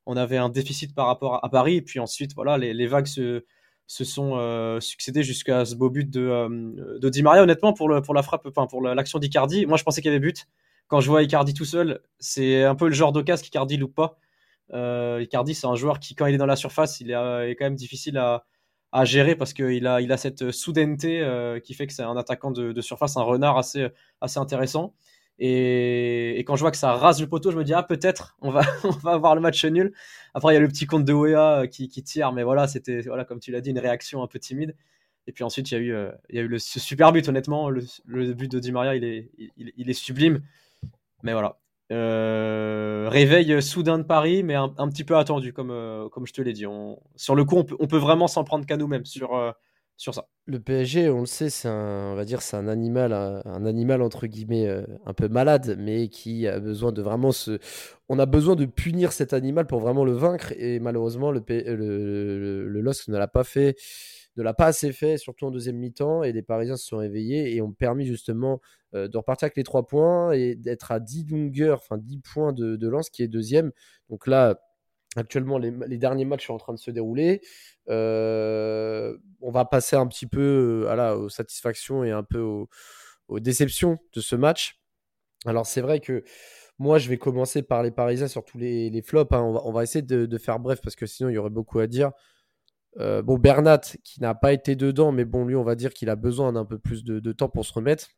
on 0.06 0.18
avait 0.18 0.38
un 0.38 0.50
déficit 0.50 0.96
par 0.96 1.08
rapport 1.08 1.44
à, 1.44 1.50
Paris. 1.50 1.78
Et 1.78 1.82
puis 1.82 2.00
ensuite, 2.00 2.34
voilà, 2.34 2.58
les, 2.58 2.88
vagues 2.88 3.08
se, 3.08 3.46
se 3.88 4.04
sont 4.04 4.38
euh, 4.38 4.80
succédées 4.80 5.24
jusqu'à 5.24 5.66
ce 5.66 5.76
beau 5.76 5.90
but 5.90 6.10
de, 6.10 6.22
euh, 6.22 7.00
de 7.00 7.10
Di 7.10 7.22
Maria. 7.22 7.44
Honnêtement, 7.44 7.74
pour, 7.74 7.88
le, 7.88 8.02
pour 8.02 8.14
la 8.14 8.24
frappe, 8.24 8.46
enfin, 8.48 8.68
pour 8.68 8.82
l'action 8.82 9.20
d'Icardi, 9.20 9.66
moi, 9.66 9.78
je 9.78 9.84
pensais 9.84 10.02
qu'il 10.02 10.12
y 10.12 10.16
avait 10.16 10.20
but. 10.20 10.48
Quand 10.90 11.02
je 11.02 11.08
vois 11.10 11.22
Icardi 11.22 11.54
tout 11.54 11.66
seul, 11.66 12.02
c'est 12.20 12.64
un 12.64 12.76
peu 12.76 12.88
le 12.88 12.94
genre 12.94 13.12
d'occasion 13.12 13.44
qu'Icardi 13.44 13.78
loupe 13.78 13.94
pas. 13.96 14.18
Euh, 14.74 15.22
Icardi, 15.22 15.54
c'est 15.54 15.68
un 15.68 15.76
joueur 15.76 16.00
qui, 16.00 16.16
quand 16.16 16.26
il 16.26 16.34
est 16.34 16.40
dans 16.40 16.48
la 16.48 16.56
surface, 16.56 17.00
il 17.00 17.12
est, 17.12 17.16
euh, 17.16 17.54
quand 17.58 17.66
même 17.66 17.76
difficile 17.76 18.18
à, 18.18 18.44
gérer 19.06 19.36
parce 19.36 19.54
qu'il 19.54 19.86
a, 19.86 20.02
il 20.02 20.12
a 20.12 20.18
cette 20.18 20.50
soudaineté 20.50 21.22
euh, 21.22 21.60
qui 21.60 21.76
fait 21.76 21.86
que 21.86 21.94
c'est 21.94 22.02
un 22.02 22.18
attaquant 22.18 22.50
de, 22.50 22.82
surface, 22.82 23.18
un 23.18 23.22
renard 23.22 23.58
assez, 23.60 23.88
assez 24.20 24.40
intéressant. 24.40 24.96
Et, 25.38 26.40
quand 26.48 26.56
je 26.56 26.62
vois 26.62 26.72
que 26.72 26.78
ça 26.78 26.94
rase 26.94 27.22
le 27.22 27.28
poteau, 27.28 27.52
je 27.52 27.58
me 27.58 27.64
dis, 27.64 27.74
ah, 27.74 27.84
peut-être, 27.84 28.36
on 28.42 28.50
va, 28.50 28.62
on 28.84 28.90
va 28.90 29.12
avoir 29.12 29.36
le 29.36 29.42
match 29.42 29.64
nul. 29.66 29.94
Après, 30.34 30.54
il 30.54 30.56
y 30.56 30.58
a 30.58 30.60
le 30.60 30.68
petit 30.68 30.88
compte 30.88 31.06
de 31.06 31.14
Wea 31.14 31.68
qui, 31.68 31.88
tire, 32.04 32.34
mais 32.34 32.42
voilà, 32.42 32.68
c'était, 32.68 33.02
voilà, 33.02 33.26
comme 33.26 33.40
tu 33.40 33.52
l'as 33.52 33.62
dit, 33.62 33.70
une 33.70 33.80
réaction 33.80 34.24
un 34.24 34.28
peu 34.28 34.40
timide. 34.40 34.76
Et 35.28 35.34
puis 35.34 35.44
ensuite, 35.44 35.70
il 35.70 35.76
y 35.76 35.78
a 35.78 35.82
eu, 35.82 35.96
il 36.30 36.36
y 36.36 36.40
a 36.40 36.42
eu 36.42 36.48
le, 36.48 36.58
ce 36.58 36.80
super 36.80 37.12
but, 37.12 37.28
honnêtement. 37.30 37.70
Le, 37.70 38.34
but 38.34 38.52
de 38.52 38.58
Di 38.60 38.72
Maria, 38.72 38.96
il 38.96 39.04
est, 39.04 39.30
il 39.58 39.88
est 39.88 39.94
sublime. 39.94 40.42
Mais 41.24 41.34
voilà, 41.34 41.60
euh, 41.92 43.08
réveil 43.10 43.62
soudain 43.62 43.98
de 43.98 44.04
Paris, 44.04 44.44
mais 44.44 44.56
un, 44.56 44.70
petit 44.90 45.04
peu 45.04 45.18
attendu, 45.18 45.54
comme, 45.54 45.72
euh, 45.72 46.08
comme 46.10 46.28
je 46.28 46.34
te 46.34 46.42
l'ai 46.42 46.54
dit. 46.54 46.66
Sur 47.16 47.36
le 47.36 47.44
coup, 47.46 47.58
on 47.58 47.64
peut, 47.64 47.78
peut 47.88 47.98
vraiment 47.98 48.28
s'en 48.28 48.44
prendre 48.44 48.66
qu'à 48.66 48.78
nous-mêmes 48.78 49.06
sur, 49.06 49.36
euh, 49.36 49.52
sur 49.98 50.14
ça. 50.14 50.28
Le 50.46 50.60
PSG, 50.60 51.10
on 51.10 51.22
le 51.22 51.26
sait, 51.26 51.50
c'est 51.50 51.68
un, 51.68 52.12
on 52.12 52.16
va 52.16 52.26
dire, 52.26 52.44
c'est 52.44 52.58
un 52.58 52.68
animal, 52.68 53.12
un, 53.12 53.66
animal 53.66 54.04
entre 54.04 54.28
guillemets 54.28 54.68
un 55.06 55.14
peu 55.14 55.28
malade, 55.28 55.78
mais 55.80 56.10
qui 56.10 56.48
a 56.48 56.60
besoin 56.60 56.92
de 56.92 57.02
vraiment. 57.02 57.32
On 58.08 58.20
a 58.20 58.26
besoin 58.28 58.56
de 58.56 58.66
punir 58.66 59.12
cet 59.12 59.34
animal 59.34 59.66
pour 59.66 59.80
vraiment 59.80 60.06
le 60.06 60.14
vaincre, 60.14 60.54
et 60.58 60.80
malheureusement, 60.80 61.32
le, 61.32 61.44
le, 61.48 61.76
le, 61.76 62.68
le 62.68 62.82
LOSC 62.82 63.08
ne 63.08 63.18
l'a 63.18 63.28
pas 63.28 63.44
fait 63.44 63.76
ne 64.40 64.44
l'a 64.44 64.54
pas 64.54 64.68
assez 64.68 64.92
fait, 64.92 65.18
surtout 65.18 65.46
en 65.46 65.52
deuxième 65.52 65.78
mi-temps, 65.78 66.24
et 66.24 66.32
les 66.32 66.42
Parisiens 66.42 66.78
se 66.78 66.86
sont 66.86 66.98
réveillés 66.98 67.56
et 67.56 67.62
ont 67.62 67.72
permis 67.72 68.06
justement 68.06 68.62
euh, 68.96 69.08
de 69.08 69.18
repartir 69.18 69.48
avec 69.48 69.58
les 69.58 69.64
trois 69.64 69.86
points 69.86 70.32
et 70.32 70.56
d'être 70.56 70.92
à 70.92 71.00
10 71.00 71.28
longueurs, 71.30 71.80
enfin 71.80 71.98
10 71.98 72.20
points 72.20 72.54
de, 72.54 72.88
lance 72.88 73.10
qui 73.10 73.22
est 73.24 73.28
deuxième. 73.28 73.72
Donc 74.10 74.28
là, 74.28 74.60
actuellement, 75.16 75.58
les, 75.58 75.98
derniers 75.98 76.26
matchs 76.26 76.48
sont 76.48 76.54
en 76.54 76.58
train 76.58 76.74
de 76.74 76.80
se 76.80 76.92
dérouler. 76.92 77.42
Euh, 77.90 79.18
on 79.42 79.52
va 79.52 79.66
passer 79.66 79.96
un 79.96 80.08
petit 80.08 80.28
peu 80.28 80.86
euh, 80.88 81.16
aux 81.16 81.30
satisfactions 81.30 82.04
et 82.04 82.12
un 82.12 82.24
peu 82.24 82.40
aux, 82.40 83.40
déceptions 83.40 84.00
de 84.14 84.22
ce 84.22 84.36
match. 84.36 84.80
Alors 85.46 85.66
c'est 85.66 85.82
vrai 85.82 86.00
que 86.00 86.24
moi, 86.80 86.98
je 86.98 87.10
vais 87.10 87.18
commencer 87.18 87.62
par 87.62 87.84
les 87.84 87.92
Parisiens 87.92 88.30
sur 88.30 88.46
tous 88.46 88.58
les, 88.58 89.02
flops. 89.06 89.32
Hein. 89.34 89.42
On, 89.42 89.72
va, 89.74 89.84
essayer 89.84 90.02
de, 90.02 90.38
faire 90.38 90.60
bref 90.60 90.80
parce 90.82 90.96
que 90.96 91.06
sinon, 91.06 91.30
il 91.30 91.34
y 91.34 91.38
aurait 91.38 91.50
beaucoup 91.50 91.80
à 91.80 91.88
dire. 91.88 92.12
Euh, 92.98 93.22
bon, 93.22 93.38
Bernat, 93.38 93.82
qui 94.04 94.22
n'a 94.22 94.36
pas 94.36 94.54
été 94.54 94.76
dedans, 94.76 95.12
mais 95.12 95.26
bon, 95.26 95.46
lui, 95.46 95.56
on 95.56 95.64
va 95.64 95.76
dire 95.76 95.94
qu'il 95.94 96.10
a 96.10 96.16
besoin 96.16 96.54
d'un 96.54 96.66
peu 96.66 96.80
plus 96.80 97.04
de, 97.04 97.32
temps 97.32 97.50
pour 97.50 97.66
se 97.66 97.74
remettre. 97.74 98.10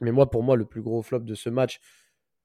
Mais 0.00 0.12
moi, 0.12 0.30
pour 0.30 0.42
moi, 0.42 0.56
le 0.56 0.66
plus 0.66 0.82
gros 0.82 1.02
flop 1.02 1.20
de 1.20 1.34
ce 1.34 1.50
match, 1.50 1.80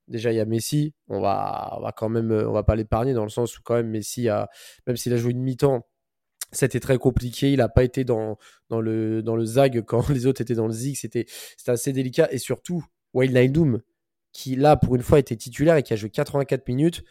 déjà, 0.08 0.32
il 0.32 0.38
y 0.38 0.40
a 0.40 0.46
Messi. 0.46 0.94
On 1.08 1.22
va, 1.22 1.78
va 1.82 1.92
quand 1.92 2.10
même, 2.10 2.32
on 2.32 2.52
va 2.52 2.64
pas 2.64 2.76
l'épargner 2.76 3.14
dans 3.14 3.24
le 3.24 3.30
sens 3.30 3.58
où, 3.58 3.62
quand 3.64 3.76
même, 3.76 3.90
Messi, 3.90 4.30
a, 4.30 4.50
même 4.88 4.98
s'il 4.98 5.14
a 5.14 5.18
joué 5.18 5.32
une 5.32 5.42
mi-temps, 5.42 5.88
c'était 6.52 6.80
très 6.80 6.98
compliqué. 6.98 7.52
Il 7.52 7.58
n'a 7.58 7.70
pas 7.70 7.84
été 7.84 8.04
dans, 8.04 8.38
le, 8.70 9.22
dans 9.22 9.36
le 9.36 9.46
zag 9.46 9.82
quand 9.86 10.10
les 10.10 10.26
autres 10.26 10.42
étaient 10.42 10.56
dans 10.56 10.68
le 10.68 10.74
zig. 10.74 10.96
C'était 10.96 11.26
assez 11.68 11.94
délicat. 11.94 12.28
Et 12.32 12.38
surtout, 12.38 12.84
Wild 13.14 13.52
Doom, 13.52 13.82
qui 14.32 14.56
là, 14.56 14.78
pour 14.78 14.96
une 14.96 15.04
fois, 15.04 15.20
était 15.20 15.36
titulaire 15.36 15.78
et 15.78 15.84
qui 15.84 15.94
a 15.94 15.96
joué 15.96 16.10
84 16.10 16.68
minutes. 16.68 17.04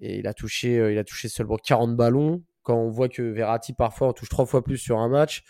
Et 0.00 0.18
il 0.18 0.26
a 0.26 0.34
touché, 0.34 0.78
euh, 0.78 0.92
il 0.92 0.98
a 0.98 1.04
touché 1.04 1.28
seulement 1.28 1.56
40 1.56 1.96
ballons. 1.96 2.42
Quand 2.62 2.76
on 2.76 2.90
voit 2.90 3.08
que 3.08 3.22
Verratti 3.22 3.72
parfois 3.72 4.12
touche 4.12 4.28
trois 4.28 4.46
fois 4.46 4.62
plus 4.62 4.78
sur 4.78 4.98
un 4.98 5.08
match, 5.08 5.44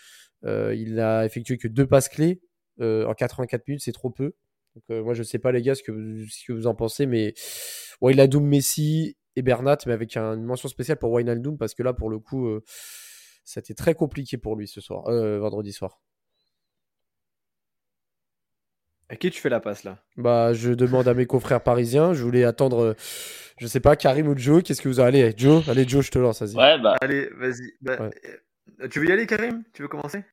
euh, 0.45 0.75
il 0.75 0.95
n'a 0.95 1.25
effectué 1.25 1.57
que 1.57 1.67
deux 1.67 1.87
passes 1.87 2.09
clés 2.09 2.41
euh, 2.81 3.05
en 3.05 3.13
84 3.13 3.67
minutes, 3.67 3.81
c'est 3.83 3.91
trop 3.91 4.09
peu. 4.09 4.33
Donc, 4.75 4.83
euh, 4.89 5.03
moi, 5.03 5.13
je 5.13 5.19
ne 5.19 5.23
sais 5.23 5.39
pas, 5.39 5.51
les 5.51 5.61
gars, 5.61 5.75
ce 5.75 5.83
que, 5.83 5.91
vous, 5.91 6.27
ce 6.27 6.45
que 6.45 6.53
vous 6.53 6.67
en 6.67 6.75
pensez, 6.75 7.05
mais 7.05 7.33
Wijnaldum, 8.01 8.45
Messi 8.45 9.15
et 9.35 9.41
Bernat, 9.41 9.77
mais 9.85 9.93
avec 9.93 10.15
une 10.17 10.43
mention 10.43 10.67
spéciale 10.67 10.97
pour 10.97 11.11
Wijnaldum, 11.11 11.57
parce 11.57 11.75
que 11.75 11.83
là, 11.83 11.93
pour 11.93 12.09
le 12.09 12.19
coup, 12.19 12.49
c'était 13.43 13.75
très 13.75 13.93
compliqué 13.93 14.37
pour 14.37 14.55
lui 14.55 14.67
ce 14.67 14.81
soir, 14.81 15.03
vendredi 15.39 15.71
soir. 15.71 16.01
À 19.09 19.15
qui 19.15 19.29
tu 19.29 19.39
fais 19.39 19.49
la 19.49 19.59
passe 19.59 19.83
là? 19.83 19.99
Bah, 20.17 20.53
je 20.53 20.71
demande 20.71 21.07
à 21.07 21.13
mes 21.13 21.27
confrères 21.27 21.61
parisiens. 21.61 22.13
Je 22.13 22.23
voulais 22.23 22.45
attendre 22.45 22.95
Je 23.57 23.67
sais 23.67 23.79
pas, 23.79 23.95
Karim 23.95 24.27
ou 24.27 24.37
Joe, 24.37 24.63
qu'est-ce 24.63 24.81
que 24.81 24.89
vous 24.89 24.99
allez 24.99 25.33
Joe, 25.37 25.67
allez 25.69 25.87
Joe, 25.87 26.05
je 26.05 26.11
te 26.11 26.19
lance, 26.19 26.41
vas-y. 26.41 26.55
Ouais, 26.55 26.79
bah. 26.79 26.95
Allez, 27.01 27.29
vas-y. 27.35 27.73
Bah, 27.81 27.97
euh, 28.81 28.87
tu 28.87 28.99
veux 28.99 29.07
y 29.07 29.11
aller, 29.11 29.27
Karim? 29.27 29.63
Tu 29.73 29.81
veux 29.81 29.87
commencer? 29.87 30.23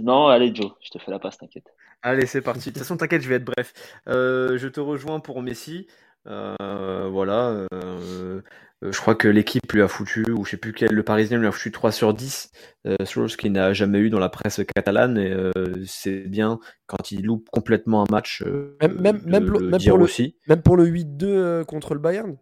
Non, 0.00 0.28
allez 0.28 0.54
Joe, 0.54 0.72
je 0.82 0.90
te 0.90 0.98
fais 0.98 1.10
la 1.10 1.18
passe, 1.18 1.38
t'inquiète. 1.38 1.66
Allez, 2.02 2.26
c'est 2.26 2.42
parti. 2.42 2.70
De 2.70 2.74
toute 2.74 2.78
façon, 2.78 2.96
t'inquiète, 2.96 3.22
je 3.22 3.28
vais 3.28 3.36
être 3.36 3.44
bref. 3.44 3.72
Euh, 4.08 4.58
je 4.58 4.68
te 4.68 4.80
rejoins 4.80 5.20
pour 5.20 5.42
Messi. 5.42 5.86
Euh, 6.26 7.08
voilà. 7.10 7.66
Je 8.90 9.00
crois 9.00 9.14
que 9.14 9.28
l'équipe 9.28 9.70
lui 9.72 9.82
a 9.82 9.88
foutu, 9.88 10.24
ou 10.30 10.44
je 10.44 10.52
sais 10.52 10.56
plus 10.56 10.72
quel, 10.72 10.92
le 10.92 11.02
Parisien 11.02 11.38
lui 11.38 11.46
a 11.46 11.52
foutu 11.52 11.72
3 11.72 11.92
sur 11.92 12.14
10, 12.14 12.50
chose 13.06 13.36
qu'il 13.36 13.52
n'a 13.52 13.72
jamais 13.72 13.98
eu 13.98 14.10
dans 14.10 14.18
la 14.18 14.28
presse 14.28 14.60
catalane. 14.74 15.18
Et 15.18 15.34
c'est 15.86 16.28
bien 16.28 16.58
quand 16.86 17.10
il 17.10 17.24
loupe 17.24 17.48
complètement 17.50 18.02
un 18.02 18.10
match. 18.10 18.42
même, 18.80 19.00
même, 19.00 19.20
même, 19.24 19.46
pour 19.46 19.98
le, 19.98 20.04
aussi. 20.04 20.36
même 20.48 20.62
pour 20.62 20.76
le 20.76 20.86
8-2 20.86 21.64
contre 21.64 21.94
le 21.94 22.00
Bayern? 22.00 22.36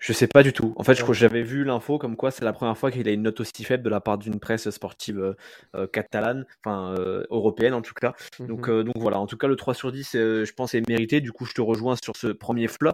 Je 0.00 0.14
sais 0.14 0.26
pas 0.26 0.42
du 0.42 0.54
tout. 0.54 0.72
En 0.76 0.82
fait, 0.82 0.94
je 0.94 1.02
crois 1.02 1.14
que 1.14 1.18
j'avais 1.18 1.42
vu 1.42 1.62
l'info 1.62 1.98
comme 1.98 2.16
quoi 2.16 2.30
c'est 2.30 2.44
la 2.44 2.54
première 2.54 2.76
fois 2.76 2.90
qu'il 2.90 3.06
a 3.06 3.12
une 3.12 3.22
note 3.22 3.38
aussi 3.40 3.64
faible 3.64 3.82
de 3.82 3.90
la 3.90 4.00
part 4.00 4.16
d'une 4.16 4.40
presse 4.40 4.68
sportive 4.70 5.20
euh, 5.20 5.34
euh, 5.76 5.86
catalane, 5.86 6.46
enfin 6.64 6.94
euh, 6.98 7.24
européenne 7.30 7.74
en 7.74 7.82
tout 7.82 7.92
cas. 7.92 8.14
Donc, 8.40 8.68
mmh 8.68 8.82
donc 8.82 8.94
voilà. 8.96 9.20
En 9.20 9.26
tout 9.26 9.36
cas, 9.36 9.46
le 9.46 9.56
3 9.56 9.74
sur 9.74 9.92
10, 9.92 10.12
je 10.12 10.52
pense, 10.52 10.74
est 10.74 10.88
mérité. 10.88 11.20
Du 11.20 11.32
coup, 11.32 11.44
je 11.44 11.52
te 11.52 11.60
rejoins 11.60 11.96
sur 12.02 12.16
ce 12.16 12.28
premier 12.28 12.66
flop. 12.66 12.92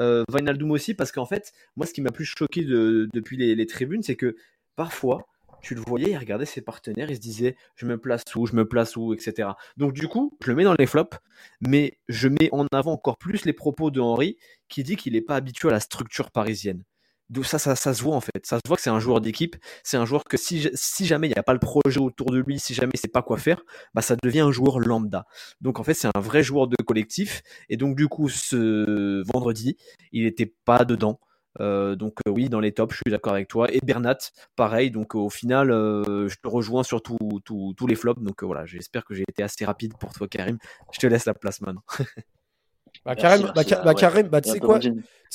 Euh, 0.00 0.24
aussi, 0.70 0.94
parce 0.94 1.12
qu'en 1.12 1.24
fait, 1.24 1.52
moi, 1.76 1.86
ce 1.86 1.92
qui 1.92 2.02
m'a 2.02 2.10
plus 2.10 2.24
choqué 2.24 2.64
depuis 2.64 3.36
les 3.36 3.66
tribunes, 3.66 4.02
c'est 4.02 4.16
que 4.16 4.36
parfois, 4.76 5.26
tu 5.62 5.74
le 5.74 5.80
voyais, 5.80 6.10
il 6.10 6.16
regardait 6.18 6.46
ses 6.46 6.60
partenaires, 6.60 7.10
il 7.10 7.16
se 7.16 7.20
disait 7.20 7.56
je 7.76 7.86
me 7.86 7.98
place 7.98 8.24
où, 8.34 8.46
je 8.46 8.54
me 8.54 8.66
place 8.66 8.96
où, 8.96 9.12
etc. 9.14 9.50
Donc 9.76 9.92
du 9.92 10.08
coup, 10.08 10.36
je 10.42 10.50
le 10.50 10.56
mets 10.56 10.64
dans 10.64 10.74
les 10.74 10.86
flops, 10.86 11.18
mais 11.60 11.98
je 12.08 12.28
mets 12.28 12.48
en 12.52 12.66
avant 12.72 12.92
encore 12.92 13.18
plus 13.18 13.44
les 13.44 13.52
propos 13.52 13.90
de 13.90 14.00
Henri 14.00 14.36
qui 14.68 14.82
dit 14.82 14.96
qu'il 14.96 15.14
n'est 15.14 15.20
pas 15.20 15.36
habitué 15.36 15.68
à 15.68 15.72
la 15.72 15.80
structure 15.80 16.30
parisienne. 16.30 16.84
Donc 17.30 17.46
ça, 17.46 17.58
ça, 17.60 17.76
se 17.76 18.02
voit 18.02 18.16
en 18.16 18.20
fait. 18.20 18.44
Ça 18.44 18.56
se 18.56 18.62
voit 18.66 18.76
que 18.76 18.82
c'est 18.82 18.90
un 18.90 18.98
joueur 18.98 19.20
d'équipe. 19.20 19.56
C'est 19.84 19.96
un 19.96 20.04
joueur 20.04 20.24
que 20.24 20.36
si, 20.36 20.68
jamais 21.06 21.28
il 21.28 21.30
n'y 21.30 21.38
a 21.38 21.44
pas 21.44 21.52
le 21.52 21.60
projet 21.60 22.00
autour 22.00 22.30
de 22.32 22.38
lui, 22.38 22.58
si 22.58 22.74
jamais 22.74 22.90
il 22.94 22.98
sait 22.98 23.06
pas 23.06 23.22
quoi 23.22 23.38
faire, 23.38 23.62
bah 23.94 24.02
ça 24.02 24.16
devient 24.20 24.40
un 24.40 24.50
joueur 24.50 24.80
lambda. 24.80 25.26
Donc 25.60 25.78
en 25.78 25.84
fait, 25.84 25.94
c'est 25.94 26.08
un 26.12 26.20
vrai 26.20 26.42
joueur 26.42 26.66
de 26.66 26.76
collectif. 26.82 27.42
Et 27.68 27.76
donc 27.76 27.96
du 27.96 28.08
coup, 28.08 28.28
ce 28.28 29.22
vendredi, 29.32 29.76
il 30.10 30.24
n'était 30.24 30.52
pas 30.64 30.84
dedans. 30.84 31.20
Euh, 31.58 31.96
donc 31.96 32.18
euh, 32.26 32.30
oui, 32.30 32.48
dans 32.48 32.60
les 32.60 32.72
tops, 32.72 32.94
je 32.94 33.00
suis 33.04 33.10
d'accord 33.10 33.32
avec 33.32 33.48
toi. 33.48 33.72
Et 33.72 33.80
Bernat, 33.80 34.18
pareil. 34.56 34.90
Donc 34.90 35.14
au 35.14 35.30
final, 35.30 35.70
euh, 35.70 36.28
je 36.28 36.36
te 36.36 36.48
rejoins 36.48 36.82
sur 36.82 37.02
tous 37.02 37.86
les 37.88 37.94
flops. 37.94 38.22
Donc 38.22 38.42
voilà, 38.42 38.66
j'espère 38.66 39.04
que 39.04 39.14
j'ai 39.14 39.24
été 39.28 39.42
assez 39.42 39.64
rapide 39.64 39.94
pour 39.98 40.12
toi, 40.12 40.28
Karim. 40.28 40.58
Je 40.92 40.98
te 40.98 41.06
laisse 41.06 41.26
la 41.26 41.34
place 41.34 41.60
maintenant. 41.60 41.82
bah, 43.04 43.16
Karim, 43.16 43.50
bah, 43.54 43.62
bah, 43.84 43.94
Karim 43.94 44.28
bah, 44.28 44.40
tu 44.40 44.50
sais 44.50 44.60
quoi, 44.60 44.78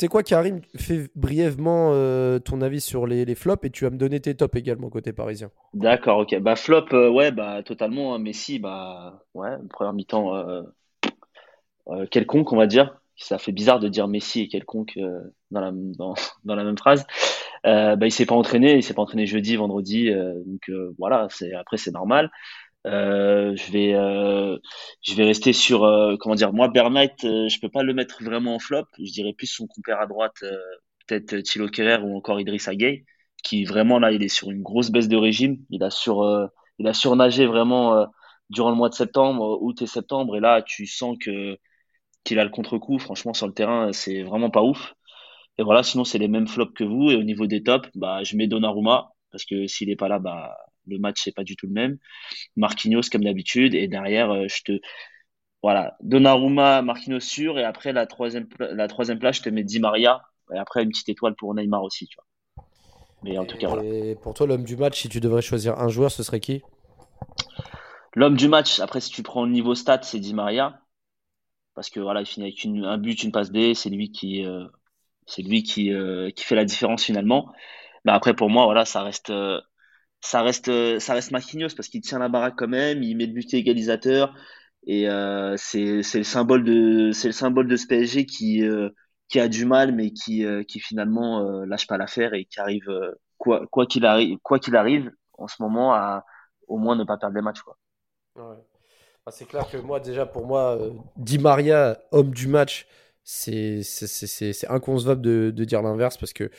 quoi, 0.09 0.24
Karim, 0.24 0.61
fais 0.78 1.09
brièvement 1.16 1.91
ton 2.39 2.61
avis 2.61 2.82
sur 2.82 3.07
les, 3.07 3.26
les, 3.26 3.36
flops 3.36 3.66
et 3.66 3.70
tu 3.70 3.84
vas 3.84 3.91
me 3.91 3.97
donner 3.97 4.20
tes 4.20 4.36
tops 4.36 4.55
également 4.55 4.89
côté 4.89 5.11
parisien. 5.11 5.51
D'accord, 5.74 6.20
ok. 6.20 6.39
Bah 6.39 6.55
flop, 6.55 6.88
ouais, 6.91 7.32
bah 7.32 7.61
totalement. 7.63 8.16
Hein, 8.16 8.20
Messi, 8.20 8.59
bah 8.59 9.22
ouais, 9.34 9.51
première 9.70 9.93
mi-temps 9.93 10.63
quelconque, 12.09 12.51
on 12.51 12.57
va 12.57 12.68
dire 12.68 12.97
ça 13.18 13.38
fait 13.38 13.51
bizarre 13.51 13.80
de 13.80 13.88
dire 13.88 14.07
Messi 14.07 14.41
et 14.41 14.47
quelconque 14.47 14.97
euh, 14.97 15.20
dans, 15.51 15.61
la, 15.61 15.72
dans, 16.43 16.55
la 16.55 16.63
même 16.63 16.78
phrase. 16.78 17.05
Euh, 17.66 17.95
bah, 17.95 18.05
il 18.05 18.11
s'est 18.11 18.26
pas 18.26 18.36
entraîné, 18.36 18.76
il 18.76 18.84
s'est 18.84 18.93
pas 18.93 19.01
entraîné 19.01 19.26
jeudi, 19.26 19.55
vendredi, 19.55 20.09
euh, 20.11 20.34
donc 20.45 20.70
euh, 20.70 20.93
voilà, 20.99 21.28
après 21.57 21.78
c'est 21.78 21.91
normal. 21.91 22.30
je 22.86 23.72
vais 23.72 23.93
je 25.01 25.16
vais 25.16 25.24
rester 25.24 25.53
sur 25.53 25.80
comment 26.20 26.36
dire 26.36 26.53
moi 26.53 26.68
Bernat 26.68 27.16
je 27.24 27.59
peux 27.59 27.70
pas 27.70 27.82
le 27.84 27.93
mettre 27.95 28.24
vraiment 28.24 28.55
en 28.55 28.59
flop 28.59 28.86
je 28.99 29.11
dirais 29.11 29.34
plus 29.34 29.47
son 29.47 29.66
compère 29.66 29.99
à 29.99 30.05
droite 30.05 30.43
peut-être 31.07 31.41
Thilo 31.41 31.68
Kerrer 31.68 32.03
ou 32.03 32.16
encore 32.16 32.39
Idriss 32.39 32.70
Gueye 32.70 33.05
qui 33.43 33.66
vraiment 33.66 33.97
là 33.97 34.11
il 34.11 34.22
est 34.24 34.28
sur 34.30 34.51
une 34.51 34.61
grosse 34.61 34.91
baisse 34.91 35.07
de 35.07 35.18
régime 35.18 35.57
il 35.72 35.82
a 35.84 35.89
sur 35.89 36.24
il 36.78 36.88
a 36.88 36.93
surnagé 36.93 37.47
vraiment 37.47 38.05
durant 38.51 38.70
le 38.70 38.76
mois 38.76 38.89
de 38.89 38.93
septembre 38.93 39.57
août 39.63 39.82
et 39.82 39.88
septembre 39.88 40.38
et 40.38 40.39
là 40.39 40.61
tu 40.61 40.86
sens 40.86 41.18
que 41.20 41.57
qu'il 42.26 42.39
a 42.39 42.43
le 42.43 42.49
contre-coup. 42.49 42.99
Franchement, 42.99 43.34
sur 43.34 43.47
le 43.47 43.53
terrain, 43.53 43.93
c'est 43.93 44.23
vraiment 44.23 44.49
pas 44.49 44.63
ouf. 44.63 44.95
Et 45.57 45.63
voilà, 45.63 45.84
sinon, 45.84 46.03
c'est 46.03 46.17
les 46.17 46.28
mêmes 46.28 46.47
flops 46.47 46.73
que 46.73 46.84
vous. 46.84 47.11
Et 47.11 47.15
au 47.15 47.23
niveau 47.23 47.47
des 47.47 47.63
tops, 47.63 47.88
bah, 47.95 48.23
je 48.23 48.36
mets 48.36 48.47
Donnarumma, 48.47 49.11
parce 49.32 49.45
que 49.45 49.67
s'il 49.67 49.89
est 49.89 49.95
pas 49.95 50.09
là, 50.09 50.19
bah, 50.19 50.57
le 50.86 50.97
match, 50.97 51.21
c'est 51.23 51.34
pas 51.34 51.45
du 51.45 51.55
tout 51.55 51.67
le 51.67 51.73
même. 51.73 51.97
Marquinhos, 52.57 53.03
comme 53.09 53.23
d'habitude. 53.23 53.73
Et 53.73 53.88
derrière, 53.88 54.32
euh, 54.32 54.47
je 54.49 54.63
te, 54.63 54.80
voilà, 55.63 55.95
Donnarumma, 56.01 56.82
Marquinhos 56.82 57.21
sûr. 57.21 57.57
Et 57.57 57.63
après, 57.63 57.93
la 57.93 58.05
troisième, 58.05 58.47
la 58.59 58.88
troisième 58.89 59.19
place, 59.19 59.38
je 59.38 59.43
te 59.43 59.49
mets 59.49 59.63
Di 59.63 59.80
Maria. 59.80 60.23
Et 60.53 60.57
après, 60.57 60.84
une 60.84 60.89
petite 60.89 61.09
étoile 61.09 61.36
pour 61.36 61.55
Neymar 61.55 61.84
aussi, 61.84 62.07
tu 62.07 62.17
vois. 62.17 62.65
Mais 63.23 63.38
en 63.38 63.45
tout 63.45 63.57
cas, 63.57 63.67
voilà. 63.67 63.84
Et 63.84 64.15
pour 64.15 64.34
toi, 64.34 64.45
l'homme 64.45 64.63
du 64.63 64.76
match, 64.76 65.01
si 65.01 65.09
tu 65.09 65.19
devrais 65.19 65.41
choisir 65.41 65.80
un 65.80 65.88
joueur, 65.88 66.11
ce 66.11 66.21
serait 66.21 66.41
qui? 66.41 66.61
L'homme 68.13 68.36
du 68.36 68.47
match, 68.47 68.80
après, 68.80 68.99
si 69.01 69.09
tu 69.09 69.23
prends 69.23 69.45
le 69.45 69.51
niveau 69.51 69.73
stat, 69.73 70.01
c'est 70.03 70.19
Di 70.19 70.34
Maria 70.34 70.80
parce 71.76 71.89
que 71.89 71.99
voilà, 71.99 72.21
il 72.21 72.26
finit 72.26 72.47
avec 72.47 72.65
un 72.65 72.97
but, 72.97 73.23
une 73.23 73.32
passe 73.32 73.51
D, 73.51 73.76
c'est 73.76 73.89
lui 73.89 74.11
qui, 74.11 74.45
euh, 74.45 74.65
c'est 75.28 75.43
lui 75.43 75.63
qui, 75.63 75.93
euh, 75.93 76.32
qui 76.32 76.45
fait 76.45 76.55
la 76.55 76.65
différence 76.65 77.03
finalement. 77.03 77.53
Mais 78.05 78.11
après, 78.13 78.36
pour 78.36 78.49
moi, 78.49 78.65
voilà, 78.65 78.86
ça 78.86 79.03
reste, 79.03 79.32
euh, 79.32 79.61
ça 80.21 80.41
reste, 80.43 80.99
ça 80.99 81.13
reste 81.13 81.32
Marquinhos 81.32 81.76
parce 81.76 81.89
qu'il 81.89 82.01
tient 82.01 82.19
la 82.19 82.30
baraque 82.30 82.55
quand 82.57 82.67
même, 82.67 83.03
il 83.03 83.15
met 83.17 83.28
le 83.28 83.34
but 83.34 83.53
égalisateur 83.53 84.36
et 84.88 85.07
c'est, 85.57 86.03
c'est 86.03 86.19
le 86.19 86.23
symbole 86.23 86.63
de, 86.63 87.11
c'est 87.11 87.28
le 87.30 87.34
symbole 87.34 87.67
de 87.67 87.76
ce 87.76 87.88
PSG 87.88 88.26
qui, 88.26 88.63
qui 89.30 89.39
a 89.39 89.47
du 89.47 89.65
mal, 89.65 89.93
mais 89.93 90.11
qui, 90.11 90.45
qui 90.67 90.80
finalement 90.80 91.63
lâche 91.65 91.88
pas 91.88 91.97
l'affaire 91.97 92.34
et 92.36 92.45
qui 92.45 92.59
arrive, 92.59 92.89
quoi, 93.38 93.65
quoi 93.67 93.88
qu'il 93.88 94.05
arrive, 94.05 94.38
quoi 94.43 94.59
qu'il 94.59 94.76
arrive, 94.76 95.11
en 95.34 95.47
ce 95.47 95.61
moment, 95.61 95.93
à 95.93 96.23
au 96.67 96.78
moins 96.78 96.95
ne 96.95 97.03
pas 97.03 97.17
perdre 97.17 97.36
les 97.36 97.41
matchs, 97.41 97.61
quoi. 97.61 97.78
Ouais. 98.36 98.74
C'est 99.32 99.47
clair 99.47 99.67
que 99.67 99.78
moi, 99.78 99.99
déjà, 99.99 100.28
pour 100.28 100.45
moi, 100.45 100.78
euh, 100.80 100.91
Di 101.17 101.39
Maria, 101.39 101.99
homme 102.11 102.32
du 102.32 102.47
match, 102.47 102.86
c'est 103.23 103.82
inconcevable 104.69 105.21
de, 105.21 105.63
dire 105.63 105.82
l'inverse 105.82 106.17
parce 106.17 106.32
que 106.32 106.51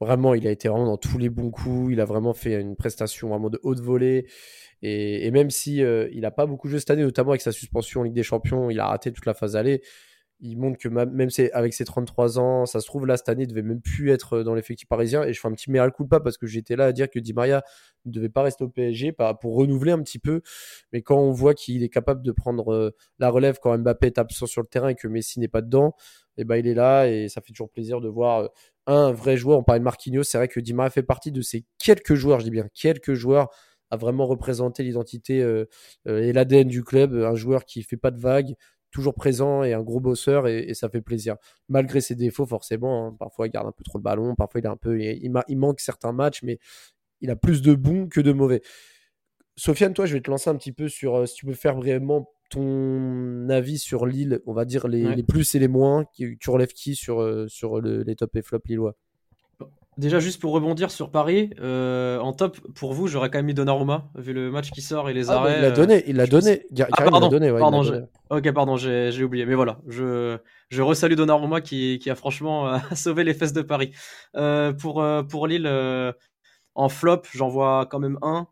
vraiment, 0.00 0.34
il 0.34 0.46
a 0.46 0.50
été 0.50 0.68
vraiment 0.68 0.84
dans 0.84 0.98
tous 0.98 1.16
les 1.16 1.30
bons 1.30 1.50
coups. 1.50 1.92
Il 1.92 2.00
a 2.00 2.04
vraiment 2.04 2.34
fait 2.34 2.60
une 2.60 2.76
prestation 2.76 3.30
vraiment 3.30 3.48
de 3.48 3.58
haute 3.62 3.80
volée. 3.80 4.26
Et, 4.82 5.26
et 5.26 5.30
même 5.30 5.48
si 5.48 5.82
euh, 5.82 6.08
il 6.12 6.20
n'a 6.20 6.30
pas 6.30 6.44
beaucoup 6.44 6.68
joué 6.68 6.78
cette 6.78 6.90
année, 6.90 7.02
notamment 7.02 7.30
avec 7.30 7.40
sa 7.40 7.52
suspension 7.52 8.00
en 8.00 8.04
Ligue 8.04 8.12
des 8.12 8.22
Champions, 8.22 8.68
il 8.68 8.78
a 8.80 8.86
raté 8.86 9.12
toute 9.12 9.24
la 9.24 9.34
phase 9.34 9.56
aller 9.56 9.82
il 10.42 10.56
montre 10.56 10.78
que 10.78 10.88
même 10.88 11.28
avec 11.52 11.74
ses 11.74 11.84
33 11.84 12.38
ans, 12.38 12.66
ça 12.66 12.80
se 12.80 12.86
trouve 12.86 13.06
là 13.06 13.16
cette 13.16 13.28
année, 13.28 13.42
il 13.42 13.46
devait 13.46 13.62
même 13.62 13.80
plus 13.80 14.10
être 14.10 14.42
dans 14.42 14.54
l'effectif 14.54 14.88
parisien. 14.88 15.22
Et 15.24 15.32
je 15.32 15.40
fais 15.40 15.48
un 15.48 15.52
petit 15.52 15.70
coup 15.94 16.06
pas 16.06 16.20
parce 16.20 16.38
que 16.38 16.46
j'étais 16.46 16.76
là 16.76 16.86
à 16.86 16.92
dire 16.92 17.10
que 17.10 17.18
Di 17.18 17.32
Maria 17.32 17.62
ne 18.06 18.12
devait 18.12 18.30
pas 18.30 18.42
rester 18.42 18.64
au 18.64 18.68
PSG 18.68 19.12
pour 19.40 19.56
renouveler 19.56 19.92
un 19.92 20.02
petit 20.02 20.18
peu. 20.18 20.40
Mais 20.92 21.02
quand 21.02 21.18
on 21.18 21.32
voit 21.32 21.54
qu'il 21.54 21.82
est 21.82 21.88
capable 21.90 22.22
de 22.22 22.32
prendre 22.32 22.72
euh, 22.72 22.94
la 23.18 23.28
relève 23.28 23.58
quand 23.60 23.76
Mbappé 23.76 24.06
est 24.06 24.18
absent 24.18 24.46
sur 24.46 24.62
le 24.62 24.68
terrain 24.68 24.88
et 24.88 24.94
que 24.94 25.08
Messi 25.08 25.40
n'est 25.40 25.48
pas 25.48 25.60
dedans, 25.62 25.94
et 26.36 26.42
eh 26.42 26.44
ben 26.44 26.56
il 26.56 26.66
est 26.66 26.74
là 26.74 27.06
et 27.06 27.28
ça 27.28 27.42
fait 27.42 27.52
toujours 27.52 27.70
plaisir 27.70 28.00
de 28.00 28.08
voir 28.08 28.38
euh, 28.40 28.48
un 28.86 29.12
vrai 29.12 29.36
joueur. 29.36 29.58
On 29.58 29.62
parlait 29.62 29.80
de 29.80 29.84
Marquinhos, 29.84 30.22
c'est 30.22 30.38
vrai 30.38 30.48
que 30.48 30.60
Di 30.60 30.72
Maria 30.72 30.90
fait 30.90 31.02
partie 31.02 31.32
de 31.32 31.42
ces 31.42 31.66
quelques 31.78 32.14
joueurs, 32.14 32.40
je 32.40 32.44
dis 32.44 32.50
bien 32.50 32.66
quelques 32.72 33.14
joueurs 33.14 33.50
à 33.90 33.96
vraiment 33.96 34.26
représenter 34.26 34.84
l'identité 34.84 35.42
euh, 35.42 35.66
et 36.06 36.32
l'ADN 36.32 36.68
du 36.68 36.82
club, 36.84 37.12
un 37.12 37.34
joueur 37.34 37.64
qui 37.64 37.82
fait 37.82 37.96
pas 37.96 38.12
de 38.12 38.20
vagues, 38.20 38.54
toujours 38.90 39.14
présent 39.14 39.62
et 39.62 39.72
un 39.72 39.82
gros 39.82 40.00
bosseur 40.00 40.48
et, 40.48 40.74
ça 40.74 40.88
fait 40.88 41.00
plaisir. 41.00 41.36
Malgré 41.68 42.00
ses 42.00 42.14
défauts, 42.14 42.46
forcément, 42.46 43.06
hein. 43.06 43.16
parfois 43.18 43.46
il 43.46 43.50
garde 43.50 43.66
un 43.66 43.72
peu 43.72 43.84
trop 43.84 43.98
le 43.98 44.02
ballon, 44.02 44.34
parfois 44.34 44.60
il 44.60 44.66
un 44.66 44.76
peu, 44.76 45.00
il, 45.00 45.32
il, 45.48 45.58
manque 45.58 45.80
certains 45.80 46.12
matchs, 46.12 46.42
mais 46.42 46.58
il 47.20 47.30
a 47.30 47.36
plus 47.36 47.62
de 47.62 47.74
bons 47.74 48.08
que 48.08 48.20
de 48.20 48.32
mauvais. 48.32 48.62
Sofiane, 49.56 49.92
toi, 49.92 50.06
je 50.06 50.14
vais 50.14 50.20
te 50.20 50.30
lancer 50.30 50.48
un 50.48 50.56
petit 50.56 50.72
peu 50.72 50.88
sur 50.88 51.16
euh, 51.16 51.26
si 51.26 51.34
tu 51.34 51.46
peux 51.46 51.54
faire 51.54 51.76
vraiment 51.76 52.30
ton 52.50 53.48
avis 53.48 53.78
sur 53.78 54.06
Lille, 54.06 54.40
on 54.46 54.52
va 54.52 54.64
dire 54.64 54.88
les, 54.88 55.22
plus 55.22 55.54
et 55.54 55.58
les 55.58 55.68
moins. 55.68 56.04
Tu 56.14 56.38
relèves 56.48 56.72
qui 56.72 56.96
sur, 56.96 57.20
euh, 57.20 57.46
sur 57.48 57.80
les 57.80 58.16
top 58.16 58.34
et 58.36 58.42
flop 58.42 58.60
lillois? 58.66 58.96
Déjà, 60.00 60.18
juste 60.18 60.40
pour 60.40 60.52
rebondir 60.52 60.90
sur 60.90 61.10
Paris, 61.10 61.50
euh, 61.60 62.18
en 62.20 62.32
top, 62.32 62.58
pour 62.74 62.94
vous, 62.94 63.06
j'aurais 63.06 63.28
quand 63.28 63.36
même 63.36 63.44
mis 63.44 63.52
Donnarumma, 63.52 64.10
vu 64.14 64.32
le 64.32 64.50
match 64.50 64.70
qui 64.70 64.80
sort 64.80 65.10
et 65.10 65.12
les 65.12 65.28
arrêts. 65.28 65.56
il 65.58 65.60
l'a 65.60 65.70
donné, 65.72 66.04
il 66.06 66.16
l'a 66.16 66.26
donné. 66.26 66.66
Ah, 66.92 67.04
pardon, 67.04 67.28
donné, 67.28 67.52
pardon 67.52 68.08
ok, 68.30 68.50
pardon, 68.52 68.78
j'ai 68.78 69.22
oublié. 69.22 69.44
Mais 69.44 69.54
voilà, 69.54 69.78
je, 69.86 70.38
je 70.70 70.80
resalue 70.80 71.16
Donnarumma 71.16 71.60
qui, 71.60 71.98
qui 71.98 72.08
a 72.08 72.14
franchement 72.14 72.80
sauvé 72.94 73.24
les 73.24 73.34
fesses 73.34 73.52
de 73.52 73.60
Paris. 73.60 73.90
Euh, 74.36 74.72
pour, 74.72 75.02
euh, 75.02 75.22
pour 75.22 75.46
Lille, 75.46 75.68
en 76.74 76.88
flop, 76.88 77.24
j'en 77.34 77.50
vois 77.50 77.86
quand 77.90 77.98
même 77.98 78.18
un. 78.22 78.48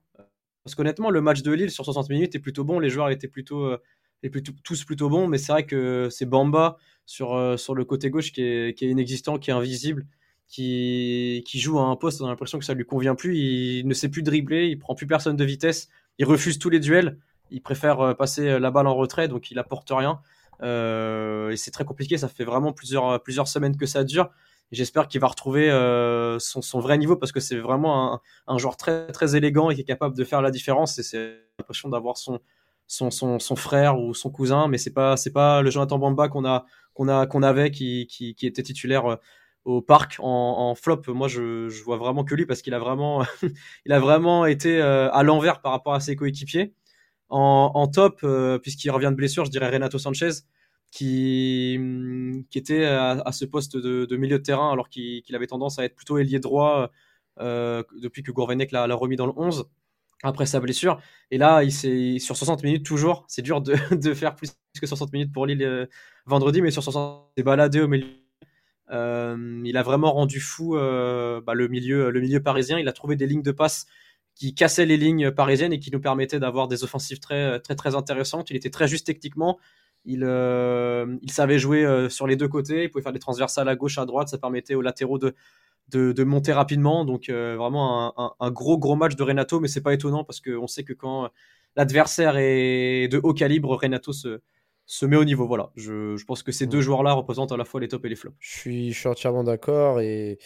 Parce 0.65 0.75
qu'honnêtement, 0.75 1.09
le 1.09 1.23
match 1.23 1.41
de 1.41 1.53
Lille 1.53 1.71
sur 1.71 1.83
60 1.83 2.11
minutes 2.11 2.35
est 2.35 2.41
plutôt 2.41 2.65
bon. 2.65 2.79
Les 2.79 2.91
joueurs 2.91 3.09
étaient 3.09 3.27
plutôt, 3.27 3.75
plutôt 4.21 4.53
tous 4.65 4.85
plutôt 4.85 5.09
bons. 5.09 5.27
Mais 5.29 5.39
c'est 5.39 5.53
vrai 5.53 5.65
que 5.65 6.09
c'est 6.11 6.27
Bamba 6.27 6.77
sur, 7.07 7.59
sur 7.59 7.75
le 7.75 7.87
côté 7.87 8.11
gauche 8.11 8.33
qui 8.33 8.43
est, 8.43 8.77
qui 8.77 8.85
est 8.85 8.91
inexistant, 8.91 9.39
qui 9.39 9.49
est 9.49 9.55
invisible 9.55 10.05
qui, 10.49 11.43
joue 11.55 11.79
à 11.79 11.83
un 11.83 11.97
poste, 11.97 12.21
on 12.21 12.27
a 12.27 12.29
l'impression 12.29 12.59
que 12.59 12.65
ça 12.65 12.75
lui 12.75 12.85
convient 12.85 13.15
plus. 13.15 13.37
Il 13.37 13.87
ne 13.87 13.95
sait 13.95 14.09
plus 14.09 14.23
dribbler, 14.23 14.67
il 14.67 14.79
prend 14.79 14.95
plus 14.95 15.07
personne 15.07 15.37
de 15.37 15.45
vitesse, 15.45 15.89
il 16.19 16.25
refuse 16.25 16.59
tous 16.59 16.71
les 16.71 16.81
duels, 16.81 17.19
il 17.51 17.63
préfère 17.63 18.01
euh, 18.01 18.15
passer 18.15 18.49
euh, 18.49 18.59
la 18.59 18.71
balle 18.71 18.87
en 18.87 18.95
retrait, 18.95 19.29
donc 19.29 19.51
il 19.51 19.59
apporte 19.59 19.91
rien. 19.91 20.21
et 20.63 21.57
c'est 21.57 21.71
très 21.71 21.85
compliqué. 21.85 22.19
Ça 22.19 22.29
fait 22.29 22.45
vraiment 22.45 22.73
plusieurs, 22.73 23.49
semaines 23.49 23.77
que 23.77 23.87
ça 23.87 24.05
dure. 24.05 24.31
J'espère 24.71 25.09
qu'il 25.09 25.21
va 25.21 25.29
retrouver 25.29 25.71
son, 26.41 26.81
vrai 26.81 26.99
niveau 26.99 27.17
parce 27.17 27.33
que 27.33 27.41
c'est 27.41 27.57
vraiment 27.57 28.21
un, 28.47 28.59
joueur 28.59 28.77
très, 28.77 29.35
élégant 29.35 29.71
et 29.71 29.75
qui 29.75 29.81
est 29.81 29.85
capable 29.85 30.15
de 30.15 30.25
faire 30.25 30.43
la 30.43 30.51
différence. 30.51 30.99
Et 30.99 31.03
c'est 31.03 31.39
l'impression 31.59 31.89
d'avoir 31.89 32.19
son, 32.19 32.41
frère 33.57 33.99
ou 33.99 34.13
son 34.13 34.31
cousin, 34.31 34.69
mais 34.69 34.77
c'est 34.77 34.93
pas, 34.93 35.15
pas 35.33 35.63
le 35.63 35.71
Jonathan 35.71 35.99
Bamba 35.99 36.29
qu'on 36.29 37.43
avait 37.43 37.71
qui, 37.71 38.37
était 38.43 38.63
titulaire 38.63 39.19
au 39.65 39.83
parc 39.83 40.17
en, 40.21 40.75
flop. 40.75 41.03
Moi, 41.09 41.29
je, 41.29 41.69
je, 41.69 41.83
vois 41.83 41.97
vraiment 41.97 42.25
que 42.25 42.35
lui 42.35 42.47
parce 42.47 42.63
qu'il 42.63 42.75
a 42.75 42.79
vraiment, 42.79 43.25
il 43.87 43.93
a 43.93 44.01
vraiment 44.01 44.47
été 44.47 44.81
à 44.81 45.23
l'envers 45.23 45.61
par 45.61 45.73
rapport 45.73 45.95
à 45.95 46.01
ses 46.01 46.17
coéquipiers. 46.17 46.75
En, 47.29 47.87
top, 47.89 48.25
puisqu'il 48.63 48.91
revient 48.91 49.11
de 49.11 49.17
blessure, 49.17 49.45
je 49.45 49.51
dirais 49.51 49.71
Renato 49.71 49.99
Sanchez 49.99 50.31
qui, 50.91 51.79
qui 52.51 52.59
était 52.59 52.85
à, 52.87 53.31
ce 53.33 53.45
poste 53.45 53.77
de, 53.77 54.17
milieu 54.17 54.39
de 54.39 54.43
terrain 54.43 54.73
alors 54.73 54.89
qu'il 54.89 55.35
avait 55.35 55.47
tendance 55.47 55.79
à 55.79 55.85
être 55.85 55.95
plutôt 55.95 56.19
ailier 56.19 56.41
droit 56.41 56.91
euh, 57.41 57.83
depuis 58.01 58.23
que 58.23 58.33
Gourvenec 58.33 58.73
l'a 58.73 58.93
remis 58.95 59.17
dans 59.17 59.27
le 59.27 59.33
11 59.37 59.69
après 60.23 60.47
sa 60.47 60.61
blessure. 60.61 61.01
Et 61.31 61.39
là, 61.39 61.63
il 61.63 62.21
sur 62.21 62.37
60 62.37 62.65
minutes 62.65 62.85
toujours. 62.85 63.25
C'est 63.29 63.43
dur 63.43 63.61
de, 63.61 63.77
de, 63.95 64.15
faire 64.15 64.35
plus 64.35 64.53
que 64.81 64.87
60 64.87 65.13
minutes 65.13 65.33
pour 65.33 65.47
Lille 65.47 65.63
euh, 65.63 65.87
vendredi, 66.27 66.61
mais 66.63 66.71
sur 66.71 66.83
60, 66.83 67.33
il 67.37 67.41
est 67.41 67.45
baladé 67.45 67.81
au 67.81 67.89
milieu. 67.89 68.07
Euh, 68.91 69.61
il 69.65 69.77
a 69.77 69.83
vraiment 69.83 70.13
rendu 70.13 70.41
fou 70.41 70.73
bah, 70.75 71.55
le, 71.55 71.69
milieu, 71.69 72.41
parisien. 72.43 72.79
Il 72.79 72.89
a 72.89 72.93
trouvé 72.93 73.17
des 73.17 73.27
lignes 73.27 73.43
de 73.43 73.53
passe 73.53 73.87
qui 74.35 74.55
cassaient 74.55 74.87
les 74.87 74.97
lignes 74.97 75.31
parisiennes 75.33 75.73
et 75.73 75.81
qui 75.81 75.91
nous 75.91 76.01
permettaient 76.01 76.39
d'avoir 76.39 76.69
des 76.69 76.85
offensives 76.85 77.19
très, 77.19 77.59
très, 77.61 77.75
très 77.75 77.95
intéressantes. 77.95 78.51
Il 78.51 78.57
était 78.57 78.71
très 78.71 78.87
juste 78.87 79.07
techniquement. 79.07 79.59
Il, 80.05 80.25
euh, 80.25 81.19
savait 81.29 81.59
jouer 81.59 81.85
euh, 81.85 82.09
sur 82.09 82.27
les 82.27 82.37
deux 82.37 82.49
côtés, 82.49 82.85
il 82.85 82.91
pouvait 82.91 83.03
faire 83.03 83.13
des 83.13 83.19
transversales 83.19 83.69
à 83.69 83.77
gauche, 83.77 83.99
à 83.99 84.07
droite, 84.07 84.29
ça 84.29 84.39
permettait 84.39 84.75
aux 84.75 84.81
latéraux 84.81 85.19
de, 85.19 85.35
monter 86.25 86.53
rapidement. 86.53 87.05
Donc 87.05 87.29
euh, 87.29 87.57
vraiment 87.57 88.35
un, 88.41 88.51
gros 88.51 88.79
gros 88.79 88.97
match 88.97 89.17
de 89.17 89.23
Renato, 89.23 89.61
mais 89.61 89.69
c'est 89.69 89.83
pas 89.83 89.93
étonnant 89.93 90.25
parce 90.25 90.41
qu'on 90.41 90.67
sait 90.67 90.85
que 90.85 90.93
quand 90.93 91.31
l'adversaire 91.77 92.37
est 92.39 93.09
de 93.09 93.21
haut 93.23 93.35
calibre, 93.35 93.77
Renato 93.77 94.13
se, 94.13 94.41
se 94.89 95.07
met 95.07 95.17
au 95.17 95.25
niveau. 95.25 95.47
Voilà, 95.47 95.71
je, 95.77 96.23
pense 96.25 96.43
que 96.43 96.51
ces 96.51 96.67
deux 96.67 96.81
joueurs-là 96.81 97.13
représentent 97.13 97.53
à 97.53 97.57
la 97.57 97.65
fois 97.65 97.81
les 97.81 97.87
tops 97.87 98.05
et 98.05 98.09
les 98.09 98.17
flops. 98.17 98.37
Je 98.41 98.59
suis, 98.59 98.93
je 98.93 98.99
suis 98.99 99.09
entièrement 99.09 99.45
d'accord 99.45 100.01
et, 100.01 100.39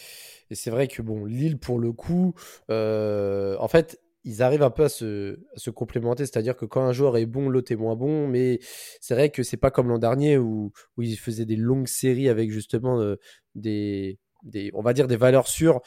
et 0.51 0.55
c'est 0.55 0.71
vrai 0.71 0.89
que 0.89 1.01
bon, 1.01 1.25
Lille 1.25 1.59
pour 1.59 1.79
le 1.79 1.93
coup, 1.93 2.35
en 2.69 3.69
fait, 3.69 3.99
ils 4.25 4.43
arrivent 4.43 4.63
un 4.63 4.71
peu 4.71 4.85
à 4.85 4.89
se, 4.89 5.41
se 5.57 5.71
complémenter, 5.71 6.27
c'est-à-dire 6.27 6.57
que 6.57 6.65
quand 6.65 6.83
un 6.83 6.93
joueur 6.93 7.17
est 7.17 7.27
bon, 7.27 7.49
l'autre 7.49 7.73
est 7.73 7.77
moins 7.77 7.97
bon, 7.97 8.29
mais 8.29 8.61
c'est 9.01 9.15
vrai 9.15 9.31
que 9.31 9.43
c'est 9.43 9.57
pas 9.57 9.71
comme 9.71 9.89
l'an 9.89 9.99
dernier 9.99 10.39
où, 10.39 10.73
où 10.97 11.03
ils 11.03 11.17
faisaient 11.17 11.45
des 11.45 11.57
longues 11.57 11.89
séries 11.89 12.29
avec 12.29 12.51
justement 12.51 13.01
euh, 13.01 13.17
des, 13.55 14.19
des, 14.45 14.71
on 14.75 14.83
va 14.83 14.93
dire 14.93 15.09
des 15.09 15.17
valeurs 15.17 15.49
sûres 15.49 15.81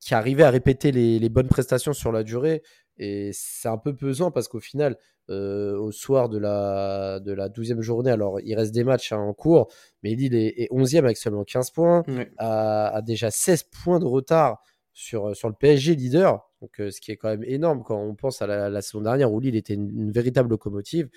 qui 0.00 0.14
arrivaient 0.14 0.44
à 0.44 0.50
répéter 0.50 0.92
les, 0.92 1.18
les 1.18 1.28
bonnes 1.28 1.48
prestations 1.48 1.92
sur 1.92 2.12
la 2.12 2.22
durée. 2.22 2.62
Et 2.98 3.30
c'est 3.32 3.68
un 3.68 3.78
peu 3.78 3.94
pesant 3.94 4.30
parce 4.30 4.48
qu'au 4.48 4.60
final, 4.60 4.96
euh, 5.30 5.76
au 5.78 5.92
soir 5.92 6.28
de 6.28 6.38
la, 6.38 7.20
de 7.20 7.32
la 7.32 7.48
12e 7.48 7.80
journée, 7.80 8.10
alors 8.10 8.40
il 8.40 8.54
reste 8.54 8.72
des 8.72 8.84
matchs 8.84 9.12
hein, 9.12 9.18
en 9.18 9.34
cours, 9.34 9.68
mais 10.02 10.14
Lille 10.14 10.34
est, 10.34 10.62
est 10.62 10.68
11e 10.70 10.98
avec 10.98 11.16
seulement 11.16 11.44
15 11.44 11.70
points, 11.70 12.02
a, 12.38 12.88
a, 12.88 13.02
déjà 13.02 13.30
16 13.30 13.64
points 13.64 13.98
de 13.98 14.06
retard 14.06 14.62
sur, 14.98 15.36
sur 15.36 15.48
le 15.48 15.54
PSG 15.54 15.94
leader. 15.94 16.48
Donc, 16.60 16.80
euh, 16.80 16.90
ce 16.90 17.00
qui 17.00 17.12
est 17.12 17.16
quand 17.16 17.28
même 17.28 17.44
énorme 17.44 17.82
quand 17.84 18.00
on 18.00 18.14
pense 18.14 18.42
à 18.42 18.46
la, 18.46 18.82
saison 18.82 19.00
dernière 19.00 19.32
où 19.32 19.38
Lille 19.40 19.56
était 19.56 19.74
une, 19.74 20.10
véritable 20.10 20.50
locomotive. 20.50 21.08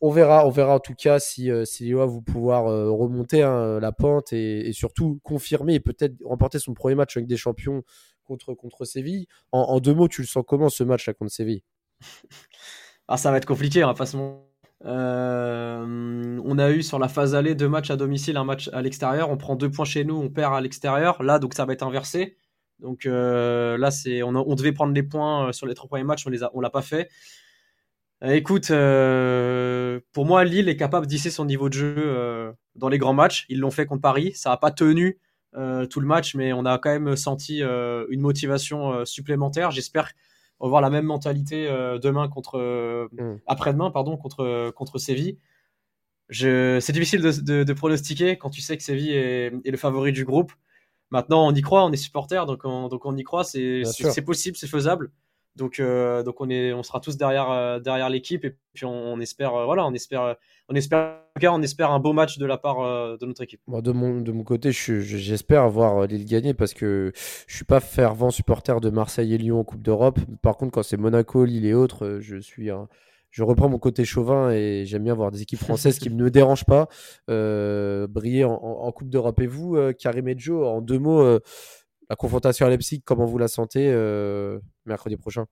On 0.00 0.10
verra, 0.10 0.46
on 0.46 0.50
verra 0.50 0.76
en 0.76 0.80
tout 0.80 0.94
cas 0.94 1.18
si, 1.18 1.50
euh, 1.50 1.64
si 1.64 1.84
Lille 1.84 1.96
va 1.96 2.08
pouvoir 2.26 2.66
euh, 2.66 2.90
remonter 2.90 3.42
hein, 3.42 3.78
la 3.80 3.92
pente 3.92 4.32
et, 4.32 4.72
surtout 4.72 5.20
confirmer 5.22 5.74
et 5.74 5.80
peut-être 5.80 6.14
remporter 6.24 6.58
son 6.58 6.74
premier 6.74 6.94
match 6.94 7.16
avec 7.16 7.26
des 7.28 7.36
champions 7.36 7.84
contre, 8.30 8.54
contre 8.54 8.84
Séville. 8.84 9.26
En, 9.52 9.80
deux 9.80 9.94
mots, 9.94 10.08
tu 10.08 10.20
le 10.20 10.26
sens 10.26 10.44
comment 10.46 10.68
ce 10.68 10.84
match 10.84 11.06
là 11.06 11.14
contre 11.14 11.32
Séville? 11.32 11.62
Ah, 13.12 13.16
Ça 13.16 13.32
va 13.32 13.38
être 13.38 13.46
compliqué, 13.46 13.82
hein, 13.82 13.92
on 14.82 16.58
a 16.58 16.70
eu 16.70 16.82
sur 16.84 17.00
la 17.00 17.08
phase 17.08 17.34
aller 17.34 17.56
deux 17.56 17.68
matchs 17.68 17.90
à 17.90 17.96
domicile, 17.96 18.36
un 18.36 18.44
match 18.44 18.70
à 18.72 18.82
l'extérieur. 18.82 19.30
On 19.30 19.36
prend 19.36 19.56
deux 19.56 19.68
points 19.68 19.84
chez 19.84 20.04
nous, 20.04 20.14
on 20.14 20.30
perd 20.30 20.54
à 20.54 20.60
l'extérieur. 20.60 21.20
Là, 21.24 21.40
donc 21.40 21.54
ça 21.54 21.64
va 21.64 21.72
être 21.72 21.82
inversé. 21.82 22.36
Donc 22.78 23.06
euh, 23.06 23.76
là, 23.78 23.90
c'est, 23.90 24.22
on, 24.22 24.32
devait 24.54 24.72
prendre 24.72 24.92
des 24.92 25.02
points 25.02 25.48
euh, 25.48 25.52
sur 25.52 25.66
les 25.66 25.74
trois 25.74 25.88
premiers 25.88 26.04
matchs, 26.04 26.26
on 26.26 26.30
les 26.30 26.42
a, 26.44 26.50
on 26.54 26.60
l'a 26.60 26.70
pas 26.70 26.82
fait. 26.82 27.10
Euh, 28.22 28.30
écoute, 28.30 28.68
pour 30.12 30.24
moi, 30.26 30.44
Lille 30.44 30.68
est 30.68 30.76
capable 30.76 31.06
d'hisser 31.06 31.30
son 31.30 31.44
niveau 31.44 31.68
de 31.68 31.74
jeu 31.74 32.54
dans 32.76 32.88
les 32.88 32.98
grands 32.98 33.14
matchs. 33.14 33.46
Ils 33.48 33.58
l'ont 33.58 33.70
fait 33.70 33.86
contre 33.86 34.02
Paris. 34.02 34.32
Ça 34.34 34.50
n'a 34.50 34.56
pas 34.56 34.70
tenu 34.70 35.18
tout 35.52 36.00
le 36.00 36.06
match, 36.06 36.34
mais 36.34 36.52
on 36.52 36.64
a 36.64 36.78
quand 36.78 36.90
même 36.90 37.16
senti 37.16 37.60
une 37.60 38.20
motivation 38.20 39.04
supplémentaire. 39.04 39.70
J'espère 39.70 40.12
avoir 40.60 40.80
la 40.80 40.90
même 40.90 41.06
mentalité 41.06 41.66
demain 42.02 42.28
contre, 42.28 43.08
mm. 43.12 43.40
après-demain, 43.46 43.90
pardon, 43.90 44.16
contre 44.16 44.70
contre 44.70 44.98
Séville. 44.98 45.38
c'est 46.30 46.92
difficile 46.92 47.22
de, 47.22 47.72
pronostiquer 47.72 48.38
quand 48.38 48.50
tu 48.50 48.60
sais 48.60 48.76
que 48.76 48.82
Séville 48.82 49.12
est, 49.12 49.52
est 49.64 49.70
le 49.70 49.76
favori 49.76 50.12
du 50.12 50.24
groupe. 50.24 50.52
Maintenant, 51.10 51.46
on 51.46 51.52
y 51.52 51.60
croit, 51.60 51.84
on 51.84 51.90
est 51.90 51.96
supporter, 51.96 52.46
donc 52.46 52.64
on, 52.64 52.88
donc 52.88 53.04
on 53.04 53.16
y 53.16 53.24
croit, 53.24 53.42
c'est 53.44 53.82
possible, 54.24 54.56
c'est 54.56 54.68
faisable. 54.68 55.10
Donc, 55.60 55.78
euh, 55.78 56.22
donc 56.22 56.40
on, 56.40 56.48
est, 56.48 56.72
on 56.72 56.82
sera 56.82 57.00
tous 57.00 57.18
derrière, 57.18 57.50
euh, 57.50 57.78
derrière 57.78 58.08
l'équipe 58.08 58.46
et 58.46 58.56
puis 58.72 58.86
on, 58.86 59.20
espère, 59.20 59.54
euh, 59.54 59.64
voilà, 59.66 59.86
on 59.86 59.92
espère, 59.92 60.36
on 60.70 60.74
espère, 60.74 61.18
on 61.42 61.60
espère 61.60 61.90
un 61.90 62.00
beau 62.00 62.14
match 62.14 62.38
de 62.38 62.46
la 62.46 62.56
part 62.56 62.78
de 63.18 63.26
notre 63.26 63.42
équipe. 63.42 63.60
Moi, 63.66 63.82
de 63.82 63.92
mon, 63.92 64.42
côté, 64.42 64.72
j'espère 64.72 65.62
avoir 65.62 66.06
Lille 66.06 66.24
gagner 66.24 66.54
parce 66.54 66.72
que 66.72 67.12
je 67.46 67.54
suis 67.54 67.66
pas 67.66 67.80
fervent 67.80 68.30
supporter 68.30 68.80
de 68.80 68.88
Marseille 68.88 69.34
et 69.34 69.38
Lyon 69.38 69.60
en 69.60 69.64
Coupe 69.64 69.82
d'Europe. 69.82 70.18
Par 70.40 70.56
contre, 70.56 70.72
quand 70.72 70.82
c'est 70.82 70.96
Monaco, 70.96 71.44
Lille 71.44 71.66
et 71.66 71.74
autres, 71.74 72.18
je 72.20 72.38
suis 72.38 72.70
je 73.30 73.44
reprends 73.44 73.68
mon 73.68 73.78
côté 73.78 74.04
chauvin 74.04 74.50
et 74.50 74.86
j'aime 74.86 75.04
bien 75.04 75.14
voir 75.14 75.30
des 75.30 75.42
équipes 75.42 75.60
françaises 75.60 76.00
qui 76.00 76.10
ne 76.10 76.16
me 76.16 76.30
dérangent 76.30 76.64
pas 76.64 76.88
briller 77.28 78.44
en, 78.44 78.92
Coupe 78.92 79.10
d'Europe. 79.10 79.40
Et 79.40 79.46
vous, 79.46 79.76
Karim 79.98 80.26
et 80.26 80.38
Joe, 80.38 80.66
en 80.66 80.80
deux 80.80 80.98
mots, 80.98 81.38
la 82.10 82.16
confrontation 82.16 82.66
à 82.66 82.68
Leipzig, 82.68 83.00
comment 83.04 83.24
vous 83.24 83.38
la 83.38 83.48
sentez 83.48 83.86
mercredi 84.84 85.16
prochain? 85.16 85.46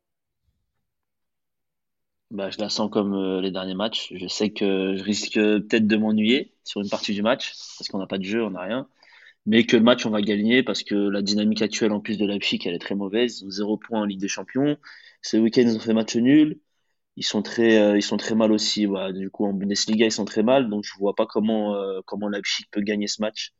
Bah, 2.30 2.50
Je 2.50 2.58
la 2.58 2.68
sens 2.68 2.90
comme 2.90 3.40
les 3.40 3.50
derniers 3.50 3.74
matchs. 3.74 4.12
Je 4.14 4.26
sais 4.26 4.50
que 4.50 4.96
je 4.96 5.02
risque 5.02 5.34
peut-être 5.34 5.86
de 5.86 5.96
m'ennuyer 5.96 6.52
sur 6.64 6.82
une 6.82 6.90
partie 6.90 7.14
du 7.14 7.22
match 7.22 7.54
parce 7.78 7.88
qu'on 7.88 7.98
n'a 7.98 8.06
pas 8.06 8.18
de 8.18 8.24
jeu, 8.24 8.44
on 8.44 8.50
n'a 8.50 8.60
rien. 8.60 8.88
Mais 9.46 9.64
que 9.64 9.76
le 9.76 9.82
match, 9.82 10.04
on 10.04 10.10
va 10.10 10.20
gagner 10.20 10.62
parce 10.62 10.82
que 10.82 10.94
la 10.94 11.22
dynamique 11.22 11.62
actuelle 11.62 11.92
en 11.92 12.00
plus 12.00 12.18
de 12.18 12.26
Leipzig, 12.26 12.60
elle 12.66 12.74
est 12.74 12.80
très 12.80 12.94
mauvaise. 12.94 13.44
Zéro 13.48 13.78
point 13.78 14.02
en 14.02 14.04
Ligue 14.04 14.20
des 14.20 14.28
Champions. 14.28 14.76
Ce 15.22 15.38
week-end, 15.38 15.62
ils 15.62 15.76
ont 15.76 15.80
fait 15.80 15.94
match 15.94 16.16
nul 16.16 16.60
ils 17.18 17.24
sont 17.24 17.42
très 17.42 17.78
euh, 17.78 18.34
mal 18.36 18.52
aussi 18.52 18.86
du 19.12 19.30
coup 19.30 19.44
en 19.44 19.52
Bundesliga 19.52 20.06
ils 20.06 20.12
sont 20.12 20.24
très 20.24 20.44
mal 20.44 20.70
donc 20.70 20.84
je 20.84 20.92
vois 20.98 21.16
pas 21.16 21.26
comment 21.26 21.74
euh, 21.74 22.00
comment 22.06 22.28
Leipzig 22.28 22.64
peut 22.70 22.80
gagner 22.80 23.08
ce 23.08 23.20
match 23.20 23.54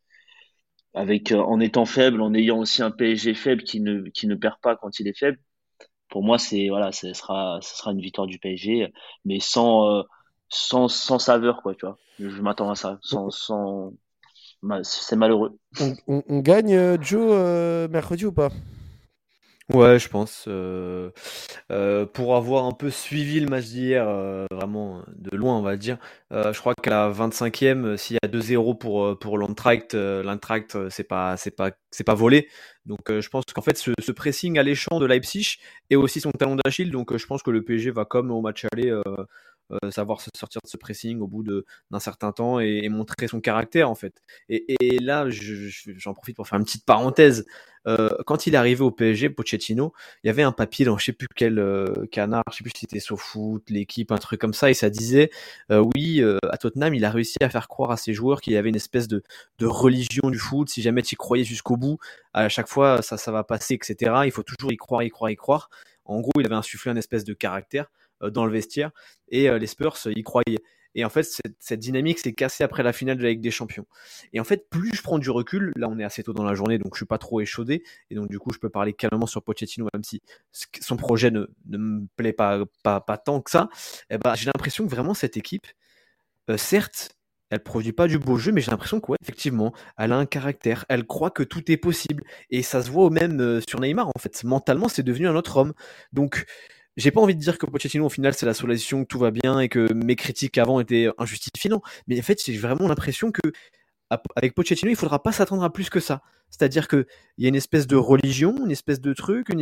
avec 0.93 1.31
euh, 1.31 1.41
en 1.41 1.59
étant 1.59 1.85
faible 1.85 2.21
en 2.21 2.33
ayant 2.33 2.59
aussi 2.59 2.81
un 2.81 2.91
PSG 2.91 3.33
faible 3.33 3.63
qui 3.63 3.81
ne 3.81 4.01
qui 4.09 4.27
ne 4.27 4.35
perd 4.35 4.55
pas 4.61 4.75
quand 4.75 4.99
il 4.99 5.07
est 5.07 5.17
faible. 5.17 5.37
Pour 6.09 6.23
moi 6.23 6.37
c'est 6.37 6.69
voilà 6.69 6.91
ce 6.91 7.13
sera 7.13 7.59
ce 7.61 7.77
sera 7.77 7.91
une 7.91 8.01
victoire 8.01 8.27
du 8.27 8.39
PSG 8.39 8.91
mais 9.25 9.39
sans 9.39 10.03
sans, 10.49 10.87
sans 10.87 11.19
saveur 11.19 11.61
quoi 11.61 11.75
tu 11.75 11.85
vois. 11.85 11.97
Je, 12.19 12.41
m'attends 12.41 12.71
à 12.71 12.75
ça 12.75 12.99
sans 13.01 13.29
sans 13.29 13.93
c'est 14.83 15.15
malheureux. 15.15 15.57
On, 16.07 16.21
on, 16.27 16.39
gagne 16.39 17.01
Joe 17.01 17.89
mercredi 17.89 18.25
ou 18.25 18.33
pas? 18.33 18.49
Ouais, 19.71 19.99
je 19.99 20.09
pense. 20.09 20.45
Euh, 20.47 21.11
euh, 21.71 22.05
pour 22.07 22.35
avoir 22.35 22.65
un 22.65 22.71
peu 22.71 22.89
suivi 22.89 23.39
le 23.39 23.45
match 23.47 23.65
d'hier, 23.65 24.03
euh, 24.09 24.47
vraiment 24.51 25.03
de 25.15 25.35
loin, 25.37 25.57
on 25.57 25.61
va 25.61 25.77
dire, 25.77 25.99
je 26.31 26.57
crois 26.59 26.73
qu'à 26.73 26.89
la 26.89 27.09
25e, 27.11 27.95
s'il 27.95 28.15
y 28.15 28.25
a 28.25 28.27
2-0 28.27 28.73
pour, 28.79 29.19
pour 29.19 29.37
l'Antract, 29.37 29.93
l'Antract, 29.93 30.89
c'est 30.89 31.03
pas, 31.03 31.37
c'est 31.37 31.51
pas, 31.55 31.69
c'est 31.91 32.03
pas 32.03 32.15
volé. 32.15 32.47
Donc 32.87 32.99
je 33.11 33.29
pense 33.29 33.43
qu'en 33.53 33.61
fait, 33.61 33.77
ce, 33.77 33.91
ce 33.99 34.11
pressing 34.11 34.57
alléchant 34.57 34.99
de 34.99 35.05
Leipzig 35.05 35.57
est 35.91 35.95
aussi 35.95 36.19
son 36.19 36.31
talon 36.31 36.55
d'Achille. 36.55 36.89
Donc 36.89 37.15
je 37.15 37.25
pense 37.27 37.43
que 37.43 37.51
le 37.51 37.63
PSG 37.63 37.91
va 37.91 38.05
comme 38.05 38.31
au 38.31 38.41
match 38.41 38.65
aller 38.73 38.91
savoir 39.89 40.21
se 40.21 40.29
sortir 40.35 40.61
de 40.63 40.69
ce 40.69 40.77
pressing 40.77 41.19
au 41.19 41.27
bout 41.27 41.43
d'un 41.43 41.99
certain 41.99 42.31
temps 42.31 42.59
et, 42.59 42.87
montrer 42.89 43.27
son 43.27 43.39
caractère 43.39 43.89
en 43.89 43.95
fait. 43.95 44.21
Et, 44.49 44.99
là, 44.99 45.25
j'en 45.29 46.13
profite 46.13 46.35
pour 46.35 46.47
faire 46.47 46.59
une 46.59 46.65
petite 46.65 46.85
parenthèse. 46.85 47.45
Euh, 47.87 48.09
quand 48.25 48.45
il 48.45 48.55
est 48.55 48.57
arrivé 48.57 48.81
au 48.81 48.91
PSG, 48.91 49.29
Pochettino, 49.29 49.93
il 50.23 50.27
y 50.27 50.29
avait 50.29 50.43
un 50.43 50.51
papier 50.51 50.85
dans 50.85 50.97
je 50.97 51.05
sais 51.05 51.13
plus 51.13 51.27
quel 51.33 51.59
euh, 51.59 52.05
canard, 52.11 52.43
je 52.51 52.57
sais 52.57 52.63
plus 52.63 52.71
si 52.75 52.81
c'était 52.81 52.99
SoFoot, 52.99 53.63
l'équipe, 53.69 54.11
un 54.11 54.17
truc 54.17 54.41
comme 54.41 54.53
ça, 54.53 54.69
et 54.69 54.73
ça 54.73 54.89
disait 54.89 55.29
oui, 55.69 56.21
à 56.49 56.57
Tottenham, 56.57 56.93
il 56.93 57.05
a 57.05 57.11
réussi 57.11 57.37
à 57.41 57.49
faire 57.49 57.67
croire 57.67 57.91
à 57.91 57.97
ses 57.97 58.13
joueurs 58.13 58.41
qu'il 58.41 58.53
y 58.53 58.57
avait 58.57 58.69
une 58.69 58.75
espèce 58.75 59.07
de, 59.07 59.23
de 59.59 59.65
religion 59.65 60.29
du 60.29 60.39
foot. 60.39 60.69
Si 60.69 60.81
jamais 60.81 61.01
tu 61.01 61.15
y 61.15 61.17
croyais 61.17 61.43
jusqu'au 61.43 61.77
bout, 61.77 61.99
à 62.33 62.49
chaque 62.49 62.67
fois 62.67 63.01
ça, 63.01 63.17
ça 63.17 63.31
va 63.31 63.43
passer, 63.43 63.75
etc. 63.75 64.13
Il 64.25 64.31
faut 64.31 64.43
toujours 64.43 64.71
y 64.71 64.77
croire, 64.77 65.03
y 65.03 65.09
croire, 65.09 65.31
y 65.31 65.35
croire. 65.35 65.69
En 66.05 66.21
gros, 66.21 66.31
il 66.39 66.45
avait 66.45 66.55
insufflé 66.55 66.91
un 66.91 66.95
espèce 66.95 67.23
de 67.23 67.33
caractère. 67.33 67.85
Dans 68.21 68.45
le 68.45 68.51
vestiaire. 68.51 68.91
Et 69.29 69.49
les 69.49 69.67
Spurs 69.67 69.97
y 70.07 70.23
croyaient. 70.23 70.61
Et 70.95 71.05
en 71.05 71.09
fait, 71.09 71.23
cette, 71.59 71.79
dynamique 71.79 72.19
s'est 72.19 72.33
cassée 72.33 72.63
après 72.63 72.81
la 72.81 72.93
finale 72.93 73.17
de 73.17 73.23
la 73.23 73.29
Ligue 73.29 73.41
des 73.41 73.51
Champions. 73.51 73.85
Et 74.33 74.39
en 74.39 74.43
fait, 74.43 74.69
plus 74.69 74.91
je 74.93 75.01
prends 75.03 75.19
du 75.19 75.29
recul, 75.29 75.71
là 75.75 75.87
on 75.87 75.99
est 75.99 76.03
assez 76.03 76.23
tôt 76.23 76.33
dans 76.33 76.43
la 76.43 76.55
journée, 76.55 76.79
donc 76.79 76.95
je 76.95 76.99
suis 76.99 77.05
pas 77.05 77.19
trop 77.19 77.41
échaudé, 77.41 77.83
et 78.09 78.15
donc 78.15 78.29
du 78.29 78.39
coup 78.39 78.51
je 78.53 78.59
peux 78.59 78.69
parler 78.69 78.93
calmement 78.93 79.27
sur 79.27 79.43
Pochettino, 79.43 79.87
même 79.93 80.03
si 80.03 80.21
son 80.81 80.97
projet 80.97 81.29
ne, 81.31 81.45
me 81.67 82.07
plaît 82.15 82.33
pas, 82.33 82.63
pas, 82.83 83.01
pas 83.01 83.17
tant 83.17 83.41
que 83.41 83.51
ça. 83.51 83.69
Eh 84.09 84.17
ben, 84.17 84.33
j'ai 84.35 84.45
l'impression 84.45 84.85
que 84.85 84.89
vraiment 84.89 85.13
cette 85.13 85.37
équipe, 85.37 85.67
euh, 86.49 86.57
certes, 86.57 87.11
elle 87.51 87.63
produit 87.63 87.93
pas 87.93 88.07
du 88.07 88.19
beau 88.19 88.37
jeu, 88.37 88.51
mais 88.51 88.61
j'ai 88.61 88.71
l'impression 88.71 88.99
que 88.99 89.11
effectivement, 89.21 89.73
elle 89.97 90.11
a 90.11 90.17
un 90.17 90.25
caractère, 90.25 90.85
elle 90.89 91.05
croit 91.05 91.31
que 91.31 91.43
tout 91.43 91.71
est 91.71 91.77
possible, 91.77 92.23
et 92.49 92.63
ça 92.63 92.81
se 92.81 92.89
voit 92.89 93.05
au 93.05 93.09
même 93.11 93.39
euh, 93.41 93.61
sur 93.67 93.79
Neymar 93.79 94.07
en 94.07 94.19
fait. 94.19 94.43
Mentalement, 94.43 94.87
c'est 94.87 95.03
devenu 95.03 95.27
un 95.27 95.35
autre 95.35 95.57
homme. 95.57 95.73
Donc 96.13 96.45
j'ai 96.97 97.11
pas 97.11 97.21
envie 97.21 97.35
de 97.35 97.39
dire 97.39 97.57
que 97.57 97.65
Pochettino 97.65 98.05
au 98.05 98.09
final 98.09 98.33
c'est 98.33 98.45
la 98.45 98.53
solution, 98.53 99.03
que 99.03 99.07
tout 99.07 99.19
va 99.19 99.31
bien 99.31 99.59
et 99.59 99.69
que 99.69 99.91
mes 99.93 100.15
critiques 100.15 100.57
avant 100.57 100.79
étaient 100.79 101.09
injustifiées. 101.17 101.69
Non, 101.69 101.81
mais 102.07 102.19
en 102.19 102.23
fait 102.23 102.41
j'ai 102.43 102.57
vraiment 102.57 102.87
l'impression 102.87 103.31
que 103.31 103.41
avec 104.35 104.55
Pochettino 104.55 104.91
il 104.91 104.95
faudra 104.95 105.21
pas 105.21 105.31
s'attendre 105.31 105.63
à 105.63 105.71
plus 105.71 105.89
que 105.89 105.99
ça. 105.99 106.21
C'est-à-dire 106.49 106.87
que 106.87 107.05
il 107.37 107.43
y 107.43 107.47
a 107.47 107.49
une 107.49 107.55
espèce 107.55 107.87
de 107.87 107.95
religion, 107.95 108.55
une 108.65 108.71
espèce 108.71 109.01
de 109.01 109.13
truc, 109.13 109.47
il 109.51 109.61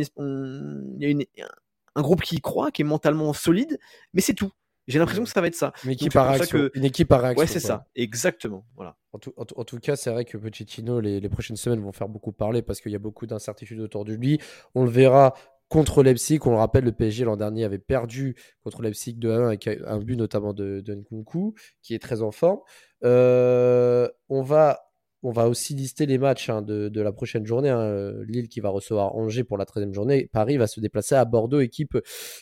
y 1.00 1.42
a 1.42 1.48
un 1.94 2.02
groupe 2.02 2.22
qui 2.22 2.36
y 2.36 2.40
croit, 2.40 2.70
qui 2.70 2.82
est 2.82 2.84
mentalement 2.84 3.32
solide, 3.32 3.78
mais 4.14 4.20
c'est 4.20 4.34
tout. 4.34 4.50
J'ai 4.86 4.98
l'impression 4.98 5.22
que 5.22 5.28
ça 5.28 5.42
va 5.42 5.48
être 5.48 5.54
ça. 5.54 5.74
Une 5.84 5.90
équipe, 5.90 6.14
par 6.14 6.30
réaction. 6.30 6.70
Une 6.72 6.84
équipe 6.84 7.08
par 7.08 7.20
réaction. 7.20 7.40
Ouais, 7.40 7.46
c'est 7.46 7.60
ça, 7.60 7.86
exactement. 7.94 8.64
Voilà. 8.74 8.96
En 9.12 9.18
tout, 9.18 9.34
en, 9.36 9.64
tout 9.64 9.78
cas, 9.80 9.96
c'est 9.96 10.10
vrai 10.10 10.24
que 10.24 10.38
Pochettino, 10.38 11.00
les, 11.00 11.20
les, 11.20 11.28
prochaines 11.28 11.56
semaines 11.56 11.80
vont 11.80 11.92
faire 11.92 12.08
beaucoup 12.08 12.32
parler 12.32 12.62
parce 12.62 12.80
qu'il 12.80 12.92
y 12.92 12.96
a 12.96 12.98
beaucoup 12.98 13.26
d'incertitudes 13.26 13.80
autour 13.80 14.06
de 14.06 14.14
lui. 14.14 14.40
On 14.74 14.84
le 14.84 14.90
verra 14.90 15.34
contre 15.68 16.02
Leipzig. 16.02 16.40
On 16.44 16.50
le 16.50 16.56
rappelle, 16.56 16.84
le 16.84 16.92
PSG 16.92 17.24
l'an 17.24 17.36
dernier 17.36 17.64
avait 17.64 17.78
perdu 17.78 18.36
contre 18.62 18.82
Leipzig 18.82 19.14
2-1 19.14 19.46
avec 19.46 19.68
un 19.68 19.98
but 19.98 20.16
notamment 20.16 20.52
de, 20.52 20.80
de 20.80 20.94
Nkunku, 20.94 21.54
qui 21.82 21.94
est 21.94 21.98
très 21.98 22.22
en 22.22 22.30
forme. 22.30 22.60
Euh, 23.04 24.08
on, 24.28 24.42
va, 24.42 24.80
on 25.22 25.30
va 25.30 25.48
aussi 25.48 25.74
lister 25.74 26.06
les 26.06 26.18
matchs 26.18 26.50
hein, 26.50 26.62
de, 26.62 26.88
de, 26.88 27.00
la 27.00 27.12
prochaine 27.12 27.46
journée. 27.46 27.70
Hein. 27.70 28.12
Lille 28.26 28.48
qui 28.48 28.60
va 28.60 28.70
recevoir 28.70 29.14
Angers 29.14 29.44
pour 29.44 29.58
la 29.58 29.64
13e 29.64 29.92
journée. 29.92 30.28
Paris 30.32 30.56
va 30.56 30.66
se 30.66 30.80
déplacer 30.80 31.14
à 31.14 31.24
Bordeaux, 31.24 31.60
équipe 31.60 31.98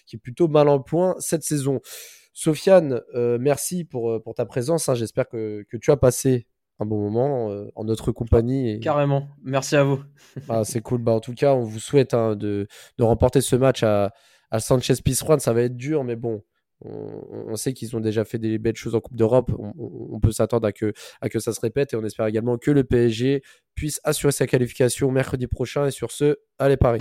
qui 0.06 0.16
est 0.16 0.20
plutôt 0.20 0.48
mal 0.48 0.68
en 0.68 0.80
point 0.80 1.16
cette 1.18 1.42
saison. 1.42 1.80
Sofiane, 2.32 3.00
euh, 3.14 3.38
merci 3.40 3.84
pour, 3.84 4.22
pour 4.22 4.34
ta 4.34 4.44
présence. 4.44 4.88
Hein. 4.88 4.94
J'espère 4.94 5.28
que, 5.28 5.64
que 5.70 5.76
tu 5.76 5.90
as 5.90 5.96
passé 5.96 6.46
un 6.78 6.86
bon 6.86 7.00
moment 7.00 7.50
euh, 7.50 7.70
en 7.74 7.84
notre 7.84 8.12
compagnie. 8.12 8.70
Et... 8.70 8.80
Carrément, 8.80 9.28
merci 9.42 9.76
à 9.76 9.84
vous. 9.84 10.02
ah, 10.48 10.64
c'est 10.64 10.80
cool. 10.80 11.02
Bah, 11.02 11.12
en 11.12 11.20
tout 11.20 11.34
cas, 11.34 11.54
on 11.54 11.62
vous 11.62 11.80
souhaite 11.80 12.14
hein, 12.14 12.36
de, 12.36 12.66
de, 12.98 13.04
remporter 13.04 13.40
ce 13.40 13.56
match 13.56 13.82
à, 13.82 14.12
à 14.50 14.60
Sanchez 14.60 14.94
Pizjuan. 15.04 15.38
Ça 15.38 15.52
va 15.52 15.62
être 15.62 15.76
dur, 15.76 16.04
mais 16.04 16.16
bon, 16.16 16.42
on, 16.84 17.56
sait 17.56 17.72
qu'ils 17.72 17.96
ont 17.96 18.00
déjà 18.00 18.24
fait 18.24 18.38
des 18.38 18.58
belles 18.58 18.76
choses 18.76 18.94
en 18.94 19.00
Coupe 19.00 19.16
d'Europe. 19.16 19.50
On, 19.58 19.72
on, 19.78 20.20
peut 20.20 20.32
s'attendre 20.32 20.66
à 20.66 20.72
que, 20.72 20.92
à 21.20 21.28
que 21.28 21.38
ça 21.38 21.52
se 21.52 21.60
répète 21.60 21.94
et 21.94 21.96
on 21.96 22.04
espère 22.04 22.26
également 22.26 22.58
que 22.58 22.70
le 22.70 22.84
PSG 22.84 23.42
puisse 23.74 24.00
assurer 24.04 24.32
sa 24.32 24.46
qualification 24.46 25.10
mercredi 25.10 25.46
prochain. 25.46 25.86
Et 25.86 25.90
sur 25.90 26.10
ce, 26.10 26.36
allez 26.58 26.76
Paris. 26.76 27.00